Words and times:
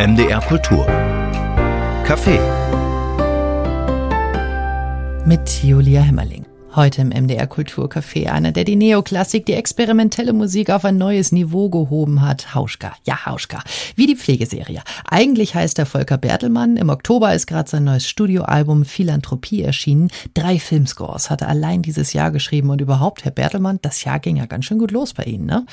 MDR 0.00 0.40
Kultur. 0.40 0.86
Café. 2.06 2.38
Mit 5.26 5.62
Julia 5.62 6.00
Hemmerling. 6.00 6.46
Heute 6.74 7.02
im 7.02 7.08
MDR 7.08 7.46
Kulturcafé 7.46 8.30
einer, 8.30 8.52
der 8.52 8.64
die 8.64 8.76
Neoklassik, 8.76 9.44
die 9.44 9.52
experimentelle 9.52 10.32
Musik 10.32 10.70
auf 10.70 10.86
ein 10.86 10.96
neues 10.96 11.32
Niveau 11.32 11.68
gehoben 11.68 12.22
hat. 12.22 12.54
Hauschka. 12.54 12.94
Ja, 13.04 13.26
Hauschka. 13.26 13.62
Wie 13.94 14.06
die 14.06 14.16
Pflegeserie. 14.16 14.80
Eigentlich 15.04 15.54
heißt 15.54 15.78
er 15.78 15.84
Volker 15.84 16.16
Bertelmann. 16.16 16.78
Im 16.78 16.88
Oktober 16.88 17.34
ist 17.34 17.46
gerade 17.46 17.68
sein 17.68 17.84
neues 17.84 18.08
Studioalbum 18.08 18.86
Philanthropie 18.86 19.62
erschienen. 19.62 20.08
Drei 20.32 20.58
Filmscores 20.58 21.28
hat 21.28 21.42
er 21.42 21.48
allein 21.48 21.82
dieses 21.82 22.14
Jahr 22.14 22.30
geschrieben 22.30 22.70
und 22.70 22.80
überhaupt, 22.80 23.26
Herr 23.26 23.32
Bertelmann, 23.32 23.80
das 23.82 24.02
Jahr 24.04 24.18
ging 24.18 24.36
ja 24.36 24.46
ganz 24.46 24.64
schön 24.64 24.78
gut 24.78 24.92
los 24.92 25.12
bei 25.12 25.24
Ihnen, 25.24 25.44
ne? 25.44 25.66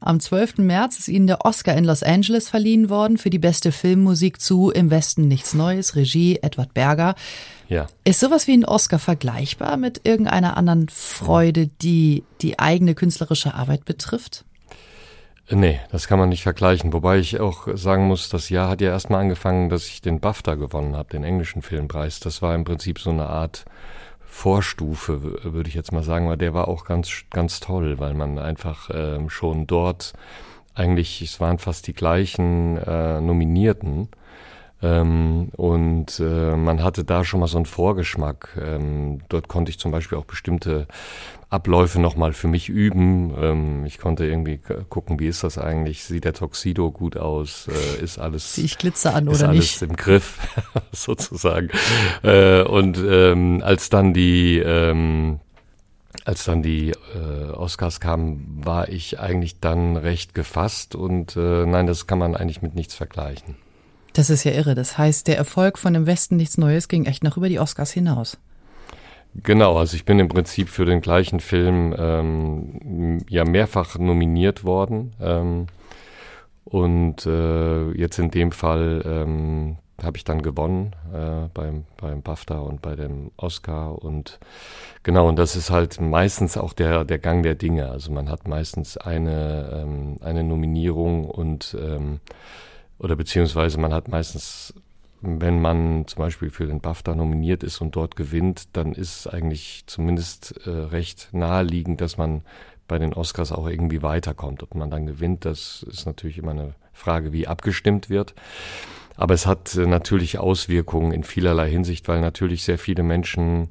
Am 0.00 0.20
12. 0.20 0.58
März 0.58 0.98
ist 0.98 1.08
Ihnen 1.08 1.26
der 1.26 1.44
Oscar 1.44 1.74
in 1.74 1.84
Los 1.84 2.02
Angeles 2.02 2.48
verliehen 2.48 2.90
worden 2.90 3.18
für 3.18 3.30
die 3.30 3.38
beste 3.38 3.72
Filmmusik 3.72 4.40
zu 4.40 4.70
Im 4.70 4.90
Westen 4.90 5.26
nichts 5.26 5.54
Neues, 5.54 5.96
Regie 5.96 6.38
Edward 6.42 6.74
Berger. 6.74 7.14
Ja. 7.68 7.86
Ist 8.04 8.20
sowas 8.20 8.46
wie 8.46 8.52
ein 8.52 8.64
Oscar 8.64 8.98
vergleichbar 8.98 9.76
mit 9.76 10.02
irgendeiner 10.04 10.56
anderen 10.56 10.88
Freude, 10.88 11.68
die 11.82 12.24
die 12.42 12.58
eigene 12.58 12.94
künstlerische 12.94 13.54
Arbeit 13.54 13.84
betrifft? 13.84 14.44
Nee, 15.48 15.80
das 15.92 16.08
kann 16.08 16.18
man 16.18 16.28
nicht 16.28 16.42
vergleichen. 16.42 16.92
Wobei 16.92 17.18
ich 17.18 17.38
auch 17.38 17.68
sagen 17.74 18.08
muss, 18.08 18.28
das 18.28 18.48
Jahr 18.48 18.68
hat 18.68 18.80
ja 18.80 18.90
erstmal 18.90 19.20
angefangen, 19.20 19.68
dass 19.68 19.86
ich 19.86 20.00
den 20.00 20.18
BAFTA 20.18 20.56
gewonnen 20.56 20.96
habe, 20.96 21.08
den 21.10 21.22
englischen 21.22 21.62
Filmpreis. 21.62 22.18
Das 22.18 22.42
war 22.42 22.54
im 22.54 22.64
Prinzip 22.64 22.98
so 22.98 23.10
eine 23.10 23.26
Art 23.26 23.64
Vorstufe, 24.36 25.42
würde 25.44 25.70
ich 25.70 25.74
jetzt 25.74 25.92
mal 25.92 26.02
sagen, 26.02 26.28
weil 26.28 26.36
der 26.36 26.52
war 26.52 26.68
auch 26.68 26.84
ganz, 26.84 27.22
ganz 27.30 27.58
toll, 27.58 27.98
weil 27.98 28.12
man 28.12 28.38
einfach 28.38 28.90
ähm, 28.92 29.30
schon 29.30 29.66
dort 29.66 30.12
eigentlich, 30.74 31.22
es 31.22 31.40
waren 31.40 31.56
fast 31.56 31.86
die 31.86 31.94
gleichen 31.94 32.76
äh, 32.76 33.22
Nominierten. 33.22 34.08
Ähm, 34.86 35.48
und 35.56 36.20
äh, 36.20 36.56
man 36.56 36.82
hatte 36.82 37.04
da 37.04 37.24
schon 37.24 37.40
mal 37.40 37.48
so 37.48 37.56
einen 37.58 37.66
Vorgeschmack. 37.66 38.56
Ähm, 38.60 39.20
dort 39.28 39.48
konnte 39.48 39.70
ich 39.70 39.78
zum 39.78 39.90
Beispiel 39.90 40.18
auch 40.18 40.24
bestimmte 40.24 40.86
Abläufe 41.48 42.00
nochmal 42.00 42.32
für 42.32 42.48
mich 42.48 42.68
üben. 42.68 43.34
Ähm, 43.40 43.84
ich 43.86 43.98
konnte 43.98 44.26
irgendwie 44.26 44.60
gucken, 44.88 45.18
wie 45.18 45.26
ist 45.26 45.42
das 45.42 45.58
eigentlich? 45.58 46.04
Sieht 46.04 46.24
der 46.24 46.34
Tuxedo 46.34 46.90
gut 46.90 47.16
aus? 47.16 47.68
Äh, 47.68 48.02
ist 48.04 48.18
alles, 48.18 48.52
Zieh 48.52 48.64
ich 48.64 48.78
Glitzer 48.78 49.14
an 49.14 49.26
ist 49.26 49.40
oder 49.40 49.50
alles 49.50 49.80
nicht? 49.80 49.82
im 49.82 49.96
Griff, 49.96 50.38
sozusagen. 50.92 51.68
Äh, 52.22 52.62
und 52.62 52.98
ähm, 52.98 53.62
als 53.64 53.90
dann 53.90 54.14
die, 54.14 54.58
ähm, 54.58 55.40
als 56.24 56.44
dann 56.44 56.62
die 56.62 56.90
äh, 56.90 57.50
Oscars 57.52 58.00
kamen, 58.00 58.60
war 58.64 58.88
ich 58.88 59.18
eigentlich 59.18 59.60
dann 59.60 59.96
recht 59.96 60.34
gefasst 60.34 60.94
und 60.94 61.36
äh, 61.36 61.66
nein, 61.66 61.86
das 61.86 62.06
kann 62.06 62.18
man 62.18 62.36
eigentlich 62.36 62.62
mit 62.62 62.74
nichts 62.74 62.94
vergleichen. 62.94 63.56
Das 64.16 64.30
ist 64.30 64.44
ja 64.44 64.52
irre. 64.52 64.74
Das 64.74 64.96
heißt, 64.96 65.28
der 65.28 65.36
Erfolg 65.36 65.76
von 65.76 65.94
Im 65.94 66.06
Westen 66.06 66.36
nichts 66.36 66.56
Neues 66.56 66.88
ging 66.88 67.04
echt 67.04 67.22
noch 67.22 67.36
über 67.36 67.50
die 67.50 67.60
Oscars 67.60 67.90
hinaus. 67.90 68.38
Genau, 69.42 69.76
also 69.76 69.94
ich 69.94 70.06
bin 70.06 70.18
im 70.18 70.28
Prinzip 70.28 70.70
für 70.70 70.86
den 70.86 71.02
gleichen 71.02 71.38
Film 71.38 71.94
ähm, 71.98 73.18
ja 73.28 73.44
mehrfach 73.44 73.98
nominiert 73.98 74.64
worden. 74.64 75.14
Ähm, 75.20 75.66
und 76.64 77.26
äh, 77.26 77.90
jetzt 77.90 78.18
in 78.18 78.30
dem 78.30 78.52
Fall 78.52 79.02
ähm, 79.04 79.76
habe 80.02 80.16
ich 80.16 80.24
dann 80.24 80.40
gewonnen 80.40 80.96
äh, 81.12 81.48
beim, 81.52 81.84
beim 81.98 82.22
BAFTA 82.22 82.58
und 82.58 82.80
bei 82.80 82.96
dem 82.96 83.32
Oscar. 83.36 84.02
Und 84.02 84.38
genau, 85.02 85.28
und 85.28 85.36
das 85.36 85.56
ist 85.56 85.70
halt 85.70 86.00
meistens 86.00 86.56
auch 86.56 86.72
der, 86.72 87.04
der 87.04 87.18
Gang 87.18 87.42
der 87.42 87.54
Dinge. 87.54 87.90
Also 87.90 88.10
man 88.12 88.30
hat 88.30 88.48
meistens 88.48 88.96
eine, 88.96 89.70
ähm, 89.74 90.16
eine 90.22 90.42
Nominierung 90.42 91.26
und 91.26 91.76
ähm, 91.78 92.20
oder 92.98 93.16
beziehungsweise 93.16 93.78
man 93.78 93.92
hat 93.92 94.08
meistens 94.08 94.74
wenn 95.22 95.60
man 95.60 96.06
zum 96.06 96.18
Beispiel 96.20 96.50
für 96.50 96.66
den 96.66 96.80
BAFTA 96.80 97.14
nominiert 97.14 97.62
ist 97.62 97.80
und 97.80 97.96
dort 97.96 98.16
gewinnt, 98.16 98.68
dann 98.74 98.92
ist 98.92 99.20
es 99.20 99.26
eigentlich 99.26 99.84
zumindest 99.86 100.54
äh, 100.66 100.70
recht 100.70 101.28
naheliegend, 101.32 102.00
dass 102.00 102.16
man 102.16 102.42
bei 102.86 102.98
den 102.98 103.14
Oscars 103.14 103.50
auch 103.50 103.66
irgendwie 103.66 104.02
weiterkommt. 104.02 104.62
Ob 104.62 104.74
man 104.74 104.90
dann 104.90 105.06
gewinnt, 105.06 105.44
das 105.44 105.84
ist 105.90 106.06
natürlich 106.06 106.38
immer 106.38 106.52
eine 106.52 106.74
Frage, 106.92 107.32
wie 107.32 107.48
abgestimmt 107.48 108.08
wird. 108.10 108.34
Aber 109.16 109.34
es 109.34 109.46
hat 109.46 109.74
äh, 109.74 109.86
natürlich 109.86 110.38
Auswirkungen 110.38 111.12
in 111.12 111.24
vielerlei 111.24 111.70
Hinsicht, 111.70 112.06
weil 112.08 112.20
natürlich 112.20 112.64
sehr 112.64 112.78
viele 112.78 113.02
Menschen 113.02 113.70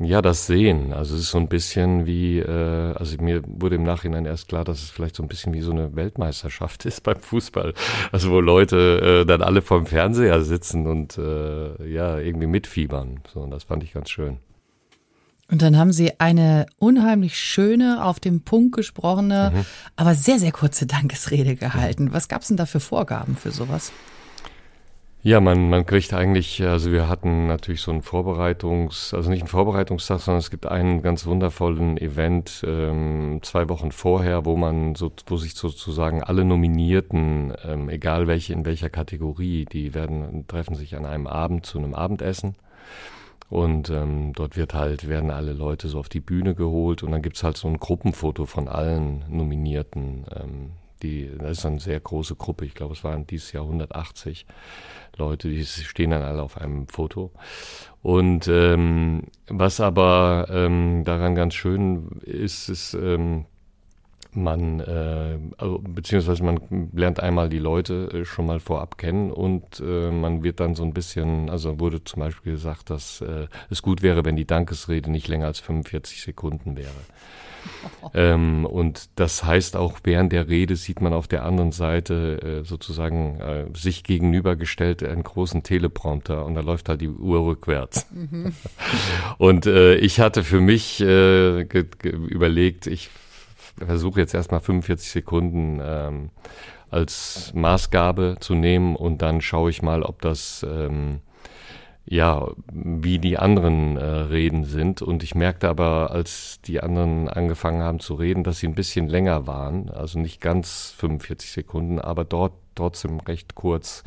ja, 0.00 0.22
das 0.22 0.46
sehen. 0.46 0.92
Also 0.92 1.16
es 1.16 1.22
ist 1.22 1.30
so 1.30 1.38
ein 1.38 1.48
bisschen 1.48 2.06
wie, 2.06 2.38
äh, 2.38 2.94
also 2.94 3.16
mir 3.20 3.42
wurde 3.46 3.76
im 3.76 3.82
Nachhinein 3.82 4.26
erst 4.26 4.48
klar, 4.48 4.64
dass 4.64 4.80
es 4.80 4.90
vielleicht 4.90 5.16
so 5.16 5.24
ein 5.24 5.28
bisschen 5.28 5.52
wie 5.54 5.60
so 5.60 5.72
eine 5.72 5.96
Weltmeisterschaft 5.96 6.84
ist 6.86 7.02
beim 7.02 7.18
Fußball. 7.18 7.74
Also 8.12 8.30
wo 8.30 8.40
Leute 8.40 9.22
äh, 9.22 9.26
dann 9.26 9.42
alle 9.42 9.60
vorm 9.60 9.86
Fernseher 9.86 10.42
sitzen 10.42 10.86
und 10.86 11.18
äh, 11.18 11.92
ja, 11.92 12.18
irgendwie 12.18 12.46
mitfiebern. 12.46 13.20
So, 13.32 13.40
und 13.40 13.50
das 13.50 13.64
fand 13.64 13.82
ich 13.82 13.92
ganz 13.92 14.10
schön. 14.10 14.38
Und 15.50 15.62
dann 15.62 15.78
haben 15.78 15.92
Sie 15.92 16.20
eine 16.20 16.66
unheimlich 16.78 17.38
schöne, 17.38 18.04
auf 18.04 18.20
den 18.20 18.42
Punkt 18.42 18.76
gesprochene, 18.76 19.52
mhm. 19.54 19.64
aber 19.96 20.14
sehr, 20.14 20.38
sehr 20.38 20.52
kurze 20.52 20.86
Dankesrede 20.86 21.56
gehalten. 21.56 22.12
Was 22.12 22.28
gab's 22.28 22.48
denn 22.48 22.58
da 22.58 22.66
für 22.66 22.80
Vorgaben 22.80 23.34
für 23.34 23.50
sowas? 23.50 23.90
Ja, 25.28 25.42
man, 25.42 25.68
man 25.68 25.84
kriegt 25.84 26.14
eigentlich, 26.14 26.62
also 26.62 26.90
wir 26.90 27.06
hatten 27.06 27.48
natürlich 27.48 27.82
so 27.82 27.90
ein 27.90 28.00
Vorbereitungs, 28.00 29.12
also 29.12 29.28
nicht 29.28 29.42
ein 29.42 29.46
Vorbereitungstag, 29.46 30.20
sondern 30.20 30.38
es 30.38 30.50
gibt 30.50 30.64
einen 30.64 31.02
ganz 31.02 31.26
wundervollen 31.26 31.98
Event 31.98 32.64
ähm, 32.66 33.40
zwei 33.42 33.68
Wochen 33.68 33.92
vorher, 33.92 34.46
wo 34.46 34.56
man 34.56 34.94
so, 34.94 35.12
wo 35.26 35.36
sich 35.36 35.52
sozusagen 35.54 36.22
alle 36.22 36.46
Nominierten, 36.46 37.52
ähm, 37.62 37.90
egal 37.90 38.26
welche 38.26 38.54
in 38.54 38.64
welcher 38.64 38.88
Kategorie, 38.88 39.66
die 39.66 39.92
werden 39.92 40.46
treffen 40.48 40.76
sich 40.76 40.96
an 40.96 41.04
einem 41.04 41.26
Abend 41.26 41.66
zu 41.66 41.76
einem 41.76 41.92
Abendessen. 41.94 42.54
Und 43.50 43.90
ähm, 43.90 44.32
dort 44.34 44.56
wird 44.56 44.72
halt, 44.72 45.10
werden 45.10 45.30
alle 45.30 45.52
Leute 45.52 45.88
so 45.88 45.98
auf 45.98 46.08
die 46.08 46.20
Bühne 46.20 46.54
geholt 46.54 47.02
und 47.02 47.12
dann 47.12 47.20
gibt's 47.20 47.44
halt 47.44 47.58
so 47.58 47.68
ein 47.68 47.76
Gruppenfoto 47.76 48.46
von 48.46 48.66
allen 48.66 49.26
Nominierten. 49.28 50.24
Ähm, 50.34 50.70
die, 51.02 51.30
das 51.38 51.58
ist 51.58 51.66
eine 51.66 51.80
sehr 51.80 52.00
große 52.00 52.36
Gruppe, 52.36 52.64
ich 52.64 52.74
glaube, 52.74 52.94
es 52.94 53.04
waren 53.04 53.26
dieses 53.26 53.52
Jahr 53.52 53.64
180 53.64 54.46
Leute, 55.16 55.48
die 55.48 55.64
stehen 55.64 56.10
dann 56.10 56.22
alle 56.22 56.42
auf 56.42 56.56
einem 56.58 56.86
Foto. 56.88 57.32
Und 58.02 58.48
ähm, 58.48 59.24
was 59.48 59.80
aber 59.80 60.46
ähm, 60.50 61.04
daran 61.04 61.34
ganz 61.34 61.54
schön 61.54 62.20
ist, 62.22 62.68
ist, 62.68 62.94
ähm, 62.94 63.46
man, 64.42 64.80
äh, 64.80 65.38
also, 65.56 65.78
beziehungsweise 65.82 66.42
man 66.42 66.90
lernt 66.92 67.20
einmal 67.20 67.48
die 67.48 67.58
Leute 67.58 68.10
äh, 68.12 68.24
schon 68.24 68.46
mal 68.46 68.60
vorab 68.60 68.98
kennen 68.98 69.30
und 69.30 69.80
äh, 69.80 70.10
man 70.10 70.42
wird 70.42 70.60
dann 70.60 70.74
so 70.74 70.82
ein 70.82 70.94
bisschen, 70.94 71.50
also 71.50 71.80
wurde 71.80 72.04
zum 72.04 72.20
Beispiel 72.20 72.52
gesagt, 72.52 72.90
dass 72.90 73.20
äh, 73.20 73.46
es 73.70 73.82
gut 73.82 74.02
wäre, 74.02 74.24
wenn 74.24 74.36
die 74.36 74.46
Dankesrede 74.46 75.10
nicht 75.10 75.28
länger 75.28 75.46
als 75.46 75.60
45 75.60 76.22
Sekunden 76.22 76.76
wäre. 76.76 76.88
Ähm, 78.14 78.64
und 78.64 79.10
das 79.16 79.44
heißt 79.44 79.76
auch, 79.76 79.98
während 80.04 80.32
der 80.32 80.48
Rede 80.48 80.76
sieht 80.76 81.00
man 81.00 81.12
auf 81.12 81.28
der 81.28 81.44
anderen 81.44 81.72
Seite 81.72 82.60
äh, 82.62 82.64
sozusagen 82.64 83.40
äh, 83.40 83.66
sich 83.74 84.04
gegenübergestellt 84.04 85.02
einen 85.02 85.24
großen 85.24 85.62
Teleprompter 85.62 86.46
und 86.46 86.54
da 86.54 86.60
läuft 86.60 86.88
halt 86.88 87.00
die 87.00 87.08
Uhr 87.08 87.44
rückwärts. 87.44 88.06
Mhm. 88.10 88.52
und 89.38 89.66
äh, 89.66 89.96
ich 89.96 90.20
hatte 90.20 90.44
für 90.44 90.60
mich 90.60 91.00
äh, 91.00 91.60
überlegt, 91.60 92.86
ich 92.86 93.10
versuche 93.84 94.20
jetzt 94.20 94.34
erstmal 94.34 94.60
45 94.60 95.10
Sekunden 95.10 95.80
ähm, 95.82 96.30
als 96.90 97.52
Maßgabe 97.54 98.36
zu 98.40 98.54
nehmen 98.54 98.96
und 98.96 99.22
dann 99.22 99.40
schaue 99.40 99.70
ich 99.70 99.82
mal, 99.82 100.02
ob 100.02 100.22
das 100.22 100.64
ähm, 100.68 101.20
ja, 102.10 102.48
wie 102.72 103.18
die 103.18 103.36
anderen 103.36 103.98
äh, 103.98 104.02
Reden 104.02 104.64
sind. 104.64 105.02
Und 105.02 105.22
ich 105.22 105.34
merkte 105.34 105.68
aber, 105.68 106.10
als 106.10 106.60
die 106.62 106.80
anderen 106.82 107.28
angefangen 107.28 107.82
haben 107.82 108.00
zu 108.00 108.14
reden, 108.14 108.44
dass 108.44 108.58
sie 108.58 108.66
ein 108.66 108.74
bisschen 108.74 109.08
länger 109.08 109.46
waren. 109.46 109.90
Also 109.90 110.18
nicht 110.18 110.40
ganz 110.40 110.94
45 110.96 111.52
Sekunden, 111.52 111.98
aber 111.98 112.24
dort 112.24 112.54
trotzdem 112.78 113.20
recht 113.20 113.54
kurz 113.54 114.04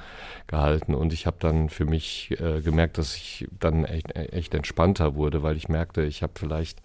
gehalten. 0.48 0.96
Und 0.96 1.14
ich 1.14 1.26
habe 1.26 1.38
dann 1.40 1.70
für 1.70 1.86
mich 1.86 2.32
äh, 2.40 2.62
gemerkt, 2.62 2.98
dass 2.98 3.16
ich 3.16 3.48
dann 3.60 3.86
echt, 3.86 4.16
echt 4.16 4.54
entspannter 4.54 5.16
wurde, 5.16 5.44
weil 5.44 5.58
ich 5.58 5.70
merkte, 5.70 6.04
ich 6.04 6.24
habe 6.24 6.34
vielleicht, 6.36 6.82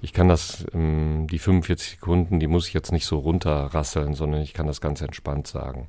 ich 0.00 0.12
kann 0.12 0.28
das, 0.28 0.66
ähm, 0.72 1.26
die 1.30 1.38
45 1.38 1.90
Sekunden, 1.90 2.40
die 2.40 2.46
muss 2.46 2.68
ich 2.68 2.74
jetzt 2.74 2.92
nicht 2.92 3.06
so 3.06 3.18
runterrasseln, 3.18 4.14
sondern 4.14 4.42
ich 4.42 4.54
kann 4.54 4.66
das 4.66 4.80
ganz 4.80 5.00
entspannt 5.00 5.46
sagen. 5.46 5.88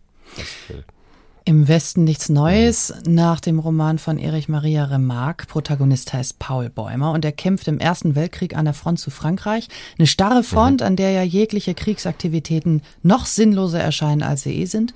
Im 1.47 1.67
Westen 1.67 2.03
nichts 2.05 2.29
Neues 2.29 2.91
nach 3.05 3.39
dem 3.39 3.59
Roman 3.59 3.99
von 3.99 4.17
Erich 4.17 4.49
Maria 4.49 4.85
Remarque. 4.85 5.45
Protagonist 5.45 6.11
heißt 6.11 6.39
Paul 6.39 6.71
Bäumer 6.71 7.11
und 7.11 7.23
er 7.23 7.33
kämpft 7.33 7.67
im 7.67 7.77
Ersten 7.77 8.15
Weltkrieg 8.15 8.57
an 8.57 8.65
der 8.65 8.73
Front 8.73 8.99
zu 8.99 9.11
Frankreich. 9.11 9.67
Eine 9.99 10.07
starre 10.07 10.41
Front, 10.41 10.81
mhm. 10.81 10.87
an 10.87 10.95
der 10.95 11.11
ja 11.11 11.21
jegliche 11.21 11.75
Kriegsaktivitäten 11.75 12.81
noch 13.03 13.27
sinnloser 13.27 13.79
erscheinen, 13.79 14.23
als 14.23 14.41
sie 14.41 14.59
eh 14.59 14.65
sind. 14.65 14.95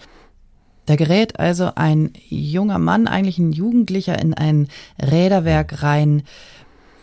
Da 0.90 0.96
gerät 0.96 1.40
also 1.40 1.70
ein 1.76 2.14
junger 2.30 2.80
Mann, 2.80 3.06
eigentlich 3.06 3.38
ein 3.38 3.52
Jugendlicher, 3.52 4.18
in 4.18 4.34
ein 4.34 4.68
Räderwerk 5.00 5.84
rein, 5.84 6.24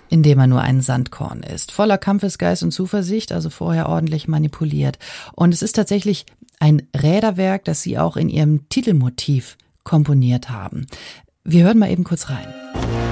in 0.09 0.25
dem 0.25 0.41
er 0.41 0.49
nur 0.49 0.61
ein 0.61 0.81
Sandkorn 0.81 1.45
ist. 1.45 1.71
Voller 1.71 1.97
Kampfesgeist 1.97 2.65
und 2.65 2.73
Zuversicht, 2.73 3.31
also 3.31 3.49
vorher 3.49 3.89
ordentlich 3.89 4.27
manipuliert. 4.27 4.99
Und 5.35 5.55
es 5.55 5.63
ist 5.63 5.75
tatsächlich 5.75 6.27
ein 6.59 6.83
Räderwerk, 7.01 7.65
das 7.65 7.83
sie 7.83 7.97
auch 7.97 8.17
in 8.17 8.29
ihrem 8.29 8.69
Titelmotiv 8.71 9.57
komponiert 9.85 10.51
haben. 10.51 10.89
Wir 11.45 11.63
hören 11.63 11.79
mal 11.79 11.93
eben 11.93 12.03
kurz 12.03 12.29
rein. 12.29 13.06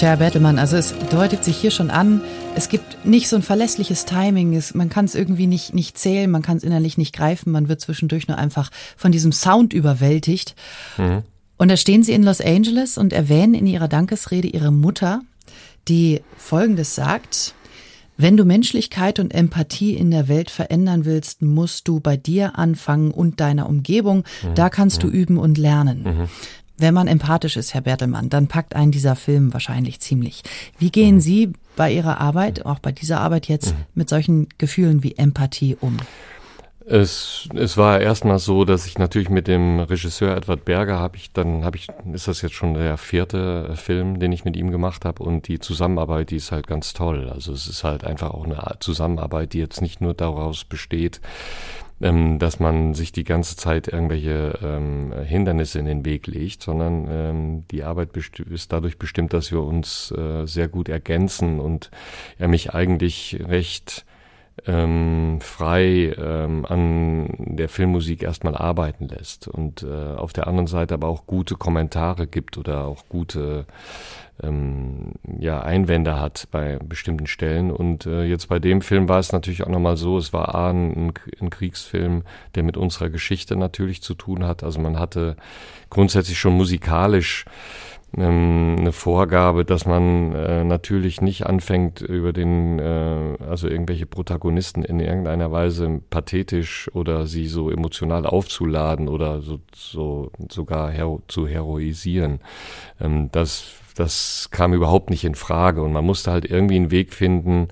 Tja, 0.00 0.16
Bettelmann, 0.16 0.58
also 0.58 0.78
es 0.78 0.94
deutet 1.10 1.44
sich 1.44 1.58
hier 1.58 1.70
schon 1.70 1.90
an, 1.90 2.22
es 2.56 2.70
gibt 2.70 3.04
nicht 3.04 3.28
so 3.28 3.36
ein 3.36 3.42
verlässliches 3.42 4.06
Timing, 4.06 4.56
es, 4.56 4.72
man 4.72 4.88
kann 4.88 5.04
es 5.04 5.14
irgendwie 5.14 5.46
nicht, 5.46 5.74
nicht 5.74 5.98
zählen, 5.98 6.30
man 6.30 6.40
kann 6.40 6.56
es 6.56 6.64
innerlich 6.64 6.96
nicht 6.96 7.14
greifen, 7.14 7.52
man 7.52 7.68
wird 7.68 7.82
zwischendurch 7.82 8.26
nur 8.26 8.38
einfach 8.38 8.70
von 8.96 9.12
diesem 9.12 9.30
Sound 9.30 9.74
überwältigt. 9.74 10.54
Mhm. 10.96 11.22
Und 11.58 11.68
da 11.68 11.76
stehen 11.76 12.02
sie 12.02 12.12
in 12.12 12.22
Los 12.22 12.40
Angeles 12.40 12.96
und 12.96 13.12
erwähnen 13.12 13.52
in 13.52 13.66
ihrer 13.66 13.88
Dankesrede 13.88 14.48
ihre 14.48 14.72
Mutter, 14.72 15.20
die 15.86 16.22
Folgendes 16.38 16.94
sagt, 16.94 17.52
wenn 18.16 18.36
du 18.36 18.44
Menschlichkeit 18.44 19.18
und 19.18 19.34
Empathie 19.34 19.94
in 19.94 20.10
der 20.10 20.28
Welt 20.28 20.50
verändern 20.50 21.06
willst, 21.06 21.40
musst 21.40 21.88
du 21.88 22.00
bei 22.00 22.18
dir 22.18 22.58
anfangen 22.58 23.12
und 23.12 23.40
deiner 23.40 23.66
Umgebung. 23.66 24.24
Mhm. 24.42 24.54
Da 24.54 24.68
kannst 24.68 25.02
du 25.02 25.06
mhm. 25.06 25.12
üben 25.12 25.38
und 25.38 25.56
lernen. 25.56 26.02
Mhm. 26.02 26.28
Wenn 26.80 26.94
man 26.94 27.06
empathisch 27.06 27.56
ist, 27.56 27.74
Herr 27.74 27.82
Bertelmann, 27.82 28.30
dann 28.30 28.46
packt 28.46 28.74
einen 28.74 28.90
dieser 28.90 29.16
Film 29.16 29.52
wahrscheinlich 29.52 30.00
ziemlich. 30.00 30.42
Wie 30.78 30.90
gehen 30.90 31.16
mhm. 31.16 31.20
Sie 31.20 31.52
bei 31.76 31.92
Ihrer 31.92 32.20
Arbeit, 32.20 32.64
auch 32.66 32.78
bei 32.78 32.92
dieser 32.92 33.20
Arbeit 33.20 33.48
jetzt, 33.48 33.74
mhm. 33.74 33.84
mit 33.94 34.08
solchen 34.08 34.48
Gefühlen 34.58 35.02
wie 35.02 35.16
Empathie 35.16 35.76
um? 35.80 35.98
Es, 36.86 37.48
es 37.54 37.76
war 37.76 38.00
erstmal 38.00 38.40
so, 38.40 38.64
dass 38.64 38.86
ich 38.86 38.98
natürlich 38.98 39.28
mit 39.28 39.46
dem 39.46 39.78
Regisseur 39.78 40.36
Edward 40.36 40.64
Berger 40.64 40.98
habe 40.98 41.18
ich 41.18 41.32
dann 41.32 41.64
habe 41.64 41.76
ich 41.76 41.86
ist 42.12 42.26
das 42.26 42.42
jetzt 42.42 42.54
schon 42.54 42.74
der 42.74 42.96
vierte 42.96 43.76
Film, 43.76 44.18
den 44.18 44.32
ich 44.32 44.44
mit 44.44 44.56
ihm 44.56 44.72
gemacht 44.72 45.04
habe 45.04 45.22
und 45.22 45.46
die 45.46 45.60
Zusammenarbeit, 45.60 46.30
die 46.30 46.36
ist 46.36 46.50
halt 46.50 46.66
ganz 46.66 46.92
toll. 46.92 47.30
Also 47.32 47.52
es 47.52 47.68
ist 47.68 47.84
halt 47.84 48.02
einfach 48.02 48.30
auch 48.30 48.44
eine 48.44 48.60
Zusammenarbeit, 48.80 49.52
die 49.52 49.58
jetzt 49.58 49.82
nicht 49.82 50.00
nur 50.00 50.14
daraus 50.14 50.64
besteht, 50.64 51.20
ähm, 52.00 52.38
dass 52.38 52.60
man 52.60 52.94
sich 52.94 53.12
die 53.12 53.24
ganze 53.24 53.56
Zeit 53.56 53.88
irgendwelche 53.88 54.58
ähm, 54.62 55.12
Hindernisse 55.24 55.78
in 55.78 55.84
den 55.84 56.04
Weg 56.04 56.26
legt, 56.26 56.62
sondern 56.62 57.06
ähm, 57.10 57.64
die 57.70 57.84
Arbeit 57.84 58.16
ist 58.16 58.72
dadurch 58.72 58.98
bestimmt, 58.98 59.32
dass 59.32 59.52
wir 59.52 59.62
uns 59.62 60.10
äh, 60.12 60.46
sehr 60.46 60.68
gut 60.68 60.88
ergänzen 60.88 61.60
und 61.60 61.90
er 62.38 62.48
mich 62.48 62.72
eigentlich 62.74 63.38
recht 63.46 64.04
ähm, 64.66 65.38
frei 65.40 66.14
ähm, 66.18 66.66
an 66.66 67.28
der 67.38 67.68
Filmmusik 67.68 68.22
erstmal 68.22 68.56
arbeiten 68.56 69.08
lässt 69.08 69.48
und 69.48 69.82
äh, 69.82 70.14
auf 70.16 70.32
der 70.32 70.46
anderen 70.46 70.66
Seite 70.66 70.94
aber 70.94 71.08
auch 71.08 71.26
gute 71.26 71.54
Kommentare 71.54 72.26
gibt 72.26 72.58
oder 72.58 72.86
auch 72.86 73.04
gute 73.08 73.66
ähm, 74.42 75.12
ja, 75.38 75.60
Einwände 75.60 76.20
hat 76.20 76.48
bei 76.50 76.78
bestimmten 76.78 77.26
Stellen. 77.26 77.70
Und 77.70 78.06
äh, 78.06 78.24
jetzt 78.24 78.48
bei 78.48 78.58
dem 78.58 78.82
Film 78.82 79.08
war 79.08 79.18
es 79.18 79.32
natürlich 79.32 79.62
auch 79.64 79.68
nochmal 79.68 79.96
so, 79.96 80.18
es 80.18 80.32
war 80.32 80.54
A, 80.54 80.70
ein, 80.70 81.12
ein 81.40 81.50
Kriegsfilm, 81.50 82.22
der 82.54 82.62
mit 82.62 82.76
unserer 82.76 83.10
Geschichte 83.10 83.56
natürlich 83.56 84.02
zu 84.02 84.14
tun 84.14 84.44
hat. 84.44 84.62
Also 84.62 84.80
man 84.80 84.98
hatte 84.98 85.36
grundsätzlich 85.88 86.38
schon 86.38 86.54
musikalisch 86.54 87.44
ähm, 88.16 88.76
eine 88.78 88.92
Vorgabe, 88.92 89.64
dass 89.64 89.86
man 89.86 90.34
äh, 90.34 90.64
natürlich 90.64 91.20
nicht 91.20 91.46
anfängt 91.46 92.00
über 92.00 92.32
den, 92.32 92.78
äh, 92.78 93.36
also 93.48 93.68
irgendwelche 93.68 94.06
Protagonisten 94.06 94.82
in 94.82 94.98
irgendeiner 94.98 95.52
Weise 95.52 96.00
pathetisch 96.10 96.90
oder 96.92 97.26
sie 97.26 97.46
so 97.46 97.70
emotional 97.70 98.26
aufzuladen 98.26 99.08
oder 99.08 99.42
so, 99.42 99.60
so 99.72 100.32
sogar 100.48 100.90
hero 100.90 101.22
zu 101.28 101.46
heroisieren. 101.46 102.40
Ähm, 103.00 103.28
das 103.30 103.74
das 103.94 104.48
kam 104.50 104.72
überhaupt 104.72 105.10
nicht 105.10 105.24
in 105.24 105.34
Frage. 105.34 105.82
Und 105.82 105.92
man 105.92 106.04
musste 106.04 106.30
halt 106.30 106.44
irgendwie 106.44 106.76
einen 106.76 106.90
Weg 106.90 107.12
finden, 107.12 107.68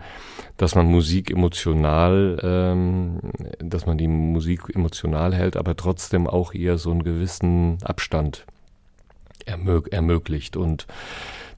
dass 0.57 0.75
man 0.75 0.87
Musik 0.87 1.31
emotional, 1.31 2.39
ähm, 2.43 3.21
dass 3.59 3.87
man 3.87 3.97
die 3.97 4.09
Musik 4.09 4.75
emotional 4.75 5.35
hält, 5.35 5.57
aber 5.57 5.77
trotzdem 5.77 6.27
auch 6.27 6.53
eher 6.53 6.79
so 6.79 6.91
einen 6.91 7.05
gewissen 7.05 7.79
Abstand 7.85 8.45
ermög 9.47 9.93
ermöglicht. 9.93 10.57
Und 10.57 10.87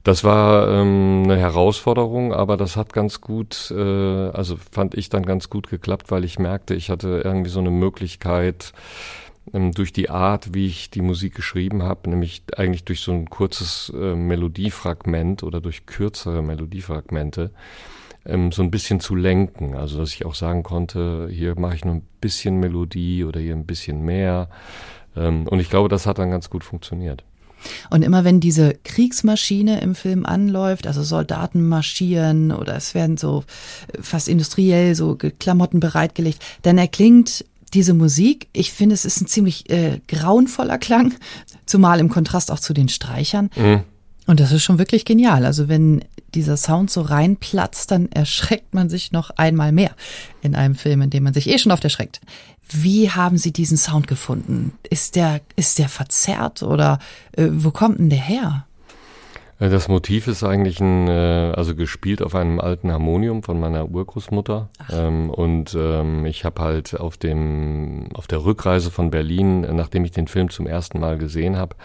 das 0.03 0.23
war 0.23 0.67
ähm, 0.67 1.21
eine 1.25 1.37
Herausforderung, 1.37 2.33
aber 2.33 2.57
das 2.57 2.75
hat 2.75 2.93
ganz 2.93 3.21
gut, 3.21 3.71
äh, 3.75 4.29
also 4.29 4.57
fand 4.71 4.95
ich 4.95 5.09
dann 5.09 5.23
ganz 5.23 5.49
gut 5.49 5.69
geklappt, 5.69 6.09
weil 6.09 6.23
ich 6.23 6.39
merkte, 6.39 6.73
ich 6.73 6.89
hatte 6.89 7.21
irgendwie 7.23 7.51
so 7.51 7.59
eine 7.59 7.71
Möglichkeit, 7.71 8.73
durch 9.51 9.91
die 9.91 10.09
Art, 10.09 10.53
wie 10.53 10.67
ich 10.67 10.89
die 10.89 11.01
Musik 11.01 11.35
geschrieben 11.35 11.83
habe, 11.83 12.09
nämlich 12.09 12.43
eigentlich 12.55 12.83
durch 12.83 13.01
so 13.01 13.11
ein 13.11 13.29
kurzes 13.29 13.91
äh, 13.95 14.15
Melodiefragment 14.15 15.43
oder 15.43 15.59
durch 15.61 15.85
kürzere 15.85 16.41
Melodiefragmente, 16.41 17.51
ähm, 18.25 18.51
so 18.51 18.61
ein 18.61 18.71
bisschen 18.71 18.99
zu 18.99 19.15
lenken. 19.15 19.75
Also 19.75 19.97
dass 19.97 20.13
ich 20.13 20.25
auch 20.25 20.35
sagen 20.35 20.63
konnte, 20.63 21.27
hier 21.31 21.59
mache 21.59 21.75
ich 21.75 21.85
nur 21.85 21.95
ein 21.95 22.07
bisschen 22.21 22.59
Melodie 22.59 23.23
oder 23.23 23.39
hier 23.39 23.55
ein 23.55 23.65
bisschen 23.65 24.03
mehr. 24.03 24.49
Ähm, 25.15 25.47
und 25.47 25.59
ich 25.59 25.69
glaube, 25.69 25.89
das 25.89 26.05
hat 26.05 26.19
dann 26.19 26.31
ganz 26.31 26.49
gut 26.49 26.63
funktioniert. 26.63 27.23
Und 27.89 28.03
immer 28.03 28.23
wenn 28.23 28.39
diese 28.39 28.75
Kriegsmaschine 28.83 29.81
im 29.81 29.95
Film 29.95 30.25
anläuft, 30.25 30.87
also 30.87 31.03
Soldaten 31.03 31.67
marschieren 31.67 32.51
oder 32.51 32.75
es 32.75 32.95
werden 32.95 33.17
so 33.17 33.43
äh, 33.91 34.01
fast 34.01 34.27
industriell 34.27 34.95
so 34.95 35.17
Klamotten 35.39 35.79
bereitgelegt, 35.79 36.41
dann 36.61 36.77
erklingt 36.77 37.45
diese 37.73 37.93
Musik, 37.93 38.47
ich 38.53 38.71
finde, 38.71 38.93
es 38.93 39.05
ist 39.05 39.21
ein 39.21 39.27
ziemlich 39.27 39.69
äh, 39.69 39.99
grauenvoller 40.07 40.77
Klang, 40.77 41.13
zumal 41.65 41.99
im 41.99 42.09
Kontrast 42.09 42.51
auch 42.51 42.59
zu 42.59 42.73
den 42.73 42.89
Streichern. 42.89 43.49
Mhm. 43.55 43.83
Und 44.27 44.39
das 44.39 44.51
ist 44.51 44.63
schon 44.63 44.77
wirklich 44.77 45.05
genial. 45.05 45.45
Also 45.45 45.67
wenn 45.67 46.05
dieser 46.35 46.55
Sound 46.55 46.91
so 46.91 47.01
reinplatzt, 47.01 47.91
dann 47.91 48.09
erschreckt 48.11 48.73
man 48.73 48.89
sich 48.89 49.11
noch 49.11 49.31
einmal 49.31 49.71
mehr 49.71 49.95
in 50.41 50.55
einem 50.55 50.75
Film, 50.75 51.01
in 51.01 51.09
dem 51.09 51.23
man 51.23 51.33
sich 51.33 51.49
eh 51.49 51.57
schon 51.57 51.71
oft 51.71 51.83
erschreckt. 51.83 52.21
Wie 52.69 53.09
haben 53.09 53.37
Sie 53.37 53.51
diesen 53.51 53.77
Sound 53.77 54.07
gefunden? 54.07 54.73
Ist 54.89 55.15
der, 55.15 55.41
ist 55.55 55.79
der 55.79 55.89
verzerrt 55.89 56.63
oder 56.63 56.99
äh, 57.33 57.47
wo 57.51 57.71
kommt 57.71 57.99
denn 57.99 58.09
der 58.09 58.21
her? 58.21 58.65
Äh, 59.61 59.69
das 59.69 59.87
Motiv 59.87 60.27
ist 60.27 60.43
eigentlich 60.43 60.81
ein, 60.81 61.07
äh, 61.07 61.53
also 61.55 61.75
gespielt 61.75 62.21
auf 62.21 62.35
einem 62.35 62.59
alten 62.59 62.91
Harmonium 62.91 63.43
von 63.43 63.59
meiner 63.59 63.89
Urgroßmutter. 63.89 64.69
Ähm, 64.91 65.29
und 65.29 65.77
ähm, 65.79 66.25
ich 66.25 66.43
habe 66.43 66.61
halt 66.61 66.99
auf 66.99 67.17
dem, 67.17 68.09
auf 68.13 68.27
der 68.27 68.43
Rückreise 68.43 68.91
von 68.91 69.11
Berlin, 69.11 69.63
äh, 69.63 69.73
nachdem 69.73 70.03
ich 70.03 70.11
den 70.11 70.27
Film 70.27 70.49
zum 70.49 70.67
ersten 70.67 70.99
Mal 70.99 71.17
gesehen 71.17 71.57
habe, 71.57 71.75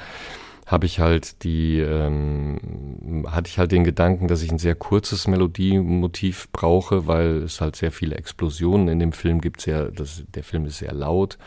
habe 0.66 0.84
ich 0.86 0.98
halt 0.98 1.44
die, 1.44 1.78
ähm, 1.78 3.24
hatte 3.30 3.48
ich 3.48 3.58
halt 3.58 3.70
den 3.70 3.84
Gedanken, 3.84 4.26
dass 4.26 4.42
ich 4.42 4.50
ein 4.50 4.58
sehr 4.58 4.74
kurzes 4.74 5.28
Melodiemotiv 5.28 6.48
brauche, 6.50 7.06
weil 7.06 7.44
es 7.44 7.60
halt 7.60 7.76
sehr 7.76 7.92
viele 7.92 8.16
Explosionen 8.16 8.88
in 8.88 8.98
dem 8.98 9.12
Film 9.12 9.40
gibt. 9.40 9.60
Sehr, 9.60 9.92
das, 9.92 10.24
der 10.34 10.42
Film 10.42 10.66
ist 10.66 10.78
sehr 10.78 10.92
laut. 10.92 11.38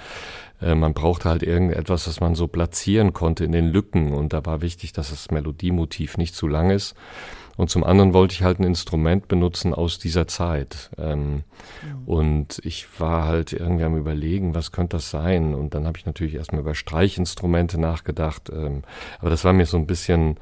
Äh, 0.62 0.74
man 0.74 0.94
brauchte 0.94 1.28
halt 1.28 1.44
irgendetwas, 1.44 2.06
das 2.06 2.22
man 2.22 2.34
so 2.34 2.48
platzieren 2.48 3.12
konnte 3.12 3.44
in 3.44 3.52
den 3.52 3.68
Lücken. 3.68 4.14
Und 4.14 4.32
da 4.32 4.46
war 4.46 4.62
wichtig, 4.62 4.94
dass 4.94 5.10
das 5.10 5.32
Melodiemotiv 5.32 6.18
nicht 6.18 6.34
zu 6.34 6.48
lang 6.48 6.70
ist. 6.70 6.96
Und 7.60 7.70
zum 7.70 7.84
anderen 7.84 8.14
wollte 8.14 8.36
ich 8.36 8.42
halt 8.42 8.60
ein 8.60 8.64
Instrument 8.64 9.28
benutzen 9.28 9.74
aus 9.74 10.00
dieser 10.00 10.30
Zeit. 10.30 10.92
Ähm, 10.98 11.34
mhm. 11.34 11.44
Und 12.06 12.62
ich 12.64 12.88
war 13.02 13.26
halt 13.26 13.52
irgendwie 13.52 13.84
am 13.84 13.98
Überlegen, 13.98 14.56
was 14.56 14.72
könnte 14.72 14.96
das 14.96 15.10
sein? 15.10 15.54
Und 15.54 15.74
dann 15.74 15.86
habe 15.86 15.98
ich 15.98 16.06
natürlich 16.06 16.36
erstmal 16.36 16.62
über 16.62 16.74
Streichinstrumente 16.74 17.78
nachgedacht. 17.78 18.50
Ähm, 18.50 18.84
aber 19.20 19.30
das 19.30 19.44
war 19.44 19.52
mir 19.52 19.66
so 19.66 19.76
ein 19.76 19.88
bisschen 19.88 20.38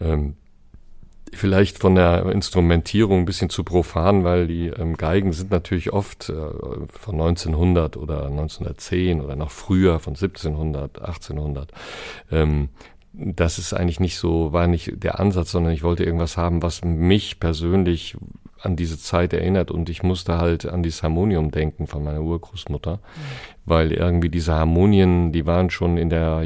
ähm, 0.00 0.36
vielleicht 1.32 1.80
von 1.80 1.96
der 1.96 2.26
Instrumentierung 2.26 3.20
ein 3.22 3.24
bisschen 3.24 3.50
zu 3.50 3.64
profan, 3.64 4.22
weil 4.22 4.46
die 4.46 4.68
ähm, 4.68 4.96
Geigen 4.96 5.32
sind 5.32 5.50
natürlich 5.50 5.92
oft 5.92 6.28
äh, 6.28 6.34
von 6.88 7.14
1900 7.14 7.96
oder 7.96 8.26
1910 8.26 9.20
oder 9.20 9.34
noch 9.34 9.50
früher 9.50 9.98
von 9.98 10.12
1700, 10.12 11.00
1800. 11.00 11.72
Ähm, 12.30 12.68
das 13.16 13.58
ist 13.58 13.72
eigentlich 13.72 14.00
nicht 14.00 14.18
so, 14.18 14.52
war 14.52 14.66
nicht 14.66 15.02
der 15.02 15.20
Ansatz, 15.20 15.52
sondern 15.52 15.72
ich 15.72 15.82
wollte 15.82 16.04
irgendwas 16.04 16.36
haben, 16.36 16.62
was 16.62 16.84
mich 16.84 17.38
persönlich 17.38 18.16
an 18.60 18.76
diese 18.76 18.98
Zeit 18.98 19.32
erinnert 19.32 19.70
und 19.70 19.88
ich 19.88 20.02
musste 20.02 20.38
halt 20.38 20.66
an 20.66 20.82
dieses 20.82 21.02
Harmonium 21.02 21.50
denken 21.50 21.86
von 21.86 22.02
meiner 22.02 22.22
Urgroßmutter, 22.22 22.96
mhm. 22.96 23.00
weil 23.66 23.92
irgendwie 23.92 24.30
diese 24.30 24.54
Harmonien, 24.54 25.32
die 25.32 25.46
waren 25.46 25.70
schon 25.70 25.96
in 25.96 26.08
der, 26.08 26.42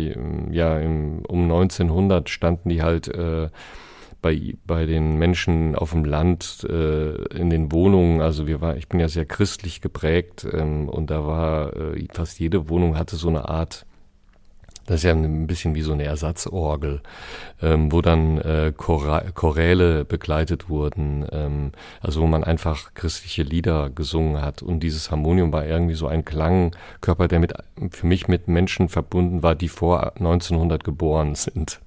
ja, 0.51 0.79
im, 0.79 1.25
um 1.27 1.45
1900 1.45 2.29
standen 2.29 2.69
die 2.69 2.83
halt 2.83 3.09
äh, 3.09 3.49
bei, 4.21 4.55
bei 4.67 4.85
den 4.85 5.17
Menschen 5.17 5.77
auf 5.77 5.93
dem 5.93 6.05
Land, 6.05 6.67
äh, 6.69 7.15
in 7.37 7.51
den 7.51 7.71
Wohnungen, 7.71 8.21
also 8.21 8.47
wir 8.47 8.61
war, 8.61 8.77
ich 8.77 8.89
bin 8.89 9.01
ja 9.01 9.09
sehr 9.09 9.27
christlich 9.27 9.81
geprägt 9.81 10.47
ähm, 10.51 10.89
und 10.89 11.11
da 11.11 11.25
war 11.25 11.77
äh, 11.77 12.07
fast 12.13 12.41
jede 12.41 12.69
Wohnung 12.69 12.99
hatte 12.99 13.17
so 13.17 13.29
eine 13.29 13.49
Art 13.49 13.87
Das 14.89 14.97
ist 14.97 15.03
ja 15.03 15.13
ein 15.13 15.47
bisschen 15.47 15.75
wie 15.75 15.83
so 15.83 15.93
eine 15.93 16.05
Ersatzorgel, 16.05 17.03
ähm, 17.61 17.93
wo 17.93 18.01
dann 18.01 18.39
äh, 18.39 18.73
Choräle 18.75 20.07
begleitet 20.07 20.71
wurden, 20.71 21.27
ähm, 21.31 21.73
also 22.01 22.23
wo 22.23 22.27
man 22.27 22.43
einfach 22.43 22.95
christliche 22.95 23.43
Lieder 23.43 23.91
gesungen 23.91 24.41
hat. 24.41 24.63
Und 24.63 24.81
dieses 24.81 25.11
Harmonium 25.11 25.53
war 25.53 25.67
irgendwie 25.67 25.95
so 25.95 26.07
ein 26.07 26.25
Klangkörper, 26.25 27.29
der 27.29 27.39
mit, 27.39 27.53
für 27.91 28.07
mich 28.07 28.29
mit 28.29 28.49
Menschen 28.49 28.89
verbunden 28.89 29.43
war, 29.43 29.55
die 29.55 29.69
vor 29.69 30.17
1900 30.17 30.83
geboren 30.83 31.35
sind. 31.35 31.81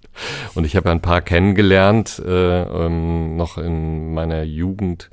Und 0.54 0.66
ich 0.66 0.76
habe 0.76 0.92
ein 0.92 1.02
paar 1.02 1.22
kennengelernt, 1.22 2.22
äh, 2.24 2.62
ähm, 2.62 3.36
noch 3.36 3.58
in 3.58 4.14
meiner 4.14 4.44
Jugend. 4.44 5.10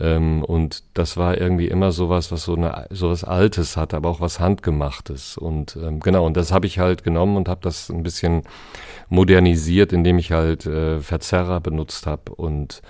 Ähm, 0.00 0.42
und 0.44 0.84
das 0.94 1.16
war 1.16 1.38
irgendwie 1.38 1.68
immer 1.68 1.92
sowas, 1.92 2.32
was 2.32 2.44
so 2.44 2.54
eine 2.54 2.86
sowas 2.90 3.24
Altes 3.24 3.76
hat, 3.76 3.94
aber 3.94 4.08
auch 4.08 4.20
was 4.20 4.40
Handgemachtes. 4.40 5.36
Und 5.36 5.76
ähm, 5.76 6.00
genau, 6.00 6.26
und 6.26 6.36
das 6.36 6.52
habe 6.52 6.66
ich 6.66 6.78
halt 6.78 7.04
genommen 7.04 7.36
und 7.36 7.48
habe 7.48 7.60
das 7.62 7.90
ein 7.90 8.02
bisschen 8.02 8.42
modernisiert, 9.08 9.92
indem 9.92 10.18
ich 10.18 10.32
halt 10.32 10.66
äh, 10.66 11.00
Verzerrer 11.00 11.60
benutzt 11.60 12.06
habe 12.06 12.34
und 12.34 12.82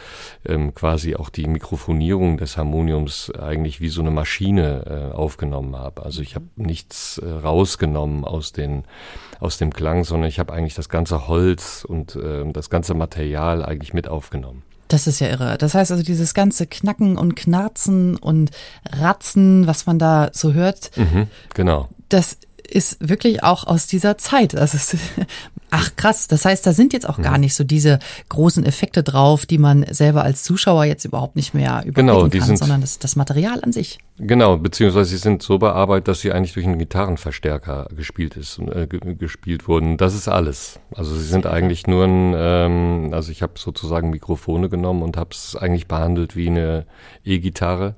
ähm, 0.46 0.74
quasi 0.74 1.16
auch 1.16 1.30
die 1.30 1.48
Mikrofonierung 1.48 2.36
des 2.36 2.56
Harmoniums 2.56 3.30
eigentlich 3.32 3.80
wie 3.80 3.88
so 3.88 4.00
eine 4.00 4.12
Maschine 4.12 5.10
äh, 5.12 5.14
aufgenommen 5.14 5.76
habe. 5.76 6.04
Also 6.04 6.22
ich 6.22 6.36
habe 6.36 6.46
nichts 6.56 7.18
äh, 7.18 7.28
rausgenommen 7.28 8.24
aus 8.24 8.52
den 8.52 8.84
aus 9.40 9.58
dem 9.58 9.72
Klang, 9.72 10.04
sondern 10.04 10.28
ich 10.28 10.38
habe 10.38 10.52
eigentlich 10.52 10.74
das 10.74 10.88
ganze 10.88 11.26
Holz 11.26 11.84
und 11.84 12.14
äh, 12.14 12.44
das 12.52 12.70
ganze 12.70 12.94
Material 12.94 13.64
eigentlich 13.64 13.92
mit 13.92 14.06
aufgenommen. 14.06 14.62
Das 14.92 15.06
ist 15.06 15.20
ja 15.20 15.28
irre. 15.28 15.56
Das 15.58 15.74
heißt 15.74 15.90
also, 15.90 16.02
dieses 16.02 16.34
ganze 16.34 16.66
Knacken 16.66 17.16
und 17.16 17.34
Knarzen 17.34 18.16
und 18.16 18.50
Ratzen, 18.90 19.66
was 19.66 19.86
man 19.86 19.98
da 19.98 20.30
so 20.32 20.52
hört, 20.52 20.90
mhm, 20.96 21.28
genau. 21.54 21.88
das 22.08 22.36
ist 22.68 22.96
wirklich 23.00 23.42
auch 23.42 23.64
aus 23.64 23.86
dieser 23.86 24.18
Zeit. 24.18 24.54
Das 24.54 24.74
ist, 24.74 24.96
ach 25.72 25.96
krass, 25.96 26.28
das 26.28 26.44
heißt, 26.44 26.66
da 26.66 26.72
sind 26.72 26.92
jetzt 26.92 27.08
auch 27.08 27.20
gar 27.20 27.38
nicht 27.38 27.54
so 27.54 27.64
diese 27.64 27.98
großen 28.28 28.64
Effekte 28.64 29.02
drauf, 29.02 29.46
die 29.46 29.56
man 29.56 29.86
selber 29.90 30.22
als 30.22 30.42
Zuschauer 30.42 30.84
jetzt 30.84 31.06
überhaupt 31.06 31.34
nicht 31.34 31.54
mehr 31.54 31.82
überblicken 31.86 31.94
genau, 31.94 32.28
die 32.28 32.38
kann, 32.38 32.46
sind, 32.46 32.58
sondern 32.58 32.82
das, 32.82 32.98
das 32.98 33.16
Material 33.16 33.60
an 33.62 33.72
sich. 33.72 33.98
Genau, 34.18 34.58
beziehungsweise 34.58 35.10
sie 35.10 35.16
sind 35.16 35.42
so 35.42 35.58
bearbeitet, 35.58 36.08
dass 36.08 36.20
sie 36.20 36.30
eigentlich 36.30 36.52
durch 36.52 36.66
einen 36.66 36.78
Gitarrenverstärker 36.78 37.88
gespielt 37.96 38.36
ist, 38.36 38.58
äh, 38.58 38.86
gespielt 38.86 39.66
wurden. 39.66 39.96
Das 39.96 40.14
ist 40.14 40.28
alles. 40.28 40.78
Also 40.94 41.14
sie 41.14 41.24
sind 41.26 41.46
eigentlich 41.46 41.86
nur 41.86 42.04
ein, 42.04 42.34
ähm, 42.36 43.10
also 43.12 43.32
ich 43.32 43.40
habe 43.40 43.54
sozusagen 43.56 44.10
Mikrofone 44.10 44.68
genommen 44.68 45.02
und 45.02 45.16
habe 45.16 45.30
es 45.32 45.56
eigentlich 45.56 45.88
behandelt 45.88 46.36
wie 46.36 46.48
eine 46.48 46.84
E-Gitarre 47.24 47.94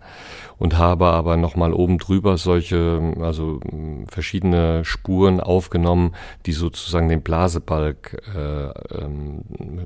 und 0.65 0.79
habe 0.79 1.09
aber 1.09 1.37
nochmal 1.37 1.75
oben 1.75 1.99
drüber 1.99 2.39
solche, 2.39 3.13
also 3.21 3.61
verschiedene 4.09 4.83
Spuren 4.83 5.41
aufgenommen, 5.41 6.15
die 6.47 6.53
sozusagen 6.53 7.11
den 7.11 7.21
Blasebalg, 7.21 8.17
äh, 8.35 8.69
ähm, 8.99 9.43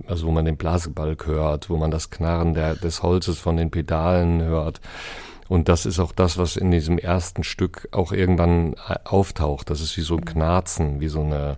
also 0.06 0.28
wo 0.28 0.30
man 0.30 0.44
den 0.44 0.56
Blasebalg 0.56 1.26
hört, 1.26 1.68
wo 1.68 1.78
man 1.78 1.90
das 1.90 2.10
Knarren 2.10 2.54
der, 2.54 2.76
des 2.76 3.02
Holzes 3.02 3.40
von 3.40 3.56
den 3.56 3.72
Pedalen 3.72 4.40
hört. 4.40 4.80
Und 5.48 5.68
das 5.68 5.84
ist 5.84 5.98
auch 5.98 6.12
das, 6.12 6.38
was 6.38 6.54
in 6.56 6.70
diesem 6.70 6.96
ersten 6.96 7.42
Stück 7.42 7.88
auch 7.90 8.12
irgendwann 8.12 8.76
auftaucht. 9.02 9.70
Das 9.70 9.80
ist 9.80 9.96
wie 9.96 10.02
so 10.02 10.16
ein 10.16 10.24
Knarzen, 10.24 11.00
wie 11.00 11.08
so 11.08 11.22
eine, 11.22 11.56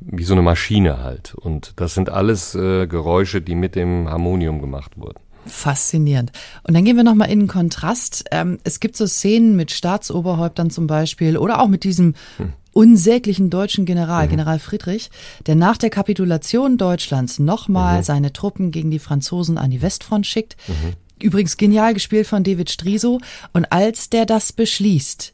wie 0.00 0.24
so 0.24 0.32
eine 0.32 0.40
Maschine 0.42 1.02
halt. 1.02 1.34
Und 1.34 1.74
das 1.76 1.92
sind 1.92 2.08
alles 2.08 2.54
äh, 2.54 2.86
Geräusche, 2.86 3.42
die 3.42 3.56
mit 3.56 3.74
dem 3.74 4.08
Harmonium 4.08 4.62
gemacht 4.62 4.96
wurden. 4.96 5.23
Faszinierend. 5.46 6.32
Und 6.62 6.74
dann 6.74 6.84
gehen 6.84 6.96
wir 6.96 7.04
nochmal 7.04 7.30
in 7.30 7.40
den 7.40 7.48
Kontrast. 7.48 8.24
Ähm, 8.30 8.58
es 8.64 8.80
gibt 8.80 8.96
so 8.96 9.06
Szenen 9.06 9.56
mit 9.56 9.70
Staatsoberhäuptern 9.70 10.70
zum 10.70 10.86
Beispiel 10.86 11.36
oder 11.36 11.60
auch 11.60 11.68
mit 11.68 11.84
diesem 11.84 12.14
hm. 12.38 12.52
unsäglichen 12.72 13.50
deutschen 13.50 13.84
General, 13.84 14.26
mhm. 14.26 14.30
General 14.30 14.58
Friedrich, 14.58 15.10
der 15.46 15.54
nach 15.54 15.76
der 15.76 15.90
Kapitulation 15.90 16.78
Deutschlands 16.78 17.38
nochmal 17.38 17.98
mhm. 17.98 18.04
seine 18.04 18.32
Truppen 18.32 18.70
gegen 18.70 18.90
die 18.90 18.98
Franzosen 18.98 19.58
an 19.58 19.70
die 19.70 19.82
Westfront 19.82 20.26
schickt. 20.26 20.56
Mhm. 20.66 20.94
Übrigens 21.20 21.56
genial 21.56 21.94
gespielt 21.94 22.26
von 22.26 22.42
David 22.42 22.70
Striso. 22.70 23.20
Und 23.52 23.66
als 23.66 24.10
der 24.10 24.26
das 24.26 24.52
beschließt, 24.52 25.32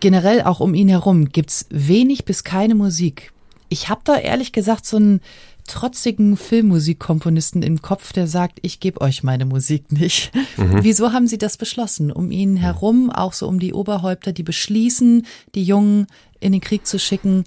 generell 0.00 0.42
auch 0.42 0.60
um 0.60 0.74
ihn 0.74 0.88
herum, 0.88 1.30
gibt's 1.30 1.66
wenig 1.70 2.24
bis 2.24 2.44
keine 2.44 2.74
Musik. 2.74 3.32
Ich 3.68 3.88
habe 3.88 4.00
da 4.04 4.16
ehrlich 4.16 4.52
gesagt 4.52 4.84
so 4.84 4.98
ein 4.98 5.20
trotzigen 5.70 6.36
Filmmusikkomponisten 6.36 7.62
im 7.62 7.80
Kopf, 7.80 8.12
der 8.12 8.26
sagt, 8.26 8.58
ich 8.62 8.80
gebe 8.80 9.00
euch 9.00 9.22
meine 9.22 9.46
Musik 9.46 9.92
nicht. 9.92 10.32
Mhm. 10.56 10.82
Wieso 10.82 11.12
haben 11.12 11.26
Sie 11.26 11.38
das 11.38 11.56
beschlossen? 11.56 12.10
Um 12.12 12.30
ihn 12.30 12.56
herum, 12.56 13.10
auch 13.10 13.32
so 13.32 13.48
um 13.48 13.58
die 13.58 13.72
Oberhäupter, 13.72 14.32
die 14.32 14.42
beschließen, 14.42 15.26
die 15.54 15.62
Jungen 15.62 16.06
in 16.40 16.52
den 16.52 16.60
Krieg 16.60 16.86
zu 16.86 16.98
schicken, 16.98 17.44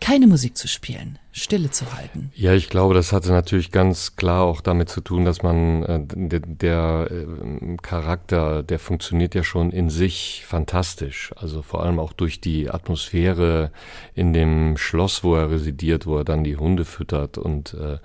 keine 0.00 0.26
Musik 0.26 0.56
zu 0.56 0.66
spielen, 0.66 1.18
Stille 1.32 1.70
zu 1.70 1.92
halten. 1.94 2.32
Ja, 2.34 2.54
ich 2.54 2.68
glaube, 2.68 2.94
das 2.94 3.12
hatte 3.12 3.30
natürlich 3.30 3.70
ganz 3.70 4.16
klar 4.16 4.42
auch 4.42 4.60
damit 4.60 4.88
zu 4.88 5.00
tun, 5.00 5.24
dass 5.24 5.42
man 5.42 5.82
äh, 5.84 6.00
der, 6.04 6.40
der 6.40 7.08
äh, 7.10 7.76
Charakter, 7.80 8.64
der 8.64 8.80
funktioniert 8.80 9.34
ja 9.36 9.44
schon 9.44 9.70
in 9.70 9.90
sich 9.90 10.44
fantastisch. 10.46 11.32
Also 11.36 11.62
vor 11.62 11.84
allem 11.84 12.00
auch 12.00 12.12
durch 12.12 12.40
die 12.40 12.68
Atmosphäre 12.70 13.70
in 14.14 14.32
dem 14.32 14.76
Schloss, 14.76 15.22
wo 15.22 15.36
er 15.36 15.50
residiert, 15.50 16.06
wo 16.06 16.18
er 16.18 16.24
dann 16.24 16.42
die 16.42 16.56
Hunde 16.56 16.84
füttert 16.84 17.38
und 17.38 17.74
äh, 17.74 17.98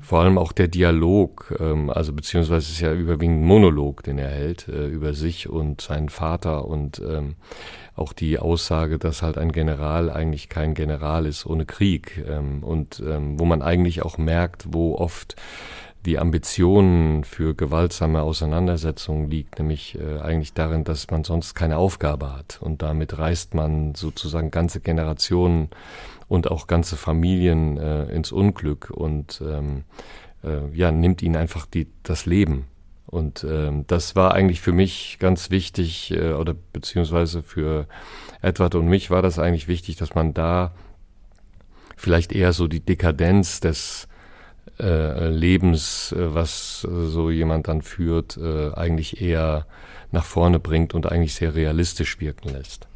vor 0.00 0.20
allem 0.20 0.36
auch 0.36 0.52
der 0.52 0.68
Dialog, 0.68 1.54
ähm, 1.60 1.90
also 1.90 2.12
beziehungsweise 2.12 2.70
ist 2.72 2.80
ja 2.80 2.92
überwiegend 2.92 3.42
Monolog, 3.42 4.02
den 4.02 4.18
er 4.18 4.30
hält 4.30 4.68
äh, 4.68 4.86
über 4.86 5.14
sich 5.14 5.48
und 5.48 5.80
seinen 5.80 6.10
Vater 6.10 6.66
und 6.66 7.00
ähm, 7.06 7.36
auch 7.96 8.12
die 8.12 8.38
Aussage, 8.38 8.98
dass 8.98 9.22
halt 9.22 9.38
ein 9.38 9.52
General 9.52 10.10
eigentlich 10.10 10.48
kein 10.48 10.74
General 10.74 11.26
ist 11.26 11.46
ohne 11.46 11.64
Krieg 11.64 12.24
ähm, 12.28 12.62
und 12.62 13.02
ähm, 13.06 13.38
wo 13.38 13.44
man 13.44 13.62
eigentlich 13.62 14.02
auch 14.02 14.18
merkt, 14.18 14.72
wo 14.72 14.96
oft 14.96 15.36
die 16.04 16.18
Ambitionen 16.18 17.24
für 17.24 17.54
gewaltsame 17.54 18.22
Auseinandersetzungen 18.22 19.30
liegt, 19.30 19.58
nämlich 19.58 19.98
äh, 19.98 20.20
eigentlich 20.20 20.52
darin, 20.52 20.84
dass 20.84 21.10
man 21.10 21.24
sonst 21.24 21.54
keine 21.54 21.78
Aufgabe 21.78 22.36
hat. 22.36 22.58
Und 22.60 22.82
damit 22.82 23.16
reißt 23.16 23.54
man 23.54 23.94
sozusagen 23.94 24.50
ganze 24.50 24.80
Generationen 24.80 25.70
und 26.28 26.50
auch 26.50 26.66
ganze 26.66 26.96
Familien 26.96 27.78
äh, 27.78 28.04
ins 28.06 28.32
Unglück 28.32 28.90
und 28.90 29.42
ähm, 29.46 29.84
äh, 30.42 30.68
ja 30.76 30.90
nimmt 30.90 31.22
ihnen 31.22 31.36
einfach 31.36 31.64
die 31.64 31.88
das 32.02 32.26
Leben 32.26 32.66
und 33.06 33.44
ähm, 33.48 33.84
das 33.86 34.16
war 34.16 34.34
eigentlich 34.34 34.60
für 34.60 34.72
mich 34.72 35.18
ganz 35.20 35.50
wichtig, 35.50 36.10
äh, 36.12 36.32
oder 36.32 36.54
beziehungsweise 36.72 37.42
für 37.42 37.86
Edward 38.42 38.74
und 38.74 38.88
mich 38.88 39.10
war 39.10 39.22
das 39.22 39.38
eigentlich 39.38 39.68
wichtig, 39.68 39.96
dass 39.96 40.14
man 40.14 40.34
da 40.34 40.72
vielleicht 41.96 42.32
eher 42.32 42.52
so 42.52 42.66
die 42.66 42.80
Dekadenz 42.80 43.60
des 43.60 44.08
äh, 44.80 45.28
Lebens, 45.28 46.12
äh, 46.12 46.34
was 46.34 46.86
äh, 46.90 47.06
so 47.06 47.30
jemand 47.30 47.68
dann 47.68 47.82
führt, 47.82 48.36
äh, 48.36 48.72
eigentlich 48.74 49.20
eher 49.20 49.66
nach 50.10 50.24
vorne 50.24 50.58
bringt 50.58 50.94
und 50.94 51.10
eigentlich 51.10 51.34
sehr 51.34 51.54
realistisch 51.54 52.20
wirken 52.20 52.48
lässt. 52.50 52.88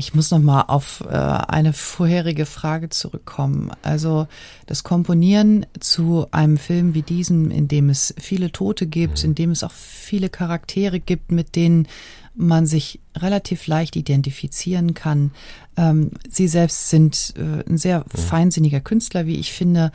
Ich 0.00 0.14
muss 0.14 0.30
noch 0.30 0.38
mal 0.38 0.62
auf 0.68 1.02
äh, 1.10 1.12
eine 1.12 1.72
vorherige 1.72 2.46
Frage 2.46 2.88
zurückkommen. 2.88 3.72
Also 3.82 4.28
das 4.66 4.84
Komponieren 4.84 5.66
zu 5.80 6.28
einem 6.30 6.56
Film 6.56 6.94
wie 6.94 7.02
diesem, 7.02 7.50
in 7.50 7.66
dem 7.66 7.90
es 7.90 8.14
viele 8.16 8.52
Tote 8.52 8.86
gibt, 8.86 9.24
mhm. 9.24 9.30
in 9.30 9.34
dem 9.34 9.50
es 9.50 9.64
auch 9.64 9.72
viele 9.72 10.28
Charaktere 10.28 11.00
gibt, 11.00 11.32
mit 11.32 11.56
denen 11.56 11.88
man 12.36 12.64
sich 12.64 13.00
relativ 13.16 13.66
leicht 13.66 13.96
identifizieren 13.96 14.94
kann. 14.94 15.32
Ähm, 15.76 16.12
Sie 16.30 16.46
selbst 16.46 16.90
sind 16.90 17.34
äh, 17.36 17.68
ein 17.68 17.76
sehr 17.76 17.98
mhm. 17.98 18.18
feinsinniger 18.18 18.80
Künstler, 18.80 19.26
wie 19.26 19.40
ich 19.40 19.52
finde. 19.52 19.90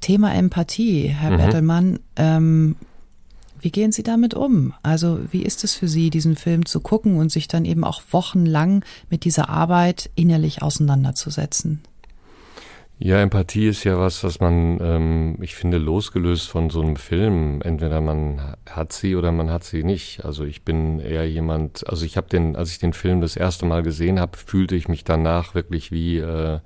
Thema 0.00 0.32
Empathie, 0.32 1.08
Herr 1.08 1.32
mhm. 1.32 1.36
Bertelmann, 1.38 1.98
ähm, 2.14 2.76
wie 3.60 3.70
gehen 3.70 3.92
Sie 3.92 4.02
damit 4.02 4.34
um? 4.34 4.74
Also 4.82 5.20
wie 5.30 5.42
ist 5.42 5.64
es 5.64 5.74
für 5.74 5.88
Sie, 5.88 6.10
diesen 6.10 6.36
Film 6.36 6.66
zu 6.66 6.80
gucken 6.80 7.16
und 7.16 7.30
sich 7.30 7.48
dann 7.48 7.64
eben 7.64 7.84
auch 7.84 8.02
wochenlang 8.10 8.84
mit 9.10 9.24
dieser 9.24 9.48
Arbeit 9.48 10.10
innerlich 10.14 10.62
auseinanderzusetzen? 10.62 11.82
Ja, 13.02 13.18
Empathie 13.22 13.66
ist 13.66 13.84
ja 13.84 13.98
was, 13.98 14.22
was 14.24 14.40
man, 14.40 14.78
ähm, 14.82 15.38
ich 15.40 15.54
finde, 15.54 15.78
losgelöst 15.78 16.50
von 16.50 16.68
so 16.68 16.82
einem 16.82 16.96
Film. 16.96 17.62
Entweder 17.62 18.02
man 18.02 18.56
hat 18.68 18.92
sie 18.92 19.16
oder 19.16 19.32
man 19.32 19.50
hat 19.50 19.64
sie 19.64 19.84
nicht. 19.84 20.22
Also 20.26 20.44
ich 20.44 20.66
bin 20.66 21.00
eher 21.00 21.26
jemand, 21.26 21.88
also 21.88 22.04
ich 22.04 22.18
habe 22.18 22.28
den, 22.28 22.56
als 22.56 22.72
ich 22.72 22.78
den 22.78 22.92
Film 22.92 23.22
das 23.22 23.36
erste 23.36 23.64
Mal 23.64 23.82
gesehen 23.82 24.20
habe, 24.20 24.36
fühlte 24.36 24.76
ich 24.76 24.88
mich 24.88 25.02
danach 25.02 25.54
wirklich 25.54 25.90
wie, 25.90 26.18
äh, 26.18 26.60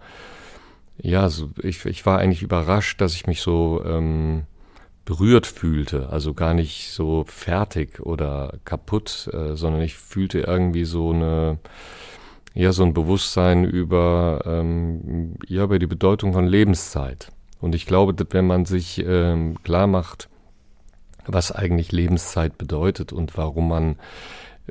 ja, 0.98 1.28
so, 1.28 1.50
ich, 1.62 1.84
ich 1.84 2.04
war 2.04 2.18
eigentlich 2.18 2.42
überrascht, 2.42 3.00
dass 3.00 3.14
ich 3.14 3.28
mich 3.28 3.40
so 3.40 3.84
ähm, 3.86 4.42
berührt 5.04 5.46
fühlte, 5.46 6.08
also 6.10 6.34
gar 6.34 6.54
nicht 6.54 6.90
so 6.90 7.24
fertig 7.26 8.00
oder 8.00 8.54
kaputt, 8.64 9.28
äh, 9.32 9.54
sondern 9.54 9.82
ich 9.82 9.94
fühlte 9.94 10.40
irgendwie 10.40 10.84
so 10.84 11.10
eine, 11.10 11.58
ja, 12.54 12.72
so 12.72 12.84
ein 12.84 12.94
Bewusstsein 12.94 13.64
über, 13.64 14.42
ähm, 14.46 15.34
ja, 15.46 15.64
über 15.64 15.78
die 15.78 15.86
Bedeutung 15.86 16.32
von 16.32 16.46
Lebenszeit. 16.46 17.32
Und 17.60 17.74
ich 17.74 17.86
glaube, 17.86 18.14
wenn 18.30 18.46
man 18.46 18.64
sich 18.64 19.04
ähm, 19.06 19.62
klar 19.62 19.86
macht, 19.86 20.28
was 21.26 21.52
eigentlich 21.52 21.92
Lebenszeit 21.92 22.58
bedeutet 22.58 23.12
und 23.12 23.36
warum 23.36 23.68
man 23.68 23.96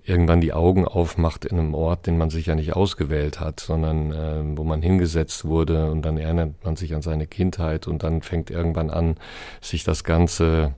irgendwann 0.06 0.42
die 0.42 0.54
Augen 0.54 0.86
aufmacht 0.86 1.46
in 1.46 1.60
einem 1.60 1.74
Ort, 1.76 2.08
den 2.08 2.18
man 2.18 2.30
sich 2.30 2.48
ja 2.48 2.56
nicht 2.56 2.76
ausgewählt 2.76 3.40
hat, 3.40 3.60
sondern 3.60 4.12
äh, 4.12 4.58
wo 4.58 4.64
man 4.64 4.82
hingesetzt 4.82 5.46
wurde 5.46 5.92
und 5.92 6.02
dann 6.04 6.18
erinnert 6.18 6.64
man 6.64 6.76
sich 6.76 6.96
an 6.96 7.02
seine 7.02 7.28
Kindheit 7.28 7.88
und 7.88 8.04
dann 8.04 8.22
fängt 8.22 8.50
irgendwann 8.50 8.90
an, 8.90 9.16
sich 9.62 9.84
das 9.84 10.04
Ganze 10.04 10.74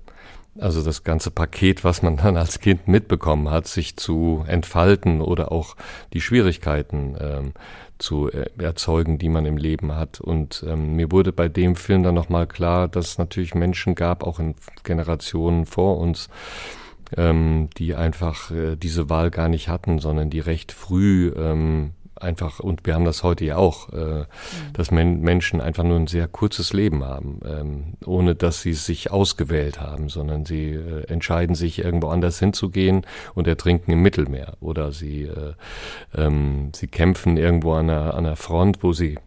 also 0.57 0.81
das 0.81 1.03
ganze 1.03 1.31
Paket, 1.31 1.83
was 1.83 2.01
man 2.01 2.17
dann 2.23 2.37
als 2.37 2.59
Kind 2.59 2.87
mitbekommen 2.87 3.49
hat, 3.49 3.67
sich 3.67 3.97
zu 3.97 4.43
entfalten 4.47 5.21
oder 5.21 5.51
auch 5.51 5.75
die 6.13 6.21
Schwierigkeiten 6.21 7.15
ähm, 7.19 7.53
zu 7.97 8.31
äh, 8.31 8.49
erzeugen, 8.57 9.17
die 9.17 9.29
man 9.29 9.45
im 9.45 9.57
Leben 9.57 9.95
hat. 9.95 10.21
Und 10.21 10.63
ähm, 10.67 10.95
mir 10.95 11.11
wurde 11.11 11.31
bei 11.31 11.49
dem 11.49 11.75
Film 11.75 12.03
dann 12.03 12.15
nochmal 12.15 12.47
klar, 12.47 12.87
dass 12.87 13.09
es 13.09 13.17
natürlich 13.17 13.55
Menschen 13.55 13.95
gab, 13.95 14.23
auch 14.23 14.39
in 14.39 14.55
Generationen 14.83 15.65
vor 15.65 15.97
uns, 15.97 16.29
ähm, 17.15 17.69
die 17.77 17.95
einfach 17.95 18.51
äh, 18.51 18.75
diese 18.75 19.09
Wahl 19.09 19.31
gar 19.31 19.49
nicht 19.49 19.67
hatten, 19.67 19.99
sondern 19.99 20.29
die 20.29 20.39
recht 20.39 20.71
früh 20.71 21.31
ähm, 21.35 21.93
einfach, 22.19 22.59
und 22.59 22.85
wir 22.85 22.95
haben 22.95 23.05
das 23.05 23.23
heute 23.23 23.45
ja 23.45 23.57
auch, 23.57 23.91
äh, 23.91 24.19
mhm. 24.19 24.25
dass 24.73 24.91
men 24.91 25.21
Menschen 25.21 25.61
einfach 25.61 25.83
nur 25.83 25.97
ein 25.97 26.07
sehr 26.07 26.27
kurzes 26.27 26.73
Leben 26.73 27.03
haben, 27.03 27.39
ähm, 27.45 27.93
ohne 28.05 28.35
dass 28.35 28.61
sie 28.61 28.71
es 28.71 28.85
sich 28.85 29.11
ausgewählt 29.11 29.79
haben, 29.79 30.09
sondern 30.09 30.45
sie 30.45 30.71
äh, 30.71 31.03
entscheiden 31.07 31.55
sich 31.55 31.79
irgendwo 31.79 32.07
anders 32.07 32.39
hinzugehen 32.39 33.05
und 33.33 33.47
ertrinken 33.47 33.91
im 33.91 34.01
Mittelmeer 34.01 34.57
oder 34.59 34.91
sie, 34.91 35.23
äh, 35.23 35.53
ähm, 36.15 36.71
sie 36.73 36.87
kämpfen 36.87 37.37
irgendwo 37.37 37.73
an 37.73 37.89
einer, 37.89 38.13
an 38.13 38.25
einer 38.25 38.35
Front, 38.35 38.83
wo 38.83 38.93
sie 38.93 39.17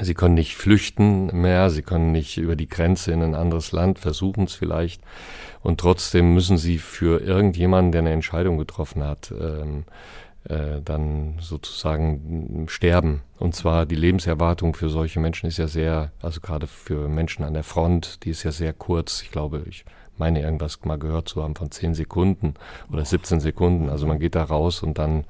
Sie 0.00 0.14
können 0.14 0.34
nicht 0.34 0.56
flüchten 0.56 1.26
mehr, 1.26 1.70
sie 1.70 1.82
können 1.82 2.12
nicht 2.12 2.38
über 2.38 2.54
die 2.54 2.68
Grenze 2.68 3.10
in 3.10 3.20
ein 3.20 3.34
anderes 3.34 3.72
Land, 3.72 3.98
versuchen 3.98 4.44
es 4.44 4.54
vielleicht. 4.54 5.02
Und 5.60 5.80
trotzdem 5.80 6.34
müssen 6.34 6.58
sie 6.58 6.78
für 6.78 7.20
irgendjemanden, 7.20 7.92
der 7.92 8.00
eine 8.00 8.12
Entscheidung 8.12 8.58
getroffen 8.58 9.04
hat, 9.04 9.32
ähm, 9.38 9.84
äh, 10.44 10.80
dann 10.82 11.34
sozusagen 11.40 12.66
sterben. 12.68 13.22
Und 13.38 13.54
zwar 13.54 13.86
die 13.86 13.96
Lebenserwartung 13.96 14.74
für 14.74 14.88
solche 14.88 15.20
Menschen 15.20 15.46
ist 15.46 15.58
ja 15.58 15.66
sehr, 15.66 16.12
also 16.22 16.40
gerade 16.40 16.66
für 16.66 17.08
Menschen 17.08 17.44
an 17.44 17.54
der 17.54 17.64
Front, 17.64 18.24
die 18.24 18.30
ist 18.30 18.44
ja 18.44 18.52
sehr 18.52 18.72
kurz. 18.72 19.22
Ich 19.22 19.30
glaube, 19.30 19.64
ich 19.68 19.84
meine 20.16 20.40
irgendwas 20.40 20.84
mal 20.84 20.98
gehört 20.98 21.28
zu 21.28 21.42
haben 21.42 21.54
von 21.54 21.70
10 21.70 21.94
Sekunden 21.94 22.54
oder 22.92 23.04
17 23.04 23.40
Sekunden. 23.40 23.88
Also 23.88 24.06
man 24.06 24.18
geht 24.18 24.34
da 24.34 24.44
raus 24.44 24.82
und 24.82 24.98
dann 24.98 25.24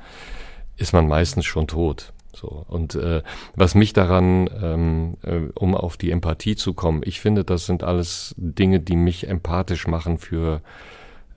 ist 0.76 0.92
man 0.92 1.08
meistens 1.08 1.44
schon 1.44 1.66
tot. 1.66 2.12
So. 2.38 2.64
Und 2.68 2.94
äh, 2.94 3.22
was 3.56 3.74
mich 3.74 3.92
daran, 3.92 4.48
ähm, 4.62 5.16
äh, 5.22 5.50
um 5.54 5.74
auf 5.74 5.96
die 5.96 6.10
Empathie 6.10 6.54
zu 6.54 6.72
kommen, 6.72 7.02
ich 7.04 7.20
finde, 7.20 7.44
das 7.44 7.66
sind 7.66 7.82
alles 7.82 8.34
Dinge, 8.38 8.80
die 8.80 8.96
mich 8.96 9.28
empathisch 9.28 9.86
machen 9.86 10.18
für 10.18 10.62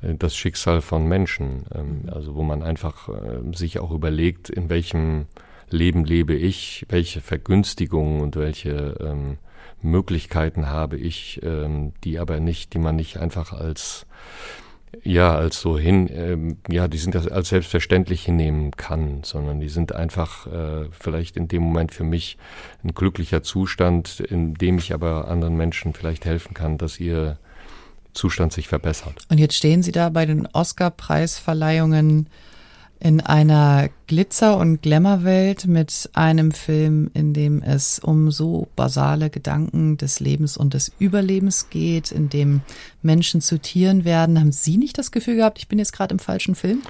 äh, 0.01 0.13
das 0.15 0.36
Schicksal 0.36 0.81
von 0.81 1.08
Menschen. 1.08 1.65
Ähm, 1.74 2.03
also 2.12 2.36
wo 2.36 2.43
man 2.43 2.62
einfach 2.62 3.10
äh, 3.10 3.55
sich 3.55 3.79
auch 3.79 3.91
überlegt, 3.91 4.50
in 4.50 4.70
welchem 4.70 5.25
Leben 5.70 6.05
lebe 6.05 6.36
ich, 6.36 6.86
welche 6.89 7.22
Vergünstigungen 7.22 8.22
und 8.22 8.36
welche 8.36 8.98
ähm, 9.00 9.38
Möglichkeiten 9.81 10.67
habe 10.67 10.98
ich, 10.98 11.39
ähm, 11.43 11.93
die 12.03 12.20
aber 12.20 12.39
nicht, 12.39 12.74
die 12.74 12.79
man 12.79 12.96
nicht 12.96 13.17
einfach 13.17 13.53
als 13.53 14.05
ja, 15.03 15.36
als 15.36 15.62
so 15.62 15.77
hin, 15.77 16.10
ähm, 16.12 16.57
ja, 16.69 16.88
die 16.88 16.98
sind 16.98 17.15
das 17.15 17.27
als 17.27 17.50
selbstverständlich 17.50 18.24
hinnehmen 18.24 18.71
kann, 18.71 19.24
sondern 19.24 19.60
die 19.60 19.69
sind 19.69 19.95
einfach 19.95 20.48
äh, 20.48 20.89
vielleicht 20.91 21.38
in 21.38 21.48
dem 21.48 21.63
Moment 21.63 21.93
für 21.93 22.03
mich 22.03 22.38
ein 22.83 22.93
glücklicher 22.93 23.41
Zustand, 23.41 24.19
in 24.19 24.53
dem 24.53 24.77
ich 24.77 24.93
aber 24.93 25.27
anderen 25.29 25.55
Menschen 25.55 25.93
vielleicht 25.93 26.25
helfen 26.25 26.53
kann, 26.53 26.77
dass 26.77 27.00
ihr 27.00 27.38
Zustand 28.13 28.51
sich 28.51 28.67
verbessert. 28.67 29.25
Und 29.29 29.38
jetzt 29.38 29.55
stehen 29.55 29.83
Sie 29.83 29.93
da 29.93 30.10
bei 30.10 30.25
den 30.25 30.48
Oscar-Preisverleihungen 30.48 32.27
in 33.01 33.20
einer 33.20 33.89
Glitzer- 34.05 34.58
und 34.58 34.84
Glamour-Welt 34.84 35.65
mit 35.65 36.10
einem 36.13 36.51
Film, 36.51 37.10
in 37.15 37.34
dem 37.34 37.63
es 37.63 37.98
um 37.98 38.29
so 38.29 38.67
basale 38.75 39.31
Gedanken 39.31 39.98
des 39.98 40.20
Lebens 40.20 40.55
und 40.55 40.75
des 40.75 40.91
Überlebens 41.00 41.72
geht, 41.72 42.12
in 42.12 42.29
dem 42.29 42.62
Menschen 43.01 43.41
zu 43.41 43.58
Tieren 43.58 44.05
werden. 44.05 44.39
Haben 44.39 44.51
Sie 44.51 44.77
nicht 44.77 45.00
das 45.00 45.12
Gefühl 45.12 45.38
gehabt, 45.38 45.58
ich 45.58 45.67
bin 45.67 45.79
jetzt 45.79 45.93
gerade 45.93 46.13
im 46.13 46.20
falschen 46.20 46.53
Film? 46.53 46.84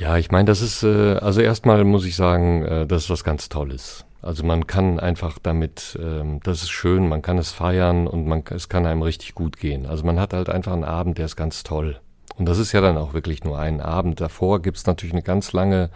Ja, 0.00 0.16
ich 0.16 0.32
meine, 0.32 0.46
das 0.46 0.60
ist, 0.60 0.82
äh, 0.82 1.14
also 1.18 1.40
erstmal 1.40 1.84
muss 1.84 2.04
ich 2.04 2.16
sagen, 2.16 2.64
äh, 2.64 2.86
das 2.86 3.04
ist 3.04 3.10
was 3.10 3.22
ganz 3.22 3.48
Tolles. 3.48 4.04
Also 4.22 4.42
man 4.42 4.66
kann 4.66 4.98
einfach 4.98 5.38
damit, 5.40 5.96
ähm, 6.02 6.40
das 6.42 6.62
ist 6.62 6.70
schön, 6.70 7.08
man 7.08 7.22
kann 7.22 7.38
es 7.38 7.52
feiern 7.52 8.08
und 8.08 8.26
man, 8.26 8.42
es 8.50 8.68
kann 8.68 8.86
einem 8.86 9.02
richtig 9.02 9.34
gut 9.34 9.58
gehen. 9.58 9.86
Also 9.86 10.04
man 10.04 10.18
hat 10.18 10.32
halt 10.32 10.48
einfach 10.48 10.72
einen 10.72 10.82
Abend, 10.82 11.18
der 11.18 11.26
ist 11.26 11.36
ganz 11.36 11.62
toll. 11.62 12.00
Und 12.36 12.46
das 12.46 12.58
ist 12.58 12.72
ja 12.72 12.80
dann 12.80 12.98
auch 12.98 13.14
wirklich 13.14 13.44
nur 13.44 13.58
ein 13.58 13.80
Abend. 13.80 14.20
Davor 14.20 14.60
gibt 14.60 14.76
es 14.76 14.86
natürlich 14.86 15.14
eine 15.14 15.22
ganz 15.22 15.52
lange 15.52 15.90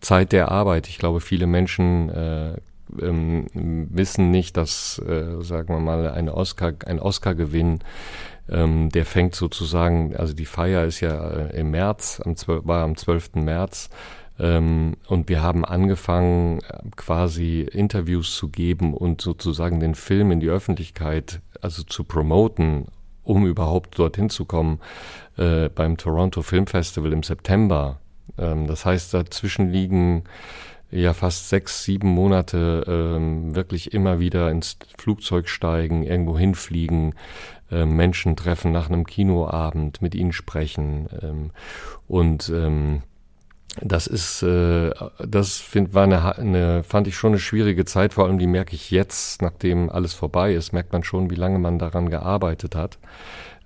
Zeit 0.00 0.32
der 0.32 0.50
Arbeit. 0.50 0.88
Ich 0.88 0.98
glaube, 0.98 1.20
viele 1.20 1.46
Menschen 1.46 2.08
äh, 2.10 2.56
ähm, 3.00 3.46
wissen 3.54 4.30
nicht, 4.30 4.56
dass, 4.56 4.98
äh, 4.98 5.42
sagen 5.42 5.74
wir 5.74 5.80
mal, 5.80 6.08
ein 6.08 6.28
Oscar, 6.28 6.72
ein 6.86 7.00
Oscar-Gewinn, 7.00 7.80
ähm, 8.48 8.90
der 8.90 9.06
fängt 9.06 9.34
sozusagen, 9.34 10.16
also 10.16 10.34
die 10.34 10.44
Feier 10.44 10.84
ist 10.84 11.00
ja 11.00 11.30
äh, 11.30 11.60
im 11.60 11.70
März, 11.70 12.20
am 12.24 12.36
12, 12.36 12.66
war 12.66 12.84
am 12.84 12.96
12. 12.96 13.36
März. 13.36 13.90
Ähm, 14.38 14.96
und 15.06 15.28
wir 15.28 15.42
haben 15.42 15.64
angefangen, 15.64 16.60
quasi 16.96 17.60
Interviews 17.60 18.34
zu 18.34 18.48
geben 18.48 18.94
und 18.94 19.20
sozusagen 19.20 19.80
den 19.80 19.94
Film 19.94 20.32
in 20.32 20.40
die 20.40 20.48
Öffentlichkeit, 20.48 21.40
also 21.60 21.82
zu 21.84 22.04
promoten, 22.04 22.86
um 23.22 23.46
überhaupt 23.46 23.98
dorthin 23.98 24.28
zu 24.28 24.44
kommen, 24.44 24.80
äh, 25.36 25.68
beim 25.68 25.96
Toronto 25.96 26.42
Film 26.42 26.66
Festival 26.66 27.12
im 27.12 27.22
September. 27.22 28.00
Ähm, 28.38 28.66
das 28.66 28.84
heißt, 28.84 29.14
dazwischen 29.14 29.70
liegen 29.70 30.24
ja 30.90 31.12
fast 31.12 31.48
sechs, 31.48 31.82
sieben 31.84 32.08
Monate 32.08 32.84
ähm, 32.86 33.54
wirklich 33.54 33.92
immer 33.92 34.20
wieder 34.20 34.50
ins 34.50 34.78
Flugzeug 34.96 35.48
steigen, 35.48 36.04
irgendwo 36.04 36.38
hinfliegen, 36.38 37.14
äh, 37.70 37.84
Menschen 37.84 38.36
treffen 38.36 38.70
nach 38.70 38.88
einem 38.88 39.04
Kinoabend, 39.04 40.02
mit 40.02 40.14
ihnen 40.14 40.32
sprechen 40.32 41.08
ähm, 41.20 41.50
und 42.06 42.48
ähm, 42.48 43.02
das 43.80 44.06
ist, 44.06 44.42
äh, 44.42 44.92
das 45.18 45.58
find, 45.58 45.94
war 45.94 46.04
eine, 46.04 46.38
eine, 46.38 46.82
fand 46.84 47.08
ich 47.08 47.16
schon 47.16 47.32
eine 47.32 47.40
schwierige 47.40 47.84
Zeit. 47.84 48.14
Vor 48.14 48.26
allem 48.26 48.38
die 48.38 48.46
merke 48.46 48.74
ich 48.74 48.92
jetzt, 48.92 49.42
nachdem 49.42 49.90
alles 49.90 50.14
vorbei 50.14 50.54
ist, 50.54 50.72
merkt 50.72 50.92
man 50.92 51.02
schon, 51.02 51.30
wie 51.30 51.34
lange 51.34 51.58
man 51.58 51.78
daran 51.78 52.08
gearbeitet 52.08 52.76
hat. 52.76 52.98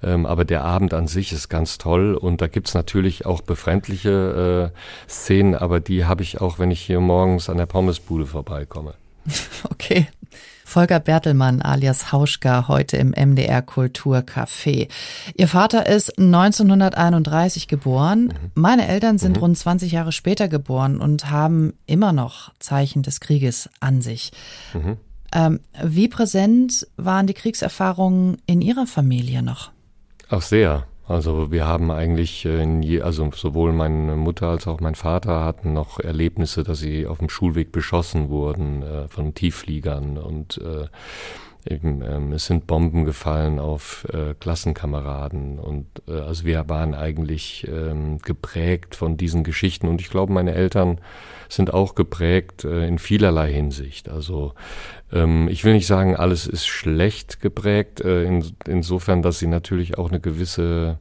Ähm, 0.02 0.26
aber 0.26 0.44
der 0.44 0.64
Abend 0.64 0.94
an 0.94 1.06
sich 1.08 1.32
ist 1.32 1.48
ganz 1.48 1.78
toll 1.78 2.14
und 2.14 2.40
da 2.40 2.46
gibt's 2.46 2.74
natürlich 2.74 3.26
auch 3.26 3.40
befremdliche 3.40 4.72
äh, 4.72 5.10
Szenen, 5.10 5.54
aber 5.54 5.80
die 5.80 6.04
habe 6.04 6.22
ich 6.22 6.40
auch, 6.40 6.58
wenn 6.58 6.70
ich 6.70 6.80
hier 6.80 7.00
morgens 7.00 7.48
an 7.48 7.56
der 7.56 7.66
Pommesbude 7.66 8.26
vorbeikomme. 8.26 8.94
Okay. 9.70 10.08
Volker 10.68 11.00
Bertelmann 11.00 11.62
alias 11.62 12.12
Hauschka 12.12 12.68
heute 12.68 12.98
im 12.98 13.12
MDR 13.12 13.62
Kulturcafé. 13.62 14.88
Ihr 15.34 15.48
Vater 15.48 15.86
ist 15.86 16.18
1931 16.18 17.68
geboren. 17.68 18.24
Mhm. 18.24 18.50
Meine 18.54 18.86
Eltern 18.86 19.16
sind 19.16 19.36
mhm. 19.36 19.42
rund 19.42 19.58
20 19.58 19.92
Jahre 19.92 20.12
später 20.12 20.46
geboren 20.46 21.00
und 21.00 21.30
haben 21.30 21.72
immer 21.86 22.12
noch 22.12 22.52
Zeichen 22.58 23.02
des 23.02 23.20
Krieges 23.20 23.70
an 23.80 24.02
sich. 24.02 24.30
Mhm. 24.74 24.98
Ähm, 25.32 25.60
wie 25.82 26.08
präsent 26.08 26.86
waren 26.98 27.26
die 27.26 27.34
Kriegserfahrungen 27.34 28.36
in 28.44 28.60
Ihrer 28.60 28.86
Familie 28.86 29.42
noch? 29.42 29.70
Ach 30.28 30.42
sehr. 30.42 30.86
Also 31.06 31.50
wir 31.50 31.66
haben 31.66 31.90
eigentlich, 31.90 32.44
äh, 32.44 32.62
je, 32.82 33.00
also 33.00 33.30
sowohl 33.34 33.72
meine 33.72 34.14
Mutter 34.14 34.48
als 34.48 34.66
auch 34.66 34.80
mein 34.80 34.94
Vater 34.94 35.42
hatten 35.42 35.72
noch 35.72 36.00
Erlebnisse, 36.00 36.64
dass 36.64 36.80
sie 36.80 37.06
auf 37.06 37.18
dem 37.18 37.30
Schulweg 37.30 37.72
beschossen 37.72 38.28
wurden 38.28 38.82
äh, 38.82 39.08
von 39.08 39.32
Tieffliegern 39.32 40.18
und 40.18 40.58
äh, 40.58 40.88
eben, 41.66 42.02
ähm, 42.02 42.32
es 42.32 42.46
sind 42.46 42.66
Bomben 42.66 43.04
gefallen 43.04 43.58
auf 43.58 44.06
äh, 44.12 44.34
Klassenkameraden 44.38 45.58
und 45.58 45.86
äh, 46.06 46.20
also 46.20 46.44
wir 46.44 46.68
waren 46.68 46.94
eigentlich 46.94 47.66
ähm, 47.68 48.18
geprägt 48.18 48.94
von 48.94 49.16
diesen 49.16 49.44
Geschichten 49.44 49.88
und 49.88 50.00
ich 50.00 50.10
glaube, 50.10 50.32
meine 50.32 50.54
Eltern 50.54 51.00
sind 51.48 51.72
auch 51.72 51.94
geprägt 51.94 52.64
äh, 52.64 52.86
in 52.86 52.98
vielerlei 52.98 53.52
Hinsicht. 53.52 54.08
Also 54.08 54.54
ähm, 55.12 55.48
ich 55.48 55.64
will 55.64 55.72
nicht 55.72 55.86
sagen, 55.86 56.16
alles 56.16 56.46
ist 56.46 56.66
schlecht 56.66 57.40
geprägt, 57.40 58.00
äh, 58.00 58.24
in, 58.24 58.44
insofern, 58.66 59.22
dass 59.22 59.38
sie 59.38 59.46
natürlich 59.46 59.98
auch 59.98 60.10
eine 60.10 60.20
gewisse, 60.20 60.98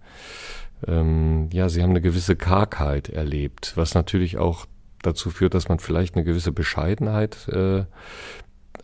ähm, 0.88 1.50
ja, 1.52 1.70
sie 1.70 1.84
haben 1.84 1.92
eine 1.92 2.02
gewisse 2.02 2.36
Kargheit 2.36 3.10
erlebt, 3.10 3.74
was 3.76 3.94
natürlich 3.94 4.38
auch 4.38 4.66
dazu 5.02 5.30
führt, 5.30 5.54
dass 5.54 5.70
man 5.70 5.80
vielleicht 5.80 6.16
eine 6.16 6.24
gewisse 6.24 6.52
Bescheidenheit 6.52 7.48
äh, 7.50 7.84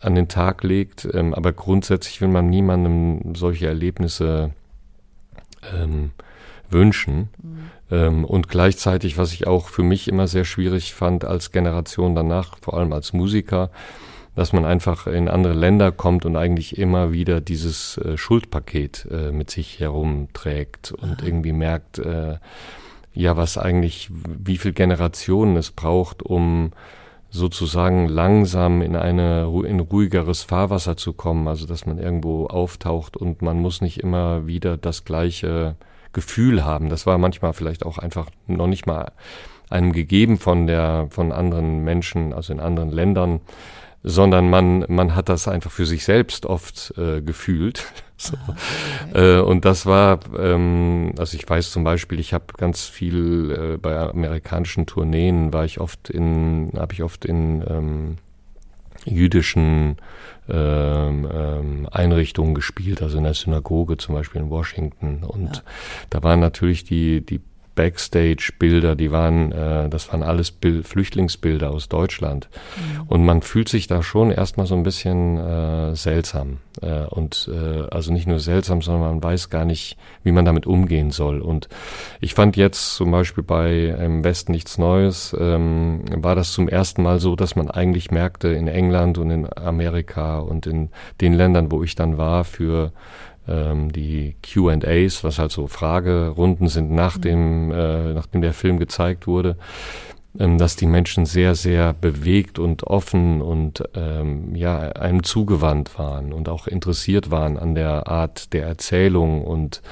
an 0.04 0.14
den 0.14 0.28
Tag 0.28 0.62
legt. 0.62 1.08
Ähm, 1.12 1.34
aber 1.34 1.52
grundsätzlich 1.52 2.20
will 2.20 2.28
man 2.28 2.48
niemandem 2.48 3.34
solche 3.34 3.66
Erlebnisse 3.66 4.50
ähm, 5.74 6.10
wünschen. 6.70 7.28
Mhm. 7.42 7.70
Ähm, 7.90 8.24
und 8.24 8.48
gleichzeitig, 8.48 9.18
was 9.18 9.32
ich 9.32 9.46
auch 9.46 9.68
für 9.68 9.82
mich 9.82 10.08
immer 10.08 10.26
sehr 10.26 10.44
schwierig 10.44 10.94
fand 10.94 11.24
als 11.24 11.52
Generation 11.52 12.14
danach, 12.14 12.58
vor 12.58 12.74
allem 12.74 12.92
als 12.92 13.12
Musiker, 13.12 13.70
dass 14.34 14.52
man 14.52 14.64
einfach 14.64 15.06
in 15.06 15.28
andere 15.28 15.54
Länder 15.54 15.92
kommt 15.92 16.26
und 16.26 16.36
eigentlich 16.36 16.76
immer 16.76 17.12
wieder 17.12 17.40
dieses 17.40 17.98
äh, 17.98 18.16
Schuldpaket 18.16 19.06
äh, 19.10 19.30
mit 19.30 19.50
sich 19.50 19.78
herumträgt 19.78 20.92
und 20.92 21.20
Aha. 21.20 21.26
irgendwie 21.26 21.52
merkt, 21.52 21.98
äh, 21.98 22.38
ja, 23.12 23.36
was 23.36 23.58
eigentlich, 23.58 24.10
wie 24.10 24.58
viel 24.58 24.72
Generationen 24.72 25.56
es 25.56 25.70
braucht, 25.70 26.22
um 26.22 26.72
sozusagen 27.34 28.08
langsam 28.08 28.80
in 28.80 28.94
eine 28.94 29.50
in 29.66 29.80
ruhigeres 29.80 30.44
Fahrwasser 30.44 30.96
zu 30.96 31.12
kommen, 31.12 31.48
also 31.48 31.66
dass 31.66 31.84
man 31.84 31.98
irgendwo 31.98 32.46
auftaucht 32.46 33.16
und 33.16 33.42
man 33.42 33.58
muss 33.58 33.80
nicht 33.80 33.98
immer 33.98 34.46
wieder 34.46 34.76
das 34.76 35.04
gleiche 35.04 35.74
Gefühl 36.12 36.64
haben. 36.64 36.90
Das 36.90 37.06
war 37.06 37.18
manchmal 37.18 37.52
vielleicht 37.52 37.84
auch 37.84 37.98
einfach 37.98 38.30
noch 38.46 38.68
nicht 38.68 38.86
mal 38.86 39.10
einem 39.68 39.92
gegeben 39.92 40.38
von 40.38 40.68
der 40.68 41.08
von 41.10 41.32
anderen 41.32 41.82
Menschen, 41.82 42.32
also 42.32 42.52
in 42.52 42.60
anderen 42.60 42.92
Ländern 42.92 43.40
sondern 44.06 44.50
man, 44.50 44.84
man 44.88 45.16
hat 45.16 45.30
das 45.30 45.48
einfach 45.48 45.70
für 45.70 45.86
sich 45.86 46.04
selbst 46.04 46.44
oft 46.44 46.92
äh, 46.98 47.22
gefühlt. 47.22 47.86
so. 48.18 48.36
Ah, 48.36 48.54
okay. 49.08 49.38
äh, 49.38 49.40
und 49.40 49.64
das 49.64 49.86
war, 49.86 50.20
ähm, 50.38 51.14
also 51.18 51.36
ich 51.36 51.48
weiß 51.48 51.72
zum 51.72 51.84
Beispiel, 51.84 52.20
ich 52.20 52.34
habe 52.34 52.44
ganz 52.58 52.84
viel 52.84 53.74
äh, 53.74 53.76
bei 53.78 53.98
amerikanischen 53.98 54.84
Tourneen, 54.84 55.54
war 55.54 55.64
ich 55.64 55.80
oft 55.80 56.10
in, 56.10 56.72
habe 56.76 56.92
ich 56.92 57.02
oft 57.02 57.24
in 57.24 57.64
ähm, 57.66 58.16
jüdischen 59.06 59.96
ähm, 60.48 61.28
ähm, 61.32 61.88
Einrichtungen 61.90 62.54
gespielt, 62.54 63.02
also 63.02 63.16
in 63.16 63.24
der 63.24 63.34
Synagoge 63.34 63.96
zum 63.96 64.14
Beispiel 64.14 64.42
in 64.42 64.50
Washington. 64.50 65.24
Und 65.24 65.56
ja. 65.56 65.62
da 66.10 66.22
waren 66.22 66.40
natürlich 66.40 66.84
die, 66.84 67.24
die 67.24 67.40
Backstage-Bilder, 67.74 68.94
die 68.94 69.10
waren, 69.10 69.52
äh, 69.52 69.88
das 69.88 70.12
waren 70.12 70.22
alles 70.22 70.50
Bild, 70.50 70.86
Flüchtlingsbilder 70.86 71.70
aus 71.70 71.88
Deutschland. 71.88 72.48
Mhm. 72.76 73.02
Und 73.08 73.24
man 73.24 73.42
fühlt 73.42 73.68
sich 73.68 73.86
da 73.86 74.02
schon 74.02 74.30
erstmal 74.30 74.66
so 74.66 74.74
ein 74.74 74.82
bisschen 74.82 75.38
äh, 75.38 75.94
seltsam. 75.94 76.58
Äh, 76.82 77.06
und 77.06 77.50
äh, 77.52 77.86
also 77.90 78.12
nicht 78.12 78.26
nur 78.26 78.40
seltsam, 78.40 78.82
sondern 78.82 79.02
man 79.02 79.22
weiß 79.22 79.50
gar 79.50 79.64
nicht, 79.64 79.96
wie 80.22 80.32
man 80.32 80.44
damit 80.44 80.66
umgehen 80.66 81.10
soll. 81.10 81.40
Und 81.40 81.68
ich 82.20 82.34
fand 82.34 82.56
jetzt 82.56 82.96
zum 82.96 83.10
Beispiel 83.10 83.44
bei 83.44 83.74
Im 83.74 84.24
Westen 84.24 84.52
nichts 84.52 84.78
Neues, 84.78 85.36
ähm, 85.38 86.04
war 86.16 86.34
das 86.34 86.52
zum 86.52 86.68
ersten 86.68 87.02
Mal 87.02 87.20
so, 87.20 87.36
dass 87.36 87.56
man 87.56 87.70
eigentlich 87.70 88.10
merkte 88.10 88.48
in 88.48 88.68
England 88.68 89.18
und 89.18 89.30
in 89.30 89.48
Amerika 89.56 90.38
und 90.38 90.66
in 90.66 90.90
den 91.20 91.34
Ländern, 91.34 91.70
wo 91.70 91.82
ich 91.82 91.94
dann 91.94 92.18
war, 92.18 92.44
für 92.44 92.92
ähm, 93.48 93.92
die 93.92 94.36
Q&As, 94.42 95.24
was 95.24 95.38
halt 95.38 95.52
so 95.52 95.66
Fragerunden 95.66 96.68
sind 96.68 96.90
nach 96.90 97.16
mhm. 97.16 97.20
dem, 97.22 97.70
äh, 97.70 98.14
nachdem 98.14 98.42
der 98.42 98.52
Film 98.52 98.78
gezeigt 98.78 99.26
wurde, 99.26 99.56
ähm, 100.38 100.58
dass 100.58 100.76
die 100.76 100.86
Menschen 100.86 101.26
sehr, 101.26 101.54
sehr 101.54 101.92
bewegt 101.92 102.58
und 102.58 102.84
offen 102.84 103.40
und 103.40 103.84
ähm, 103.94 104.54
ja 104.54 104.78
einem 104.78 105.22
zugewandt 105.22 105.98
waren 105.98 106.32
und 106.32 106.48
auch 106.48 106.66
interessiert 106.66 107.30
waren 107.30 107.58
an 107.58 107.74
der 107.74 108.08
Art 108.08 108.52
der 108.52 108.66
Erzählung 108.66 109.44
und 109.44 109.82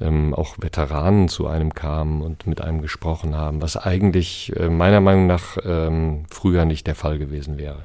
ähm, 0.00 0.34
auch 0.34 0.56
Veteranen 0.58 1.28
zu 1.28 1.46
einem 1.46 1.74
kamen 1.74 2.22
und 2.22 2.46
mit 2.46 2.60
einem 2.60 2.82
gesprochen 2.82 3.36
haben, 3.36 3.62
was 3.62 3.76
eigentlich 3.76 4.52
äh, 4.56 4.68
meiner 4.68 5.00
Meinung 5.00 5.26
nach 5.26 5.56
ähm, 5.64 6.24
früher 6.30 6.64
nicht 6.64 6.86
der 6.86 6.94
Fall 6.94 7.18
gewesen 7.18 7.58
wäre. 7.58 7.84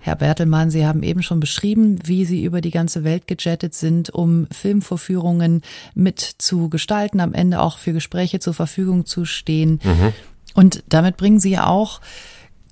Herr 0.00 0.16
Bertelmann, 0.16 0.70
Sie 0.70 0.86
haben 0.86 1.02
eben 1.02 1.22
schon 1.22 1.40
beschrieben, 1.40 1.98
wie 2.04 2.24
Sie 2.24 2.44
über 2.44 2.60
die 2.60 2.70
ganze 2.70 3.04
Welt 3.04 3.26
gejettet 3.26 3.74
sind, 3.74 4.10
um 4.10 4.46
Filmvorführungen 4.50 5.62
mit 5.94 6.20
zu 6.38 6.68
gestalten, 6.68 7.20
am 7.20 7.34
Ende 7.34 7.60
auch 7.60 7.78
für 7.78 7.92
Gespräche 7.92 8.38
zur 8.40 8.54
Verfügung 8.54 9.06
zu 9.06 9.24
stehen. 9.24 9.80
Mhm. 9.82 10.12
Und 10.54 10.84
damit 10.88 11.16
bringen 11.16 11.40
Sie 11.40 11.50
ja 11.50 11.66
auch 11.66 12.00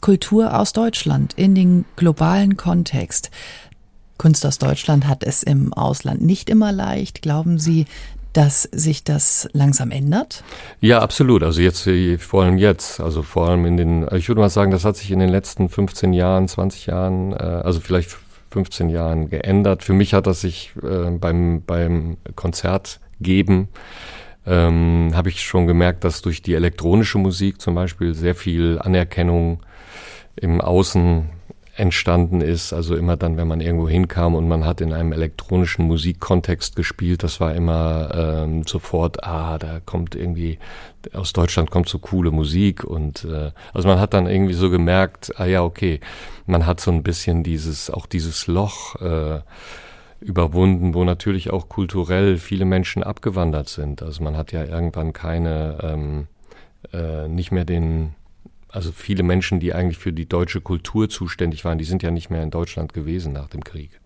Kultur 0.01 0.59
aus 0.59 0.73
Deutschland 0.73 1.33
in 1.35 1.55
den 1.55 1.85
globalen 1.97 2.57
Kontext. 2.57 3.31
Kunst 4.19 4.47
aus 4.47 4.59
Deutschland 4.59 5.07
hat 5.09 5.25
es 5.25 5.43
im 5.43 5.73
Ausland 5.73 6.23
nicht 6.23 6.49
immer 6.49 6.73
leicht. 6.73 7.23
Glauben 7.23 7.59
Sie, 7.59 7.87
dass 8.35 8.63
sich 8.65 9.05
das 9.05 9.49
langsam 9.53 9.91
ändert? 9.91 10.45
Ja, 10.81 11.01
absolut. 11.01 11.43
Also 11.43 11.63
jetzt, 11.63 11.87
äh, 11.87 12.19
vor 12.19 12.43
allem 12.45 12.59
jetzt, 12.59 13.01
also 13.01 13.23
vor 13.23 13.49
allem 13.49 13.65
in 13.65 13.77
den, 13.77 14.09
ich 14.13 14.29
würde 14.29 14.41
mal 14.41 14.51
sagen, 14.51 14.71
das 14.71 14.85
hat 14.85 14.97
sich 14.97 15.11
in 15.11 15.21
den 15.21 15.31
letzten 15.31 15.69
15 15.69 16.13
Jahren, 16.13 16.47
20 16.49 16.87
Jahren, 16.87 17.33
äh, 17.33 17.37
also 17.37 17.81
vielleicht 17.81 18.17
15 18.51 18.89
Jahren 18.89 19.31
geändert. 19.31 19.83
Für 19.83 19.95
mich 19.95 20.15
hat 20.15 20.27
das 20.27 20.41
sich 20.41 20.73
äh, 20.83 21.11
beim, 21.11 21.63
beim 21.65 22.17
Konzert 22.35 23.01
geben, 23.21 23.69
ähm, 24.47 25.13
habe 25.15 25.29
ich 25.29 25.43
schon 25.43 25.67
gemerkt, 25.67 26.05
dass 26.05 26.23
durch 26.23 26.43
die 26.43 26.55
elektronische 26.55 27.19
Musik 27.19 27.61
zum 27.61 27.75
Beispiel 27.75 28.15
sehr 28.15 28.35
viel 28.35 28.79
Anerkennung 28.79 29.61
im 30.37 30.61
Außen 30.61 31.31
entstanden 31.77 32.41
ist. 32.41 32.73
Also 32.73 32.97
immer 32.97 33.17
dann, 33.17 33.37
wenn 33.37 33.49
man 33.49 33.61
irgendwo 33.61 33.89
hinkam 33.89 34.35
und 34.35 34.49
man 34.49 34.65
hat 34.65 34.81
in 34.81 34.93
einem 34.93 35.13
elektronischen 35.13 35.87
Musikkontext 35.87 36.77
gespielt, 36.77 37.23
das 37.23 37.41
war 37.41 37.55
immer 37.55 38.11
ähm, 38.15 38.67
sofort, 38.67 39.25
ah, 39.25 39.59
da 39.59 39.81
kommt 39.85 40.15
irgendwie, 40.15 40.59
aus 41.13 41.33
Deutschland 41.33 41.71
kommt 41.71 41.89
so 41.89 41.99
coole 41.99 42.31
Musik 42.31 42.85
und 42.85 43.25
äh, 43.25 43.51
also 43.73 43.89
man 43.89 43.99
hat 43.99 44.15
dann 44.15 44.27
irgendwie 44.27 44.55
so 44.55 44.71
gemerkt, 44.71 45.33
ah 45.37 45.47
ja, 45.47 45.63
okay, 45.63 46.01
man 46.47 46.67
hat 46.67 46.81
so 46.81 46.91
ein 46.91 47.03
bisschen 47.03 47.43
dieses, 47.43 47.91
auch 47.91 48.07
dieses 48.07 48.47
Loch 48.47 49.01
äh, 49.01 49.41
überwunden, 50.21 50.95
wo 50.95 51.05
natürlich 51.05 51.51
auch 51.51 51.69
kulturell 51.69 52.39
viele 52.39 52.65
Menschen 52.65 53.03
abgewandert 53.03 53.69
sind. 53.69 54.03
Also 54.03 54.23
man 54.23 54.37
hat 54.37 54.53
ja 54.53 54.65
irgendwann 54.65 55.13
keine, 55.13 55.79
ähm, 55.83 56.27
äh, 56.93 57.29
nicht 57.29 57.53
mehr 57.53 57.65
den 57.65 58.15
also 58.75 58.91
viele 58.91 59.23
Menschen, 59.23 59.61
die 59.61 59.73
eigentlich 59.73 59.99
für 59.99 60.13
die 60.13 60.27
deutsche 60.27 60.61
Kultur 60.61 61.09
zuständig 61.09 61.65
waren, 61.65 61.79
die 61.79 61.85
sind 61.85 62.03
ja 62.03 62.11
nicht 62.11 62.31
mehr 62.31 62.43
in 62.43 62.51
Deutschland 62.51 62.93
gewesen 62.93 63.33
nach 63.33 63.49
dem 63.49 63.63
Krieg. 63.63 64.01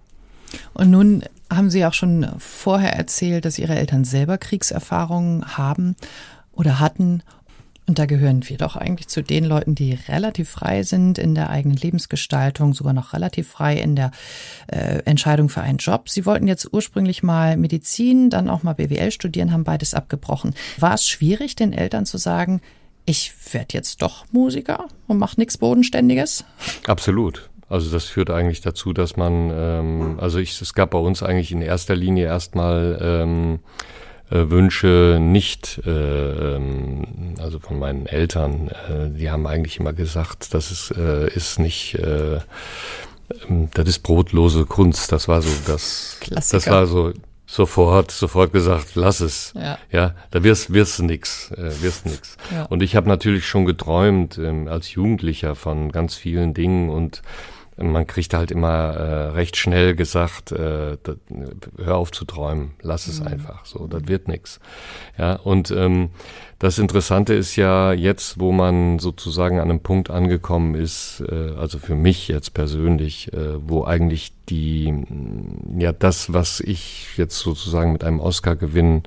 Und 0.74 0.90
nun 0.90 1.24
haben 1.50 1.70
Sie 1.70 1.84
auch 1.86 1.94
schon 1.94 2.26
vorher 2.38 2.94
erzählt, 2.94 3.44
dass 3.44 3.58
Ihre 3.58 3.76
Eltern 3.76 4.04
selber 4.04 4.38
Kriegserfahrungen 4.38 5.56
haben 5.56 5.96
oder 6.52 6.80
hatten. 6.80 7.22
Und 7.86 7.98
da 7.98 8.04
gehören 8.04 8.46
wir 8.46 8.58
doch 8.58 8.76
eigentlich 8.76 9.08
zu 9.08 9.22
den 9.22 9.44
Leuten, 9.44 9.74
die 9.74 9.94
relativ 10.08 10.50
frei 10.50 10.82
sind 10.82 11.16
in 11.16 11.34
der 11.34 11.48
eigenen 11.48 11.78
Lebensgestaltung, 11.78 12.74
sogar 12.74 12.92
noch 12.92 13.14
relativ 13.14 13.48
frei 13.48 13.78
in 13.78 13.96
der 13.96 14.10
äh, 14.66 15.02
Entscheidung 15.06 15.48
für 15.48 15.62
einen 15.62 15.78
Job. 15.78 16.10
Sie 16.10 16.26
wollten 16.26 16.46
jetzt 16.46 16.70
ursprünglich 16.70 17.22
mal 17.22 17.56
Medizin, 17.56 18.28
dann 18.28 18.50
auch 18.50 18.62
mal 18.62 18.74
BWL 18.74 19.10
studieren, 19.10 19.52
haben 19.52 19.64
beides 19.64 19.94
abgebrochen. 19.94 20.54
War 20.78 20.92
es 20.92 21.08
schwierig, 21.08 21.56
den 21.56 21.72
Eltern 21.72 22.04
zu 22.04 22.18
sagen, 22.18 22.60
ich 23.08 23.32
werde 23.52 23.68
jetzt 23.72 24.02
doch 24.02 24.26
Musiker 24.32 24.88
und 25.06 25.18
mache 25.18 25.40
nichts 25.40 25.56
Bodenständiges? 25.56 26.44
Absolut. 26.86 27.48
Also 27.68 27.90
das 27.90 28.04
führt 28.04 28.30
eigentlich 28.30 28.60
dazu, 28.60 28.92
dass 28.92 29.16
man, 29.16 29.50
ähm, 29.52 30.18
also 30.20 30.38
ich, 30.38 30.60
es 30.60 30.74
gab 30.74 30.90
bei 30.90 30.98
uns 30.98 31.22
eigentlich 31.22 31.52
in 31.52 31.62
erster 31.62 31.96
Linie 31.96 32.26
erstmal 32.26 32.98
ähm, 33.00 33.58
äh, 34.30 34.50
Wünsche 34.50 35.18
nicht, 35.20 35.80
äh, 35.86 35.90
ähm, 36.56 37.34
also 37.38 37.58
von 37.58 37.78
meinen 37.78 38.06
Eltern, 38.06 38.68
äh, 38.68 39.10
die 39.10 39.30
haben 39.30 39.46
eigentlich 39.46 39.80
immer 39.80 39.92
gesagt, 39.92 40.54
das 40.54 40.70
ist, 40.70 40.90
äh, 40.96 41.28
ist 41.28 41.58
nicht, 41.58 41.94
äh, 41.94 42.40
ähm, 43.48 43.68
das 43.74 43.88
ist 43.88 43.98
brotlose 44.00 44.64
Kunst. 44.64 45.12
Das 45.12 45.28
war 45.28 45.42
so 45.42 45.50
das, 45.66 46.18
Klassiker. 46.20 46.56
das 46.56 46.70
war 46.70 46.86
so 46.86 47.12
sofort, 47.48 48.10
sofort 48.10 48.52
gesagt, 48.52 48.94
lass 48.94 49.20
es. 49.20 49.54
Ja, 49.56 49.78
ja 49.90 50.14
da 50.30 50.44
wirst, 50.44 50.72
wirst 50.72 51.00
nix, 51.00 51.50
äh, 51.52 51.72
wirst 51.82 52.06
nix. 52.06 52.36
Ja. 52.52 52.64
Und 52.64 52.82
ich 52.82 52.94
habe 52.94 53.08
natürlich 53.08 53.46
schon 53.46 53.64
geträumt 53.64 54.38
ähm, 54.38 54.68
als 54.68 54.92
Jugendlicher 54.92 55.54
von 55.54 55.90
ganz 55.90 56.14
vielen 56.14 56.52
Dingen 56.52 56.90
und 56.90 57.22
man 57.80 58.06
kriegt 58.06 58.34
halt 58.34 58.50
immer 58.50 58.68
äh, 58.68 59.28
recht 59.30 59.56
schnell 59.56 59.94
gesagt, 59.94 60.52
äh, 60.52 60.96
das, 61.02 61.16
hör 61.76 61.96
auf 61.96 62.10
zu 62.10 62.24
träumen, 62.24 62.72
lass 62.82 63.06
es 63.06 63.20
mhm. 63.20 63.28
einfach, 63.28 63.64
so, 63.64 63.86
das 63.86 64.06
wird 64.06 64.28
nix. 64.28 64.60
Ja, 65.16 65.34
und 65.34 65.70
ähm, 65.70 66.10
das 66.58 66.78
Interessante 66.78 67.34
ist 67.34 67.54
ja 67.54 67.92
jetzt, 67.92 68.40
wo 68.40 68.50
man 68.50 68.98
sozusagen 68.98 69.60
an 69.60 69.70
einem 69.70 69.80
Punkt 69.80 70.10
angekommen 70.10 70.74
ist, 70.74 71.22
äh, 71.28 71.52
also 71.56 71.78
für 71.78 71.94
mich 71.94 72.26
jetzt 72.28 72.52
persönlich, 72.52 73.32
äh, 73.32 73.68
wo 73.68 73.84
eigentlich 73.84 74.32
die, 74.48 74.92
ja, 75.78 75.92
das, 75.92 76.32
was 76.32 76.58
ich 76.60 77.16
jetzt 77.16 77.38
sozusagen 77.38 77.92
mit 77.92 78.02
einem 78.02 78.18
Oscar-Gewinn 78.18 79.04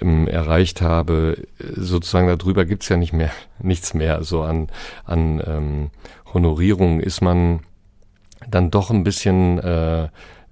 ähm, 0.00 0.28
erreicht 0.28 0.82
habe, 0.82 1.38
sozusagen 1.58 2.26
darüber 2.26 2.64
gibt's 2.64 2.88
ja 2.88 2.96
nicht 2.96 3.12
mehr, 3.12 3.30
nichts 3.58 3.94
mehr, 3.94 4.22
so 4.22 4.42
an, 4.42 4.68
an 5.04 5.42
ähm, 5.46 5.90
Honorierung 6.34 7.00
ist 7.00 7.22
man 7.22 7.60
dann 8.48 8.70
doch 8.70 8.90
ein 8.90 9.04
bisschen 9.04 9.58
äh, 9.58 10.08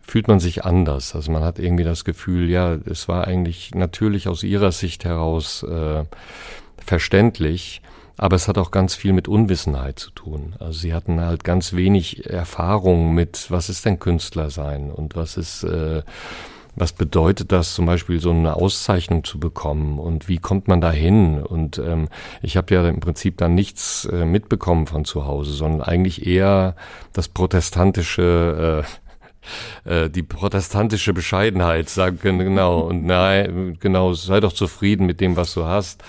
fühlt 0.06 0.28
man 0.28 0.40
sich 0.40 0.64
anders. 0.64 1.14
Also 1.14 1.32
man 1.32 1.42
hat 1.42 1.58
irgendwie 1.58 1.84
das 1.84 2.04
Gefühl, 2.04 2.50
ja, 2.50 2.74
es 2.86 3.08
war 3.08 3.26
eigentlich 3.26 3.74
natürlich 3.74 4.28
aus 4.28 4.42
ihrer 4.42 4.72
Sicht 4.72 5.04
heraus 5.04 5.62
äh, 5.62 6.04
verständlich, 6.78 7.80
aber 8.16 8.36
es 8.36 8.46
hat 8.46 8.58
auch 8.58 8.70
ganz 8.70 8.94
viel 8.94 9.12
mit 9.12 9.28
Unwissenheit 9.28 9.98
zu 9.98 10.10
tun. 10.10 10.54
Also 10.58 10.78
sie 10.78 10.94
hatten 10.94 11.20
halt 11.20 11.42
ganz 11.42 11.72
wenig 11.72 12.26
Erfahrung 12.30 13.14
mit, 13.14 13.50
was 13.50 13.68
ist 13.68 13.84
denn 13.84 13.98
Künstler 13.98 14.50
sein 14.50 14.90
und 14.90 15.16
was 15.16 15.36
ist 15.36 15.64
äh, 15.64 16.02
was 16.76 16.92
bedeutet 16.92 17.52
das, 17.52 17.74
zum 17.74 17.86
Beispiel 17.86 18.20
so 18.20 18.30
eine 18.30 18.56
Auszeichnung 18.56 19.24
zu 19.24 19.38
bekommen 19.38 19.98
und 19.98 20.28
wie 20.28 20.38
kommt 20.38 20.68
man 20.68 20.80
da 20.80 20.90
hin? 20.90 21.42
Und 21.42 21.78
ähm, 21.78 22.08
ich 22.42 22.56
habe 22.56 22.74
ja 22.74 22.88
im 22.88 23.00
Prinzip 23.00 23.36
dann 23.38 23.54
nichts 23.54 24.06
äh, 24.06 24.24
mitbekommen 24.24 24.86
von 24.86 25.04
zu 25.04 25.26
Hause, 25.26 25.52
sondern 25.52 25.82
eigentlich 25.82 26.26
eher 26.26 26.74
das 27.12 27.28
protestantische 27.28 28.84
äh, 28.84 29.03
äh, 29.84 30.10
die 30.10 30.22
protestantische 30.22 31.12
Bescheidenheit, 31.12 31.88
sagen 31.88 32.38
genau 32.38 32.80
und 32.80 33.04
nein, 33.04 33.76
genau, 33.80 34.14
sei 34.14 34.40
doch 34.40 34.52
zufrieden 34.52 35.06
mit 35.06 35.20
dem, 35.20 35.36
was 35.36 35.54
du 35.54 35.64
hast. 35.64 36.02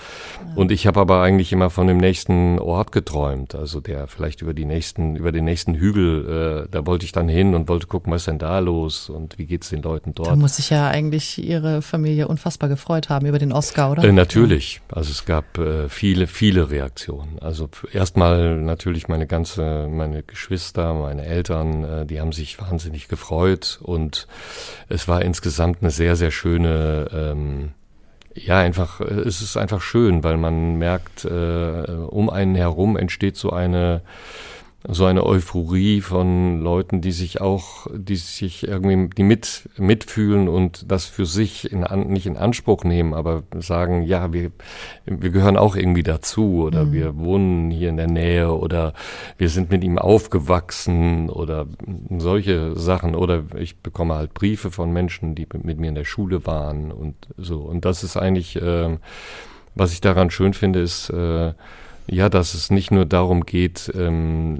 Und 0.54 0.72
ich 0.72 0.86
habe 0.86 1.00
aber 1.00 1.22
eigentlich 1.22 1.52
immer 1.52 1.70
von 1.70 1.86
dem 1.86 1.98
nächsten 1.98 2.58
Ort 2.58 2.92
geträumt, 2.92 3.54
also 3.54 3.80
der 3.80 4.06
vielleicht 4.06 4.42
über 4.42 4.54
die 4.54 4.64
nächsten, 4.64 5.16
über 5.16 5.32
den 5.32 5.44
nächsten 5.44 5.74
Hügel, 5.74 6.64
äh, 6.64 6.68
da 6.70 6.86
wollte 6.86 7.04
ich 7.04 7.12
dann 7.12 7.28
hin 7.28 7.54
und 7.54 7.68
wollte 7.68 7.86
gucken, 7.86 8.12
was 8.12 8.22
ist 8.22 8.28
denn 8.28 8.38
da 8.38 8.58
los 8.58 9.10
und 9.10 9.38
wie 9.38 9.46
geht's 9.46 9.68
den 9.68 9.82
Leuten 9.82 10.14
dort. 10.14 10.28
Da 10.28 10.36
muss 10.36 10.56
sich 10.56 10.70
ja 10.70 10.88
eigentlich 10.88 11.38
Ihre 11.38 11.82
Familie 11.82 12.28
unfassbar 12.28 12.68
gefreut 12.68 13.08
haben 13.08 13.26
über 13.26 13.38
den 13.38 13.52
Oscar, 13.52 13.92
oder? 13.92 14.04
Äh, 14.04 14.12
natürlich, 14.12 14.80
also 14.90 15.10
es 15.10 15.26
gab 15.26 15.58
äh, 15.58 15.88
viele, 15.88 16.26
viele 16.26 16.70
Reaktionen. 16.70 17.38
Also 17.40 17.68
erstmal 17.92 18.56
natürlich 18.56 19.08
meine 19.08 19.26
ganze, 19.26 19.88
meine 19.90 20.22
Geschwister, 20.22 20.94
meine 20.94 21.24
Eltern, 21.26 21.84
äh, 21.84 22.06
die 22.06 22.20
haben 22.20 22.32
sich 22.32 22.60
wahnsinnig 22.60 23.08
gefreut 23.08 23.25
und 23.82 24.26
es 24.88 25.08
war 25.08 25.22
insgesamt 25.22 25.78
eine 25.82 25.90
sehr, 25.90 26.16
sehr 26.16 26.30
schöne 26.30 27.08
ähm, 27.12 27.70
ja, 28.36 28.58
einfach, 28.58 29.00
äh, 29.00 29.04
es 29.04 29.40
ist 29.40 29.56
einfach 29.56 29.80
schön, 29.80 30.22
weil 30.22 30.36
man 30.36 30.76
merkt, 30.76 31.24
äh, 31.24 31.28
um 31.28 32.30
einen 32.30 32.54
herum 32.54 32.96
entsteht 32.96 33.36
so 33.36 33.50
eine 33.50 34.02
so 34.88 35.04
eine 35.04 35.24
Euphorie 35.26 36.00
von 36.00 36.60
Leuten, 36.60 37.00
die 37.00 37.10
sich 37.10 37.40
auch, 37.40 37.86
die 37.92 38.16
sich 38.16 38.66
irgendwie, 38.68 39.08
die 39.16 39.24
mit, 39.24 39.68
mitfühlen 39.76 40.48
und 40.48 40.90
das 40.90 41.06
für 41.06 41.26
sich 41.26 41.72
in, 41.72 41.80
nicht 42.08 42.26
in 42.26 42.36
Anspruch 42.36 42.84
nehmen, 42.84 43.12
aber 43.12 43.42
sagen, 43.58 44.02
ja, 44.02 44.32
wir, 44.32 44.52
wir 45.04 45.30
gehören 45.30 45.56
auch 45.56 45.74
irgendwie 45.74 46.04
dazu 46.04 46.62
oder 46.64 46.84
mhm. 46.84 46.92
wir 46.92 47.16
wohnen 47.16 47.70
hier 47.70 47.88
in 47.88 47.96
der 47.96 48.06
Nähe 48.06 48.52
oder 48.52 48.94
wir 49.38 49.48
sind 49.48 49.70
mit 49.70 49.82
ihm 49.82 49.98
aufgewachsen 49.98 51.30
oder 51.30 51.66
solche 52.18 52.76
Sachen 52.76 53.14
oder 53.14 53.44
ich 53.58 53.78
bekomme 53.78 54.14
halt 54.14 54.34
Briefe 54.34 54.70
von 54.70 54.92
Menschen, 54.92 55.34
die 55.34 55.46
mit 55.62 55.78
mir 55.78 55.88
in 55.88 55.94
der 55.96 56.04
Schule 56.04 56.46
waren 56.46 56.92
und 56.92 57.14
so. 57.36 57.60
Und 57.60 57.84
das 57.84 58.04
ist 58.04 58.16
eigentlich, 58.16 58.56
äh, 58.56 58.98
was 59.74 59.92
ich 59.92 60.00
daran 60.00 60.30
schön 60.30 60.54
finde, 60.54 60.80
ist, 60.80 61.10
äh, 61.10 61.54
ja, 62.08 62.28
dass 62.28 62.54
es 62.54 62.70
nicht 62.70 62.90
nur 62.90 63.04
darum 63.04 63.44
geht, 63.44 63.92
ähm, 63.96 64.58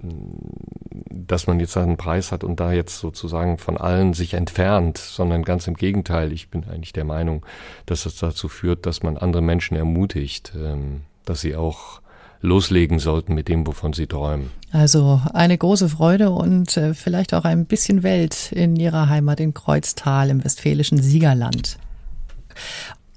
dass 1.11 1.47
man 1.47 1.61
jetzt 1.61 1.77
einen 1.77 1.97
Preis 1.97 2.33
hat 2.33 2.45
und 2.45 2.61
da 2.61 2.73
jetzt 2.73 2.99
sozusagen 2.99 3.59
von 3.59 3.77
allen 3.77 4.13
sich 4.15 4.35
entfernt, 4.35 4.99
sondern 4.99 5.43
ganz 5.43 5.67
im 5.67 5.75
Gegenteil. 5.75 6.33
Ich 6.33 6.51
bin 6.51 6.65
eigentlich 6.65 6.93
der 6.93 7.05
Meinung, 7.05 7.45
dass 7.87 8.07
es 8.07 8.17
dazu 8.17 8.49
führt, 8.49 8.87
dass 8.87 9.03
man 9.03 9.17
andere 9.17 9.43
Menschen 9.43 9.77
ermutigt, 9.77 10.53
ähm, 10.57 11.03
dass 11.25 11.41
sie 11.41 11.57
auch 11.57 12.01
loslegen 12.41 12.99
sollten 12.99 13.35
mit 13.35 13.49
dem, 13.49 13.67
wovon 13.67 13.93
sie 13.93 14.07
träumen. 14.07 14.51
Also 14.71 15.21
eine 15.33 15.57
große 15.57 15.89
Freude 15.89 16.31
und 16.31 16.77
äh, 16.77 16.95
vielleicht 16.95 17.35
auch 17.35 17.45
ein 17.45 17.67
bisschen 17.67 18.03
Welt 18.03 18.53
in 18.53 18.77
Ihrer 18.77 19.09
Heimat 19.09 19.41
in 19.41 19.55
Kreuztal 19.55 20.31
im 20.31 20.45
westfälischen 20.45 21.03
Siegerland. 21.03 21.79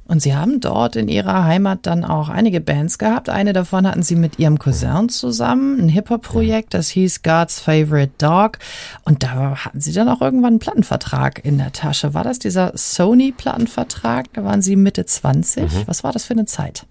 Und 0.10 0.24
Sie 0.24 0.36
haben 0.36 0.60
dort 0.60 0.96
in 0.96 1.08
Ihrer 1.08 1.44
Heimat 1.44 1.82
dann 1.84 2.04
auch 2.04 2.30
einige 2.30 2.62
Bands 2.62 2.98
gehabt. 2.98 3.30
Eine 3.30 3.54
davon 3.54 3.88
hatten 3.88 4.02
Sie 4.02 4.16
mit 4.16 4.40
Ihrem 4.40 4.58
Cousin 4.58 5.08
zusammen, 5.08 5.80
ein 5.80 5.88
Hip-Hop-Projekt, 5.88 6.74
das 6.74 6.90
hieß 6.90 7.22
God's 7.22 7.60
Favorite 7.60 8.14
Dog. 8.18 8.58
Und 9.06 9.22
da 9.22 9.66
hatten 9.66 9.80
Sie 9.80 9.94
dann 9.94 10.10
auch 10.10 10.20
irgendwann 10.20 10.54
einen 10.54 10.60
Plattenvertrag 10.60 11.46
in 11.46 11.60
der 11.60 11.74
Tasche. 11.74 12.16
War 12.16 12.24
das 12.24 12.40
dieser 12.40 12.72
Sony-Plattenvertrag? 12.76 14.34
Da 14.34 14.44
waren 14.44 14.64
Sie 14.64 14.76
Mitte 14.76 15.06
20. 15.06 15.66
Mhm. 15.66 15.84
Was 15.86 16.04
war 16.04 16.12
das 16.12 16.26
für 16.26 16.34
eine 16.34 16.46
Zeit? 16.46 16.88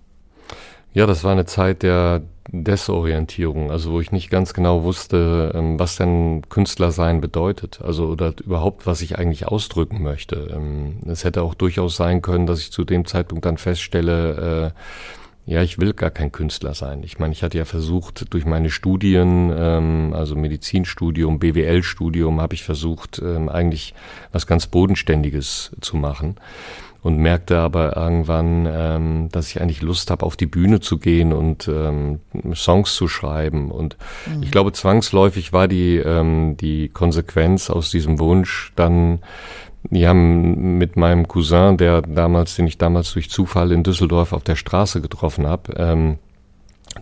Ja, 0.93 1.07
das 1.07 1.25
war 1.25 1.33
eine 1.33 1.45
Zeit 1.45 1.83
der 1.83 2.23
Desorientierung, 2.51 3.71
also 3.71 3.93
wo 3.93 4.01
ich 4.01 4.11
nicht 4.11 4.31
ganz 4.31 4.55
genau 4.55 4.83
wusste, 4.83 5.53
ähm, 5.55 5.79
was 5.79 5.97
denn 5.97 6.43
Künstler 6.49 6.93
sein 6.93 7.21
bedeutet, 7.21 7.81
also 7.83 8.07
oder 8.07 8.33
überhaupt, 8.43 8.87
was 8.87 9.03
ich 9.03 9.19
eigentlich 9.19 9.47
ausdrücken 9.47 10.03
möchte. 10.03 10.49
Ähm, 10.55 10.97
es 11.07 11.25
hätte 11.25 11.43
auch 11.43 11.55
durchaus 11.55 11.97
sein 11.97 12.23
können, 12.23 12.47
dass 12.47 12.61
ich 12.61 12.73
zu 12.73 12.85
dem 12.85 13.05
Zeitpunkt 13.05 13.45
dann 13.45 13.59
feststelle, 13.59 14.73
äh, 14.75 15.51
ja, 15.51 15.63
ich 15.63 15.79
will 15.79 15.95
gar 15.95 16.11
kein 16.11 16.31
Künstler 16.31 16.75
sein. 16.75 17.03
Ich 17.03 17.19
meine, 17.19 17.33
ich 17.33 17.43
hatte 17.43 17.57
ja 17.57 17.65
versucht, 17.65 18.33
durch 18.35 18.45
meine 18.45 18.71
Studien, 18.71 19.51
ähm, 19.55 20.13
also 20.15 20.35
Medizinstudium, 20.35 21.39
BWL-Studium, 21.39 22.41
habe 22.41 22.55
ich 22.55 22.65
versucht, 22.65 23.23
eigentlich 23.23 23.95
was 24.33 24.47
ganz 24.47 24.67
Bodenständiges 24.67 25.73
zu 25.81 25.97
machen 25.97 26.37
und 27.09 27.17
merkte 27.17 27.57
aber 27.57 27.97
irgendwann, 27.97 28.69
ähm, 28.71 29.29
dass 29.33 29.49
ich 29.49 29.63
eigentlich 29.63 29.81
Lust 29.81 30.11
habe, 30.11 30.27
auf 30.27 30.37
die 30.37 30.45
Bühne 30.45 30.81
zu 30.81 30.99
gehen 30.99 31.33
und 31.33 31.67
ähm, 31.67 32.21
Songs 32.55 32.95
zu 32.95 33.09
schreiben. 33.09 33.71
Und 33.71 33.97
mhm. 34.27 34.43
ich 34.43 34.51
glaube, 34.51 34.73
zwangsläufig 34.73 35.55
war 35.55 35.69
die, 35.69 35.97
ähm, 35.97 36.59
die 36.59 36.91
Konsequenz 36.91 37.71
aus 37.71 37.91
diesem 37.91 38.19
Wunsch 38.19 38.75
dann, 38.77 39.21
die 39.85 40.07
haben 40.07 40.77
mit 40.77 40.99
meinem 40.99 41.27
Cousin, 41.27 41.79
der 41.79 42.03
damals, 42.03 42.57
den 42.57 42.67
ich 42.67 42.77
damals 42.77 43.15
durch 43.15 43.31
Zufall 43.31 43.73
in 43.73 43.85
Düsseldorf 43.85 44.35
auf 44.35 44.45
der 44.45 44.57
Straße 44.57 45.01
getroffen 45.01 45.47
habe, 45.47 45.73
ähm, 45.79 46.19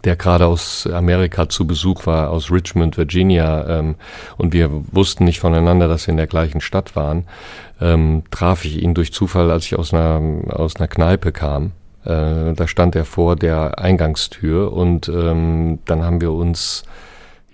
der 0.05 0.15
gerade 0.15 0.47
aus 0.47 0.87
Amerika 0.87 1.49
zu 1.49 1.67
Besuch 1.67 2.07
war, 2.07 2.31
aus 2.31 2.53
Richmond, 2.53 2.97
Virginia, 2.97 3.81
ähm, 3.81 3.97
und 4.37 4.53
wir 4.53 4.71
wussten 4.93 5.25
nicht 5.25 5.41
voneinander, 5.41 5.89
dass 5.89 6.07
wir 6.07 6.13
in 6.13 6.17
der 6.17 6.29
gleichen 6.29 6.61
Stadt 6.61 6.95
waren, 6.95 7.25
ähm, 7.81 8.23
traf 8.31 8.65
ich 8.65 8.83
ihn 8.83 8.95
durch 8.95 9.13
Zufall, 9.13 9.51
als 9.51 9.67
ich 9.67 9.77
aus 9.77 9.93
einer, 9.93 10.21
aus 10.49 10.77
einer 10.77 10.89
Kneipe 10.89 11.33
kam. 11.33 11.73
Äh, 12.05 12.55
da 12.55 12.67
stand 12.67 12.97
er 12.97 13.05
vor 13.05 13.37
der 13.37 13.79
Eingangstür 13.79 14.73
und 14.73 15.09
ähm, 15.09 15.81
dann 15.85 16.05
haben 16.05 16.21
wir 16.21 16.33
uns 16.33 16.85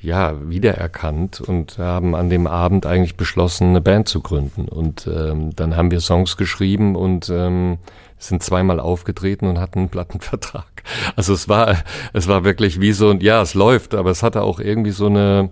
ja 0.03 0.35
wiedererkannt 0.49 1.41
und 1.41 1.79
haben 1.79 2.15
an 2.15 2.29
dem 2.29 2.47
Abend 2.47 2.87
eigentlich 2.87 3.17
beschlossen, 3.17 3.69
eine 3.69 3.81
Band 3.81 4.09
zu 4.09 4.21
gründen. 4.21 4.69
Und 4.69 5.07
ähm, 5.07 5.55
dann 5.55 5.77
haben 5.77 5.91
wir 5.91 6.01
Songs 6.01 6.37
geschrieben 6.37 6.97
und 6.97 7.31
ähm, 7.31 7.79
sind 8.19 8.43
zweimal 8.43 8.81
aufgetreten 8.81 9.47
und 9.47 9.59
hatten 9.59 9.81
einen 9.81 9.89
Plattenvertrag. 9.89 10.67
Also 11.15 11.33
es 11.33 11.49
war, 11.49 11.77
es 12.13 12.27
war 12.27 12.43
wirklich 12.43 12.81
wie 12.81 12.91
so, 12.91 13.13
ja, 13.13 13.41
es 13.41 13.55
läuft, 13.55 13.95
aber 13.95 14.11
es 14.11 14.25
hatte 14.25 14.43
auch 14.43 14.59
irgendwie 14.59 14.91
so 14.91 15.07
eine, 15.07 15.51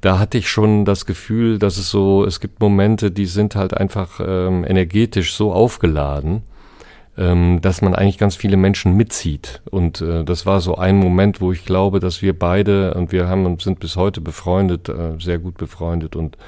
da 0.00 0.18
hatte 0.18 0.38
ich 0.38 0.48
schon 0.48 0.84
das 0.84 1.06
Gefühl, 1.06 1.58
dass 1.58 1.76
es 1.76 1.90
so, 1.90 2.24
es 2.24 2.40
gibt 2.40 2.60
Momente, 2.60 3.10
die 3.10 3.26
sind 3.26 3.54
halt 3.54 3.76
einfach 3.76 4.20
ähm, 4.24 4.64
energetisch 4.64 5.34
so 5.34 5.52
aufgeladen, 5.52 6.42
ähm, 7.18 7.60
dass 7.60 7.82
man 7.82 7.94
eigentlich 7.94 8.16
ganz 8.16 8.34
viele 8.34 8.56
Menschen 8.56 8.96
mitzieht. 8.96 9.60
Und 9.70 10.00
äh, 10.00 10.24
das 10.24 10.46
war 10.46 10.60
so 10.60 10.76
ein 10.76 10.96
Moment, 10.96 11.42
wo 11.42 11.52
ich 11.52 11.66
glaube, 11.66 12.00
dass 12.00 12.22
wir 12.22 12.38
beide, 12.38 12.94
und 12.94 13.12
wir 13.12 13.28
haben 13.28 13.44
und 13.44 13.60
sind 13.60 13.78
bis 13.78 13.96
heute 13.96 14.22
befreundet, 14.22 14.88
äh, 14.88 15.18
sehr 15.18 15.38
gut 15.38 15.58
befreundet 15.58 16.16
und 16.16 16.38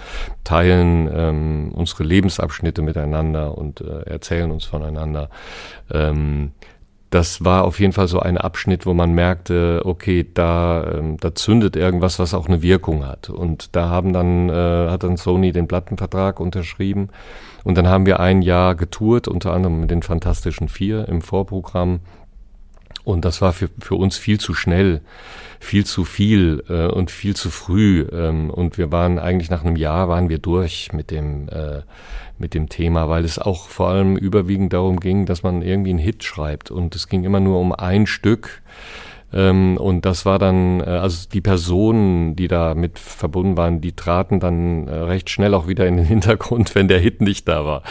teilen 0.45 1.11
ähm, 1.13 1.73
unsere 1.75 2.05
Lebensabschnitte 2.05 2.81
miteinander 2.81 3.59
und 3.59 3.83
äh, 3.83 4.03
erzählen 4.05 4.51
uns 4.51 4.65
voneinander. 4.65 5.29
Ähm, 5.91 6.53
das 7.13 7.45
war 7.45 7.65
auf 7.65 7.79
jeden 7.79 7.93
Fall 7.93 8.09
so 8.09 8.21
ein 8.21 8.39
Abschnitt, 8.39 8.87
wo 8.87 8.95
man 8.95 9.13
merkte, 9.13 9.83
okay, 9.85 10.27
da, 10.33 10.83
ähm, 10.95 11.19
da 11.19 11.35
zündet 11.35 11.77
irgendwas, 11.77 12.19
was 12.19 12.33
auch 12.33 12.49
eine 12.49 12.63
Wirkung 12.63 13.07
hat. 13.07 13.29
Und 13.29 13.77
da 13.77 13.91
haben 13.91 14.15
dann, 14.15 14.49
äh, 14.49 14.89
hat 14.89 15.03
dann 15.03 15.19
Sony 15.19 15.53
den 15.53 15.69
Plattenvertrag 15.69 16.41
unterschrieben. 16.41 17.11
Und 17.65 17.77
dann 17.77 17.87
haben 17.87 18.07
wir 18.07 18.19
ein 18.19 18.41
Jahr 18.41 18.75
getourt, 18.75 19.29
unter 19.29 19.53
anderem 19.53 19.81
mit 19.81 19.91
den 19.91 20.03
Fantastischen 20.03 20.69
Vier 20.69 21.07
im 21.07 21.21
Vorprogramm. 21.21 22.01
Und 23.05 23.25
das 23.25 23.41
war 23.43 23.53
für, 23.53 23.69
für 23.81 23.97
uns 23.97 24.17
viel 24.17 24.39
zu 24.39 24.55
schnell, 24.55 25.01
viel 25.59 25.85
zu 25.85 26.05
viel 26.05 26.63
äh, 26.69 26.87
und 26.87 27.11
viel 27.11 27.35
zu 27.35 27.51
früh. 27.51 28.07
Ähm, 28.13 28.51
und 28.51 28.79
wir 28.79 28.93
waren 28.93 29.19
eigentlich 29.19 29.51
nach 29.51 29.65
einem 29.65 29.77
Jahr 29.77 30.09
waren 30.09 30.29
wir 30.29 30.39
durch 30.39 30.93
mit 30.93 31.11
dem 31.11 31.49
äh, 31.49 31.83
mit 32.39 32.55
dem 32.55 32.69
Thema, 32.69 33.09
weil 33.09 33.25
es 33.25 33.39
auch 33.39 33.69
vor 33.69 33.89
allem 33.89 34.17
überwiegend 34.17 34.73
darum 34.73 35.01
ging, 35.01 35.27
dass 35.27 35.43
man 35.43 35.63
irgendwie 35.63 35.91
einen 35.91 35.99
Hit 35.99 36.25
schreibt. 36.25 36.71
Und 36.71 36.95
es 36.95 37.09
ging 37.09 37.25
immer 37.25 37.41
nur 37.41 37.61
um 37.61 37.73
ein 37.73 38.07
Stück. 38.07 38.63
Ähm, 39.33 39.77
und 39.77 40.05
das 40.05 40.27
war 40.27 40.39
dann, 40.39 40.81
äh, 40.81 40.85
also 40.85 41.29
die 41.29 41.41
Personen, 41.41 42.37
die 42.37 42.49
da 42.49 42.75
mit 42.75 42.99
verbunden 42.99 43.57
waren, 43.57 43.81
die 43.81 43.93
traten 43.93 44.41
dann 44.41 44.89
äh, 44.89 44.95
recht 44.95 45.31
schnell 45.31 45.55
auch 45.55 45.67
wieder 45.67 45.87
in 45.87 45.97
den 45.97 46.07
Hintergrund, 46.13 46.75
wenn 46.75 46.89
der 46.89 46.99
Hit 46.99 47.21
nicht 47.21 47.49
da 47.49 47.65
war. 47.65 47.83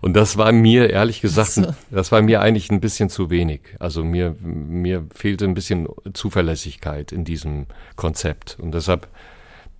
Und 0.00 0.14
das 0.14 0.36
war 0.36 0.52
mir, 0.52 0.90
ehrlich 0.90 1.20
gesagt, 1.20 1.50
so. 1.50 1.74
das 1.90 2.12
war 2.12 2.22
mir 2.22 2.40
eigentlich 2.40 2.70
ein 2.70 2.80
bisschen 2.80 3.08
zu 3.08 3.30
wenig. 3.30 3.60
Also 3.78 4.04
mir, 4.04 4.36
mir 4.40 5.06
fehlte 5.14 5.44
ein 5.44 5.54
bisschen 5.54 5.88
Zuverlässigkeit 6.12 7.12
in 7.12 7.24
diesem 7.24 7.66
Konzept. 7.96 8.58
Und 8.60 8.72
deshalb, 8.72 9.08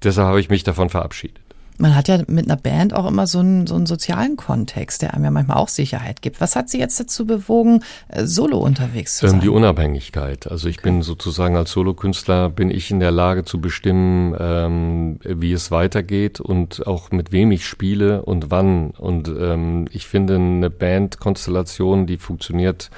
deshalb 0.02 0.28
habe 0.28 0.40
ich 0.40 0.50
mich 0.50 0.64
davon 0.64 0.88
verabschiedet. 0.88 1.47
Man 1.78 1.94
hat 1.94 2.08
ja 2.08 2.18
mit 2.26 2.46
einer 2.46 2.56
Band 2.56 2.92
auch 2.92 3.06
immer 3.06 3.26
so 3.26 3.38
einen, 3.38 3.66
so 3.66 3.76
einen 3.76 3.86
sozialen 3.86 4.36
Kontext, 4.36 5.02
der 5.02 5.14
einem 5.14 5.24
ja 5.24 5.30
manchmal 5.30 5.56
auch 5.58 5.68
Sicherheit 5.68 6.22
gibt. 6.22 6.40
Was 6.40 6.56
hat 6.56 6.68
Sie 6.68 6.78
jetzt 6.78 6.98
dazu 6.98 7.24
bewogen, 7.24 7.84
äh, 8.08 8.24
solo 8.24 8.58
unterwegs 8.58 9.16
zu 9.16 9.26
ähm, 9.26 9.32
sein? 9.32 9.40
Die 9.40 9.48
Unabhängigkeit. 9.48 10.50
Also 10.50 10.68
ich 10.68 10.78
okay. 10.78 10.90
bin 10.90 11.02
sozusagen 11.02 11.56
als 11.56 11.72
Solokünstler 11.72 12.50
bin 12.50 12.70
ich 12.70 12.90
in 12.90 13.00
der 13.00 13.12
Lage 13.12 13.44
zu 13.44 13.60
bestimmen, 13.60 14.36
ähm, 14.38 15.20
wie 15.24 15.52
es 15.52 15.70
weitergeht 15.70 16.40
und 16.40 16.86
auch 16.86 17.10
mit 17.12 17.32
wem 17.32 17.52
ich 17.52 17.64
spiele 17.64 18.22
und 18.22 18.50
wann. 18.50 18.90
Und 18.90 19.28
ähm, 19.28 19.86
ich 19.92 20.06
finde 20.06 20.34
eine 20.34 20.70
Bandkonstellation, 20.70 22.06
die 22.06 22.16
funktioniert 22.16 22.90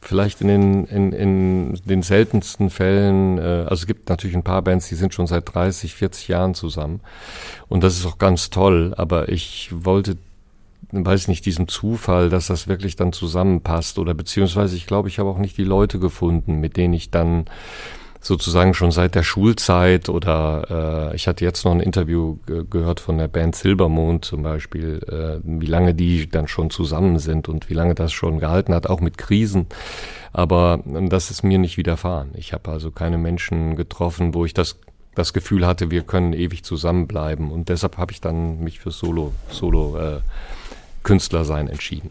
vielleicht 0.00 0.40
in 0.40 0.48
den, 0.48 0.84
in, 0.86 1.12
in 1.12 1.80
den 1.84 2.02
seltensten 2.02 2.70
Fällen, 2.70 3.38
äh, 3.38 3.66
also 3.68 3.82
es 3.82 3.86
gibt 3.86 4.08
natürlich 4.08 4.36
ein 4.36 4.42
paar 4.42 4.62
Bands, 4.62 4.88
die 4.88 4.94
sind 4.94 5.14
schon 5.14 5.26
seit 5.26 5.52
30, 5.52 5.94
40 5.94 6.28
Jahren 6.28 6.54
zusammen. 6.54 7.00
Und 7.68 7.82
das 7.82 7.96
ist 7.96 8.06
auch 8.06 8.18
ganz 8.18 8.50
toll, 8.50 8.94
aber 8.96 9.28
ich 9.28 9.70
wollte, 9.72 10.16
weiß 10.92 11.28
nicht, 11.28 11.46
diesen 11.46 11.68
Zufall, 11.68 12.28
dass 12.30 12.48
das 12.48 12.68
wirklich 12.68 12.96
dann 12.96 13.12
zusammenpasst 13.12 13.98
oder 13.98 14.14
beziehungsweise 14.14 14.76
ich 14.76 14.86
glaube, 14.86 15.08
ich 15.08 15.18
habe 15.18 15.30
auch 15.30 15.38
nicht 15.38 15.56
die 15.56 15.64
Leute 15.64 15.98
gefunden, 15.98 16.60
mit 16.60 16.76
denen 16.76 16.94
ich 16.94 17.10
dann 17.10 17.46
sozusagen 18.20 18.74
schon 18.74 18.90
seit 18.90 19.14
der 19.14 19.22
Schulzeit 19.22 20.08
oder 20.08 21.10
äh, 21.10 21.16
ich 21.16 21.26
hatte 21.26 21.44
jetzt 21.44 21.64
noch 21.64 21.72
ein 21.72 21.80
Interview 21.80 22.38
gehört 22.46 23.00
von 23.00 23.16
der 23.16 23.28
Band 23.28 23.56
Silbermond 23.56 24.24
zum 24.24 24.42
Beispiel, 24.42 25.00
äh, 25.08 25.40
wie 25.42 25.66
lange 25.66 25.94
die 25.94 26.28
dann 26.28 26.46
schon 26.46 26.70
zusammen 26.70 27.18
sind 27.18 27.48
und 27.48 27.70
wie 27.70 27.74
lange 27.74 27.94
das 27.94 28.12
schon 28.12 28.38
gehalten 28.38 28.74
hat, 28.74 28.88
auch 28.88 29.00
mit 29.00 29.16
Krisen. 29.16 29.66
Aber 30.32 30.82
äh, 30.86 31.08
das 31.08 31.30
ist 31.30 31.42
mir 31.42 31.58
nicht 31.58 31.78
widerfahren. 31.78 32.32
Ich 32.34 32.52
habe 32.52 32.70
also 32.70 32.90
keine 32.90 33.16
Menschen 33.16 33.74
getroffen, 33.76 34.34
wo 34.34 34.44
ich 34.44 34.54
das 34.54 34.76
das 35.16 35.32
Gefühl 35.32 35.66
hatte, 35.66 35.90
wir 35.90 36.02
können 36.02 36.32
ewig 36.32 36.62
zusammenbleiben 36.62 37.50
und 37.50 37.68
deshalb 37.68 37.98
habe 37.98 38.12
ich 38.12 38.20
dann 38.20 38.60
mich 38.60 38.78
für 38.78 38.92
Solo 38.92 39.32
Solo 39.50 39.98
äh, 39.98 40.20
Künstler 41.02 41.44
sein 41.44 41.66
entschieden. 41.66 42.10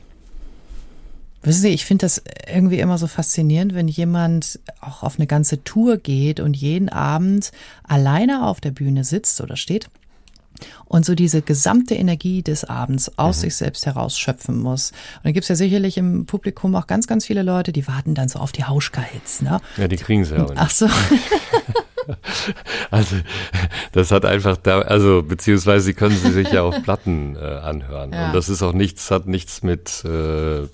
Wissen 1.42 1.62
Sie, 1.62 1.70
ich 1.70 1.86
finde 1.86 2.06
das 2.06 2.22
irgendwie 2.52 2.80
immer 2.80 2.98
so 2.98 3.08
faszinierend, 3.08 3.74
wenn 3.74 3.88
jemand 3.88 4.60
auch 4.82 5.04
auf 5.04 5.18
eine 5.18 5.28
ganze 5.28 5.64
Tour 5.64 5.98
geht 5.98 6.40
und 6.40 6.56
jeden 6.56 6.90
Abend 6.90 7.52
alleine 7.84 8.46
auf 8.46 8.60
der 8.60 8.72
Bühne 8.72 9.04
sitzt 9.04 9.40
oder 9.40 9.56
steht 9.56 9.90
und 10.86 11.06
so 11.06 11.16
diese 11.16 11.42
gesamte 11.42 11.96
Energie 11.96 12.42
des 12.44 12.64
Abends 12.64 13.18
aus 13.18 13.38
mhm. 13.38 13.42
sich 13.42 13.56
selbst 13.56 13.86
heraus 13.86 14.18
schöpfen 14.18 14.60
muss. 14.60 14.92
Und 15.18 15.26
dann 15.26 15.34
gibt's 15.34 15.50
ja 15.50 15.56
sicherlich 15.56 15.98
im 15.98 16.26
Publikum 16.26 16.76
auch 16.76 16.88
ganz, 16.88 17.08
ganz 17.08 17.26
viele 17.26 17.44
Leute, 17.44 17.72
die 17.72 17.88
warten 17.88 18.16
dann 18.16 18.30
so 18.30 18.40
auf 18.40 18.52
die 18.52 18.66
Hauschka-Hits. 18.66 19.42
Ne? 19.42 19.62
Ja, 19.78 19.88
die 19.88 19.98
kriegen 19.98 20.26
sie 20.26 20.36
auch 20.36 20.50
nicht. 20.50 20.58
Ach 20.58 20.70
so. 20.70 20.88
also 22.92 23.18
das 23.92 24.12
hat 24.12 24.26
einfach 24.26 24.58
da, 24.58 24.82
also 24.82 25.24
beziehungsweise 25.24 25.86
sie 25.86 25.94
können 25.94 26.18
sie 26.18 26.32
sich 26.32 26.52
ja 26.52 26.64
auf 26.64 26.82
Platten 26.84 27.36
äh, 27.36 27.40
anhören. 27.40 28.12
Ja. 28.12 28.28
Und 28.28 28.36
das 28.36 28.50
ist 28.50 28.64
auch 28.64 28.74
nichts, 28.74 29.12
hat 29.12 29.28
nichts 29.28 29.64
mit 29.64 30.04
äh, 30.06 30.68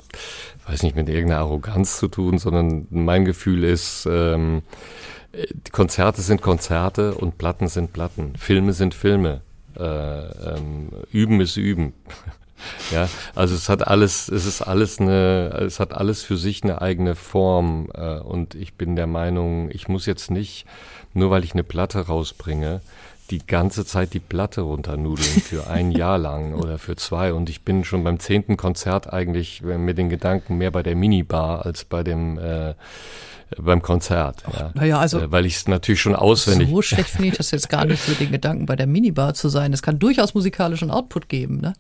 weiß 0.68 0.84
nicht, 0.84 0.96
mit 0.96 1.10
irgendeiner 1.10 1.42
Arroganz 1.42 1.98
zu 1.98 2.08
tun, 2.08 2.38
sondern 2.38 2.88
mein 2.90 3.26
Gefühl 3.26 3.64
ist, 3.64 4.08
ähm, 4.10 4.64
Konzerte 5.72 6.22
sind 6.22 6.42
Konzerte 6.42 7.14
und 7.16 7.38
Platten 7.38 7.68
sind 7.68 7.94
Platten. 7.94 8.36
Filme 8.38 8.74
sind 8.74 8.94
Filme. 8.94 9.42
Äh, 9.78 9.84
ähm, 9.84 10.90
üben 11.12 11.42
ist 11.42 11.58
Üben. 11.58 11.94
ja, 12.92 13.10
also 13.36 13.54
es 13.54 13.68
hat 13.68 13.86
alles, 13.86 14.30
es 14.30 14.46
ist 14.46 14.62
alles 14.62 15.00
eine, 15.00 15.50
es 15.66 15.80
hat 15.80 15.94
alles 15.94 16.24
für 16.24 16.38
sich 16.38 16.64
eine 16.64 16.82
eigene 16.82 17.16
Form. 17.16 17.90
Äh, 17.94 18.20
und 18.20 18.56
ich 18.56 18.76
bin 18.76 18.96
der 18.96 19.08
Meinung, 19.08 19.70
ich 19.72 19.88
muss 19.88 20.06
jetzt 20.06 20.32
nicht, 20.32 20.66
nur 21.14 21.30
weil 21.32 21.44
ich 21.44 21.54
eine 21.54 21.64
Platte 21.64 22.00
rausbringe, 22.00 22.82
die 23.32 23.46
ganze 23.46 23.86
Zeit 23.86 24.14
die 24.14 24.20
Platte 24.20 24.62
runternudeln 24.62 25.42
für 25.42 25.68
ein 25.68 25.92
Jahr 25.94 26.18
lang 26.18 26.54
oder 26.54 26.78
für 26.78 26.96
zwei. 26.96 27.34
Und 27.34 27.50
ich 27.50 27.62
bin 27.62 27.84
schon 27.84 28.04
beim 28.04 28.20
zehnten 28.20 28.58
Konzert 28.58 29.12
eigentlich 29.12 29.62
mit 29.62 29.98
den 29.98 30.10
Gedanken 30.10 30.58
mehr 30.58 30.72
bei 30.72 30.84
der 30.84 30.96
Minibar 30.96 31.66
als 31.66 31.86
bei 31.86 32.04
dem 32.04 32.38
äh, 32.38 32.76
beim 33.58 33.82
Konzert. 33.82 34.44
Ach, 34.48 34.60
ja. 34.60 34.72
Naja, 34.74 35.00
also 35.00 35.20
äh, 35.20 35.32
weil 35.32 35.46
ich 35.46 35.56
es 35.56 35.68
natürlich 35.68 36.02
schon 36.02 36.16
auswendig. 36.16 36.70
So 36.70 36.82
schlecht 36.82 37.10
finde 37.10 37.30
ich 37.30 37.38
das 37.38 37.52
jetzt 37.52 37.70
gar 37.70 37.86
nicht 37.86 38.08
mit 38.08 38.20
den 38.20 38.32
Gedanken 38.32 38.66
bei 38.66 38.76
der 38.76 38.88
Minibar 38.88 39.34
zu 39.34 39.50
sein. 39.50 39.74
Es 39.74 39.82
kann 39.82 40.00
durchaus 40.00 40.34
musikalischen 40.34 40.92
Output 40.92 41.30
geben, 41.30 41.62
ne? 41.62 41.74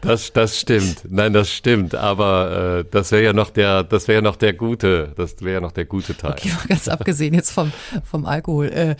Das, 0.00 0.32
das 0.32 0.58
stimmt. 0.58 1.02
Nein, 1.08 1.32
das 1.32 1.50
stimmt. 1.50 1.94
Aber 1.94 2.78
äh, 2.80 2.84
das 2.90 3.12
wäre 3.12 3.22
ja 3.22 3.32
noch 3.32 3.50
der, 3.50 3.84
das 3.84 4.08
wäre 4.08 4.16
ja 4.16 4.22
noch 4.22 4.36
der 4.36 4.54
gute, 4.54 5.12
das 5.16 5.40
wäre 5.42 5.54
ja 5.54 5.60
noch 5.60 5.72
der 5.72 5.84
gute 5.84 6.16
Teil. 6.16 6.32
Okay, 6.32 6.50
ganz 6.68 6.88
abgesehen 6.88 7.34
jetzt 7.34 7.50
vom 7.50 7.72
vom 8.04 8.26
Alkohol. 8.26 8.68
Äh, 8.68 8.96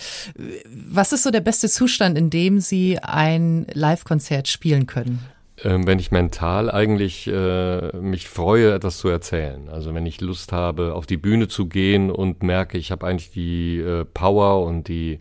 was 0.67 1.13
ist 1.13 1.23
so 1.23 1.31
der 1.31 1.41
beste 1.41 1.69
Zustand, 1.69 2.19
in 2.19 2.31
dem 2.31 2.61
Sie 2.61 2.99
ein 2.99 3.67
Live-Konzert 3.73 4.49
spielen 4.49 4.87
können? 4.87 5.21
Ähm, 5.65 5.87
wenn 5.87 5.99
ich 5.99 6.11
mental 6.11 6.71
eigentlich 6.71 7.29
äh, 7.29 7.97
mich 7.97 8.29
freue, 8.29 8.75
etwas 8.75 8.99
zu 8.99 9.09
erzählen. 9.09 9.69
Also 9.69 9.95
wenn 9.95 10.07
ich 10.07 10.21
Lust 10.21 10.53
habe, 10.53 10.95
auf 10.95 11.07
die 11.07 11.17
Bühne 11.17 11.49
zu 11.49 11.67
gehen 11.67 12.11
und 12.11 12.43
merke, 12.43 12.79
ich 12.79 12.91
habe 12.91 13.07
eigentlich 13.07 13.31
die 13.31 13.79
äh, 13.79 14.05
Power 14.05 14.67
und 14.67 14.89
die 14.89 15.21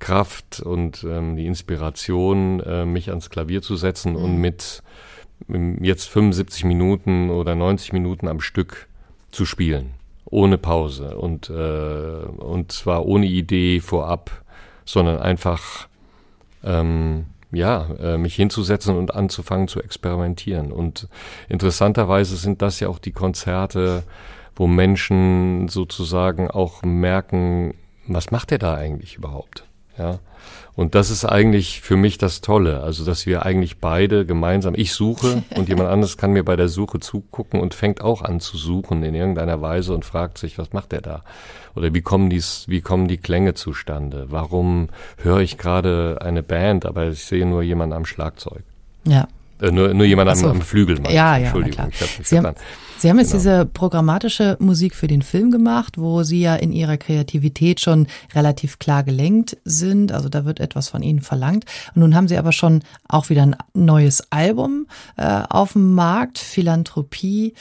Kraft 0.00 0.60
und 0.60 1.04
ähm, 1.04 1.36
die 1.36 1.46
Inspiration, 1.46 2.60
äh, 2.60 2.84
mich 2.84 3.10
ans 3.10 3.30
Klavier 3.30 3.62
zu 3.62 3.76
setzen 3.76 4.12
mhm. 4.12 4.24
und 4.24 4.36
mit 4.38 4.82
ähm, 5.48 5.82
jetzt 5.82 6.08
75 6.08 6.64
Minuten 6.64 7.30
oder 7.30 7.54
90 7.54 7.92
Minuten 7.92 8.26
am 8.26 8.40
Stück 8.40 8.88
zu 9.30 9.44
spielen, 9.44 9.92
ohne 10.24 10.58
Pause 10.58 11.16
und, 11.16 11.48
äh, 11.50 11.52
und 11.52 12.72
zwar 12.72 13.06
ohne 13.06 13.26
Idee 13.26 13.80
vorab, 13.80 14.42
sondern 14.84 15.18
einfach 15.18 15.86
ähm, 16.64 17.26
ja, 17.52 17.86
äh, 17.98 18.16
mich 18.16 18.34
hinzusetzen 18.34 18.96
und 18.96 19.14
anzufangen 19.14 19.68
zu 19.68 19.82
experimentieren. 19.82 20.72
Und 20.72 21.08
interessanterweise 21.48 22.36
sind 22.36 22.62
das 22.62 22.80
ja 22.80 22.88
auch 22.88 22.98
die 22.98 23.12
Konzerte, 23.12 24.04
wo 24.54 24.66
Menschen 24.66 25.68
sozusagen 25.68 26.50
auch 26.50 26.82
merken, 26.82 27.74
was 28.06 28.30
macht 28.30 28.52
er 28.52 28.58
da 28.58 28.74
eigentlich 28.74 29.16
überhaupt? 29.16 29.64
Ja. 30.00 30.18
Und 30.76 30.94
das 30.94 31.10
ist 31.10 31.26
eigentlich 31.26 31.82
für 31.82 31.96
mich 31.96 32.16
das 32.16 32.40
Tolle, 32.40 32.82
also 32.82 33.04
dass 33.04 33.26
wir 33.26 33.44
eigentlich 33.44 33.78
beide 33.78 34.24
gemeinsam, 34.24 34.74
ich 34.74 34.94
suche 34.94 35.42
und 35.56 35.68
jemand 35.68 35.90
anderes 35.90 36.16
kann 36.16 36.32
mir 36.32 36.44
bei 36.44 36.56
der 36.56 36.68
Suche 36.68 37.00
zugucken 37.00 37.60
und 37.60 37.74
fängt 37.74 38.00
auch 38.00 38.22
an 38.22 38.40
zu 38.40 38.56
suchen 38.56 39.02
in 39.02 39.14
irgendeiner 39.14 39.60
Weise 39.60 39.92
und 39.92 40.04
fragt 40.04 40.38
sich, 40.38 40.56
was 40.58 40.72
macht 40.72 40.92
er 40.92 41.02
da? 41.02 41.22
Oder 41.74 41.92
wie 41.92 42.00
kommen 42.00 42.30
dies, 42.30 42.64
wie 42.66 42.80
kommen 42.80 43.08
die 43.08 43.18
Klänge 43.18 43.54
zustande? 43.54 44.26
Warum 44.30 44.88
höre 45.18 45.40
ich 45.40 45.58
gerade 45.58 46.18
eine 46.22 46.42
Band, 46.42 46.86
aber 46.86 47.08
ich 47.08 47.24
sehe 47.24 47.44
nur 47.46 47.62
jemanden 47.62 47.94
am 47.94 48.06
Schlagzeug? 48.06 48.62
Ja. 49.04 49.28
Äh, 49.60 49.70
nur, 49.72 49.92
nur 49.92 50.06
jemand 50.06 50.34
so. 50.36 50.46
am, 50.46 50.52
am 50.52 50.62
Flügel. 50.62 50.98
Ja, 51.04 51.36
ja, 51.36 51.44
Entschuldigung, 51.44 51.88
ich 51.90 52.00
habe 52.00 52.10
Sie 52.22 52.38
haben, 52.38 52.56
Sie 53.00 53.08
haben 53.08 53.18
jetzt 53.18 53.32
genau. 53.32 53.42
diese 53.42 53.64
programmatische 53.64 54.58
Musik 54.60 54.94
für 54.94 55.06
den 55.06 55.22
Film 55.22 55.50
gemacht, 55.50 55.96
wo 55.96 56.22
Sie 56.22 56.42
ja 56.42 56.54
in 56.54 56.70
Ihrer 56.70 56.98
Kreativität 56.98 57.80
schon 57.80 58.06
relativ 58.34 58.78
klar 58.78 59.04
gelenkt 59.04 59.56
sind. 59.64 60.12
Also 60.12 60.28
da 60.28 60.44
wird 60.44 60.60
etwas 60.60 60.90
von 60.90 61.02
Ihnen 61.02 61.22
verlangt. 61.22 61.64
Und 61.94 62.02
nun 62.02 62.14
haben 62.14 62.28
Sie 62.28 62.36
aber 62.36 62.52
schon 62.52 62.82
auch 63.08 63.30
wieder 63.30 63.42
ein 63.42 63.56
neues 63.72 64.30
Album 64.30 64.86
äh, 65.16 65.42
auf 65.48 65.72
dem 65.72 65.94
Markt, 65.94 66.38
Philanthropie 66.38 67.54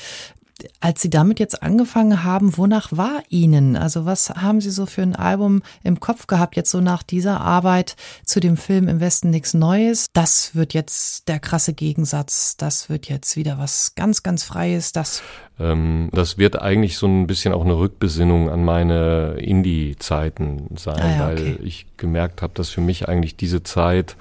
als 0.80 1.02
Sie 1.02 1.10
damit 1.10 1.40
jetzt 1.40 1.62
angefangen 1.62 2.24
haben, 2.24 2.58
wonach 2.58 2.90
war 2.92 3.22
Ihnen? 3.30 3.76
Also 3.76 4.06
was 4.06 4.30
haben 4.30 4.62
Sie 4.62 4.72
so 4.72 4.86
für 4.86 5.02
ein 5.02 5.16
Album 5.16 5.62
im 5.84 6.00
Kopf 6.00 6.28
gehabt, 6.28 6.56
jetzt 6.56 6.72
so 6.72 6.82
nach 6.82 7.04
dieser 7.04 7.42
Arbeit 7.42 7.96
zu 8.26 8.40
dem 8.40 8.58
Film 8.58 8.88
Im 8.88 9.00
Westen 9.00 9.30
nichts 9.30 9.54
Neues? 9.54 10.08
Das 10.14 10.56
wird 10.56 10.74
jetzt 10.74 11.28
der 11.28 11.40
krasse 11.40 11.74
Gegensatz, 11.74 12.58
das 12.58 12.90
wird 12.90 13.10
jetzt 13.10 13.36
wieder 13.36 13.58
was 13.58 13.96
ganz, 13.96 14.24
ganz 14.24 14.44
Freies, 14.44 14.92
das. 14.92 15.22
Ähm, 15.60 16.10
das 16.12 16.38
wird 16.38 16.62
eigentlich 16.62 16.98
so 16.98 17.08
ein 17.08 17.28
bisschen 17.28 17.54
auch 17.54 17.64
eine 17.64 17.78
Rückbesinnung 17.78 18.50
an 18.50 18.64
meine 18.64 19.36
Indie-Zeiten 19.40 20.76
sein, 20.78 21.00
ah 21.00 21.10
ja, 21.10 21.32
okay. 21.32 21.58
weil 21.58 21.68
ich 21.68 21.86
gemerkt 21.98 22.42
habe, 22.42 22.54
dass 22.56 22.70
für 22.70 22.82
mich 22.82 23.08
eigentlich 23.08 23.36
diese 23.36 23.64
Zeit 23.64 24.16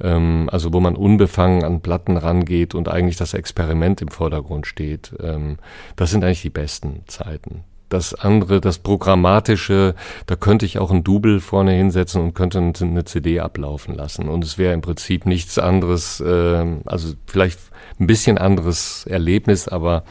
ähm, 0.00 0.48
also 0.52 0.72
wo 0.72 0.80
man 0.80 0.96
unbefangen 0.96 1.64
an 1.64 1.80
Platten 1.80 2.16
rangeht 2.16 2.74
und 2.74 2.88
eigentlich 2.88 3.16
das 3.16 3.34
Experiment 3.34 4.02
im 4.02 4.08
Vordergrund 4.08 4.66
steht. 4.66 5.12
Ähm, 5.20 5.58
das 5.96 6.10
sind 6.10 6.24
eigentlich 6.24 6.42
die 6.42 6.50
besten 6.50 7.02
Zeiten. 7.06 7.64
Das 7.88 8.14
andere, 8.14 8.60
das 8.60 8.78
Programmatische, 8.78 9.94
da 10.26 10.34
könnte 10.34 10.66
ich 10.66 10.78
auch 10.78 10.90
ein 10.90 11.04
Double 11.04 11.38
vorne 11.38 11.72
hinsetzen 11.72 12.20
und 12.20 12.34
könnte 12.34 12.58
eine 12.58 13.04
CD 13.04 13.38
ablaufen 13.38 13.94
lassen. 13.94 14.28
Und 14.28 14.44
es 14.44 14.58
wäre 14.58 14.74
im 14.74 14.80
Prinzip 14.80 15.24
nichts 15.24 15.56
anderes, 15.58 16.22
ähm, 16.26 16.80
also 16.84 17.14
vielleicht 17.26 17.60
ein 18.00 18.08
bisschen 18.08 18.38
anderes 18.38 19.06
Erlebnis, 19.06 19.68
aber 19.68 20.02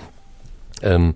ähm, 0.82 1.16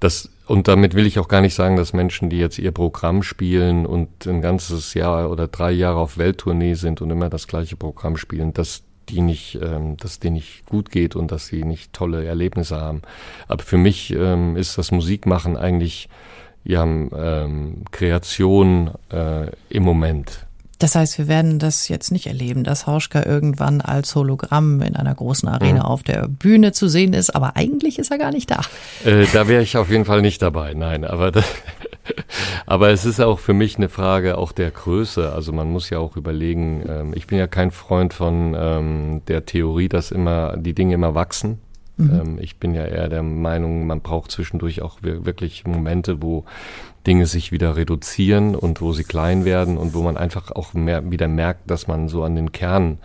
das 0.00 0.28
und 0.46 0.68
damit 0.68 0.94
will 0.94 1.06
ich 1.06 1.18
auch 1.18 1.28
gar 1.28 1.40
nicht 1.40 1.54
sagen, 1.54 1.76
dass 1.76 1.92
Menschen, 1.92 2.30
die 2.30 2.38
jetzt 2.38 2.58
ihr 2.58 2.70
Programm 2.70 3.22
spielen 3.22 3.84
und 3.84 4.26
ein 4.26 4.40
ganzes 4.40 4.94
Jahr 4.94 5.30
oder 5.30 5.48
drei 5.48 5.72
Jahre 5.72 5.98
auf 5.98 6.18
Welttournee 6.18 6.74
sind 6.74 7.00
und 7.00 7.10
immer 7.10 7.28
das 7.28 7.48
gleiche 7.48 7.76
Programm 7.76 8.16
spielen, 8.16 8.54
dass 8.54 8.84
die 9.08 9.20
nicht, 9.20 9.58
ähm, 9.60 9.96
dass 9.96 10.20
denen 10.20 10.34
nicht 10.34 10.66
gut 10.66 10.90
geht 10.90 11.16
und 11.16 11.32
dass 11.32 11.48
sie 11.48 11.64
nicht 11.64 11.92
tolle 11.92 12.24
Erlebnisse 12.24 12.76
haben. 12.76 13.02
Aber 13.48 13.62
für 13.62 13.76
mich 13.76 14.12
ähm, 14.12 14.56
ist 14.56 14.78
das 14.78 14.92
Musikmachen 14.92 15.56
eigentlich 15.56 16.08
ja 16.64 16.84
ähm, 16.84 17.84
Kreation 17.90 18.92
äh, 19.10 19.50
im 19.68 19.82
Moment. 19.82 20.45
Das 20.78 20.94
heißt, 20.94 21.16
wir 21.18 21.26
werden 21.26 21.58
das 21.58 21.88
jetzt 21.88 22.12
nicht 22.12 22.26
erleben, 22.26 22.62
dass 22.62 22.86
Hauschka 22.86 23.24
irgendwann 23.24 23.80
als 23.80 24.14
Hologramm 24.14 24.82
in 24.82 24.94
einer 24.94 25.14
großen 25.14 25.48
Arena 25.48 25.80
mhm. 25.80 25.86
auf 25.86 26.02
der 26.02 26.28
Bühne 26.28 26.72
zu 26.72 26.88
sehen 26.88 27.14
ist, 27.14 27.34
aber 27.34 27.56
eigentlich 27.56 27.98
ist 27.98 28.10
er 28.10 28.18
gar 28.18 28.30
nicht 28.30 28.50
da. 28.50 28.60
Äh, 29.04 29.26
da 29.32 29.48
wäre 29.48 29.62
ich 29.62 29.76
auf 29.76 29.90
jeden 29.90 30.04
Fall 30.04 30.20
nicht 30.20 30.42
dabei, 30.42 30.74
nein, 30.74 31.04
aber 31.04 31.30
das, 31.30 31.46
aber 32.66 32.90
es 32.90 33.06
ist 33.06 33.20
auch 33.20 33.38
für 33.38 33.54
mich 33.54 33.76
eine 33.76 33.88
Frage 33.88 34.36
auch 34.36 34.52
der 34.52 34.70
Größe. 34.70 35.32
Also 35.32 35.52
man 35.52 35.70
muss 35.70 35.88
ja 35.88 35.98
auch 35.98 36.16
überlegen, 36.16 36.84
ähm, 36.88 37.12
ich 37.14 37.26
bin 37.26 37.38
ja 37.38 37.46
kein 37.46 37.70
Freund 37.70 38.12
von 38.12 38.54
ähm, 38.58 39.22
der 39.28 39.46
Theorie, 39.46 39.88
dass 39.88 40.10
immer 40.10 40.56
die 40.58 40.74
Dinge 40.74 40.94
immer 40.94 41.14
wachsen. 41.14 41.58
Mhm. 41.96 42.20
Ähm, 42.20 42.38
ich 42.38 42.58
bin 42.58 42.74
ja 42.74 42.84
eher 42.84 43.08
der 43.08 43.22
Meinung, 43.22 43.86
man 43.86 44.02
braucht 44.02 44.30
zwischendurch 44.30 44.82
auch 44.82 44.98
wirklich 45.02 45.64
Momente, 45.64 46.22
wo 46.22 46.44
Dinge 47.06 47.26
sich 47.26 47.52
wieder 47.52 47.76
reduzieren 47.76 48.54
und 48.54 48.80
wo 48.80 48.92
sie 48.92 49.04
klein 49.04 49.44
werden 49.44 49.78
und 49.78 49.94
wo 49.94 50.02
man 50.02 50.16
einfach 50.16 50.50
auch 50.50 50.74
mehr, 50.74 51.10
wieder 51.10 51.28
merkt, 51.28 51.70
dass 51.70 51.86
man 51.86 52.08
so 52.08 52.24
an 52.24 52.34
den 52.34 52.52
Kern 52.52 52.98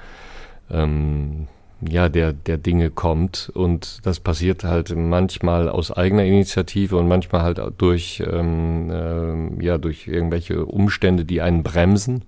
ähm, 0.71 1.47
ja, 1.87 2.09
der, 2.09 2.33
der 2.33 2.57
Dinge 2.57 2.89
kommt. 2.89 3.51
Und 3.53 4.05
das 4.05 4.19
passiert 4.19 4.63
halt 4.63 4.95
manchmal 4.95 5.69
aus 5.69 5.91
eigener 5.91 6.23
Initiative 6.23 6.97
und 6.97 7.07
manchmal 7.07 7.41
halt 7.41 7.61
durch, 7.77 8.23
ähm, 8.25 8.89
äh, 8.89 9.63
ja, 9.63 9.77
durch 9.77 10.07
irgendwelche 10.07 10.65
Umstände, 10.65 11.25
die 11.25 11.41
einen 11.41 11.63
bremsen. 11.63 12.23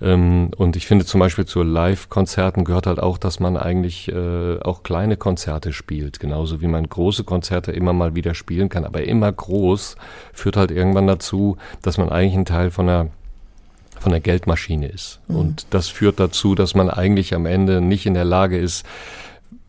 Ähm, 0.00 0.50
und 0.56 0.76
ich 0.76 0.86
finde 0.86 1.04
zum 1.04 1.20
Beispiel 1.20 1.46
zu 1.46 1.62
Live-Konzerten 1.62 2.64
gehört 2.64 2.86
halt 2.86 3.00
auch, 3.00 3.18
dass 3.18 3.40
man 3.40 3.56
eigentlich 3.56 4.08
äh, 4.08 4.58
auch 4.60 4.82
kleine 4.82 5.16
Konzerte 5.16 5.72
spielt. 5.72 6.20
Genauso 6.20 6.60
wie 6.60 6.66
man 6.66 6.88
große 6.88 7.24
Konzerte 7.24 7.72
immer 7.72 7.92
mal 7.92 8.14
wieder 8.14 8.34
spielen 8.34 8.68
kann. 8.68 8.84
Aber 8.84 9.04
immer 9.04 9.32
groß 9.32 9.96
führt 10.32 10.56
halt 10.56 10.70
irgendwann 10.70 11.06
dazu, 11.06 11.56
dass 11.82 11.98
man 11.98 12.08
eigentlich 12.08 12.36
ein 12.36 12.44
Teil 12.44 12.70
von 12.70 12.88
einer 12.88 13.08
von 13.98 14.12
der 14.12 14.20
Geldmaschine 14.20 14.88
ist. 14.88 15.20
Mhm. 15.26 15.36
Und 15.36 15.66
das 15.70 15.88
führt 15.88 16.20
dazu, 16.20 16.54
dass 16.54 16.74
man 16.74 16.90
eigentlich 16.90 17.34
am 17.34 17.46
Ende 17.46 17.80
nicht 17.80 18.04
in 18.04 18.12
der 18.12 18.26
Lage 18.26 18.58
ist, 18.58 18.84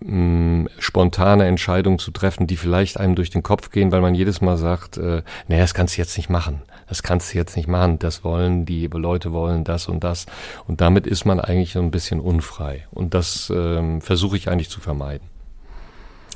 mh, 0.01 0.69
spontane 0.79 1.45
Entscheidungen 1.45 1.99
zu 1.99 2.11
treffen, 2.11 2.47
die 2.47 2.57
vielleicht 2.57 2.99
einem 2.99 3.15
durch 3.15 3.29
den 3.29 3.43
Kopf 3.43 3.71
gehen, 3.71 3.91
weil 3.91 4.01
man 4.01 4.15
jedes 4.15 4.41
Mal 4.41 4.57
sagt, 4.57 4.97
äh, 4.97 5.23
nee, 5.47 5.57
das 5.57 5.73
kannst 5.73 5.97
du 5.97 6.01
jetzt 6.01 6.17
nicht 6.17 6.29
machen. 6.29 6.61
Das 6.87 7.03
kannst 7.03 7.33
du 7.33 7.37
jetzt 7.37 7.55
nicht 7.55 7.67
machen. 7.67 7.99
Das 7.99 8.23
wollen 8.23 8.65
die 8.65 8.87
Leute 8.87 9.31
wollen 9.31 9.63
das 9.63 9.87
und 9.87 10.03
das. 10.03 10.25
Und 10.67 10.81
damit 10.81 11.05
ist 11.07 11.25
man 11.25 11.39
eigentlich 11.39 11.73
so 11.73 11.79
ein 11.79 11.91
bisschen 11.91 12.19
unfrei. 12.19 12.87
Und 12.91 13.13
das 13.13 13.51
ähm, 13.53 14.01
versuche 14.01 14.37
ich 14.37 14.49
eigentlich 14.49 14.69
zu 14.69 14.79
vermeiden. 14.79 15.27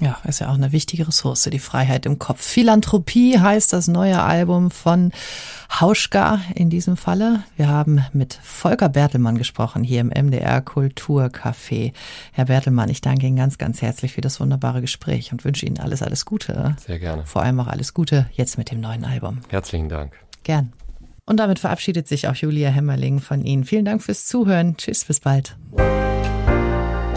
Ja, 0.02 0.18
ist 0.24 0.40
ja 0.40 0.50
auch 0.50 0.56
eine 0.56 0.72
wichtige 0.72 1.08
Ressource, 1.08 1.44
die 1.52 1.60
Freiheit 1.60 2.08
im 2.08 2.18
Kopf. 2.18 2.42
Philanthropie 2.42 3.38
heißt 3.38 3.72
das 3.72 3.88
neue 3.88 4.20
Album 4.20 4.72
von 4.72 5.12
Hauschka 5.80 6.42
in 6.56 6.72
diesem 6.72 6.98
Falle. 6.98 7.44
Wir 7.56 7.68
haben 7.68 8.04
mit 8.12 8.34
Volker 8.42 8.90
Bertelmann 8.90 9.38
gesprochen 9.38 9.84
hier 9.84 10.02
im 10.02 10.08
MDR 10.08 10.62
Kulturcafé. 10.62 11.94
Herr 12.32 12.46
Bertelmann, 12.46 12.90
ich 12.90 13.02
danke 13.02 13.28
Ihnen 13.28 13.36
ganz, 13.36 13.60
ganz 13.60 13.84
herzlich 13.84 14.14
für 14.14 14.22
das 14.22 14.40
wunderbare 14.40 14.82
Gespräch 14.82 15.32
und 15.32 15.46
wünsche 15.46 15.68
Ihnen 15.68 15.80
alles, 15.80 16.02
alles 16.02 16.26
Gute. 16.26 16.76
Sehr 16.84 16.98
gerne. 16.98 17.24
Vor 17.28 17.44
allem 17.44 17.60
auch 17.60 17.68
alles 17.68 17.94
Gute 17.94 18.28
jetzt 18.34 18.58
mit 18.58 18.72
dem 18.72 18.82
neuen 18.82 19.06
Album. 19.06 19.42
Herzlichen 19.50 19.88
Dank. 19.88 20.14
Gern. 20.44 20.74
Und 21.26 21.38
damit 21.38 21.60
verabschiedet 21.60 22.08
sich 22.08 22.28
auch 22.28 22.36
Julia 22.36 22.70
Hemmerling 22.70 23.20
von 23.20 23.44
Ihnen. 23.44 23.64
Vielen 23.64 23.86
Dank 23.86 24.02
fürs 24.02 24.26
Zuhören. 24.26 24.76
Tschüss, 24.78 25.06
bis 25.06 25.20
bald. 25.20 25.56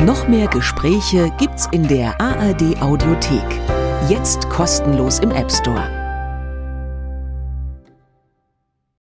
Noch 0.04 0.28
mehr 0.28 0.48
Gespräche 0.48 1.32
gibt's 1.38 1.66
in 1.72 1.88
der 1.88 2.20
ARD 2.20 2.80
Audiothek. 2.82 3.60
Jetzt 4.08 4.48
kostenlos 4.50 5.18
im 5.20 5.30
App 5.30 5.50
Store. 5.50 6.03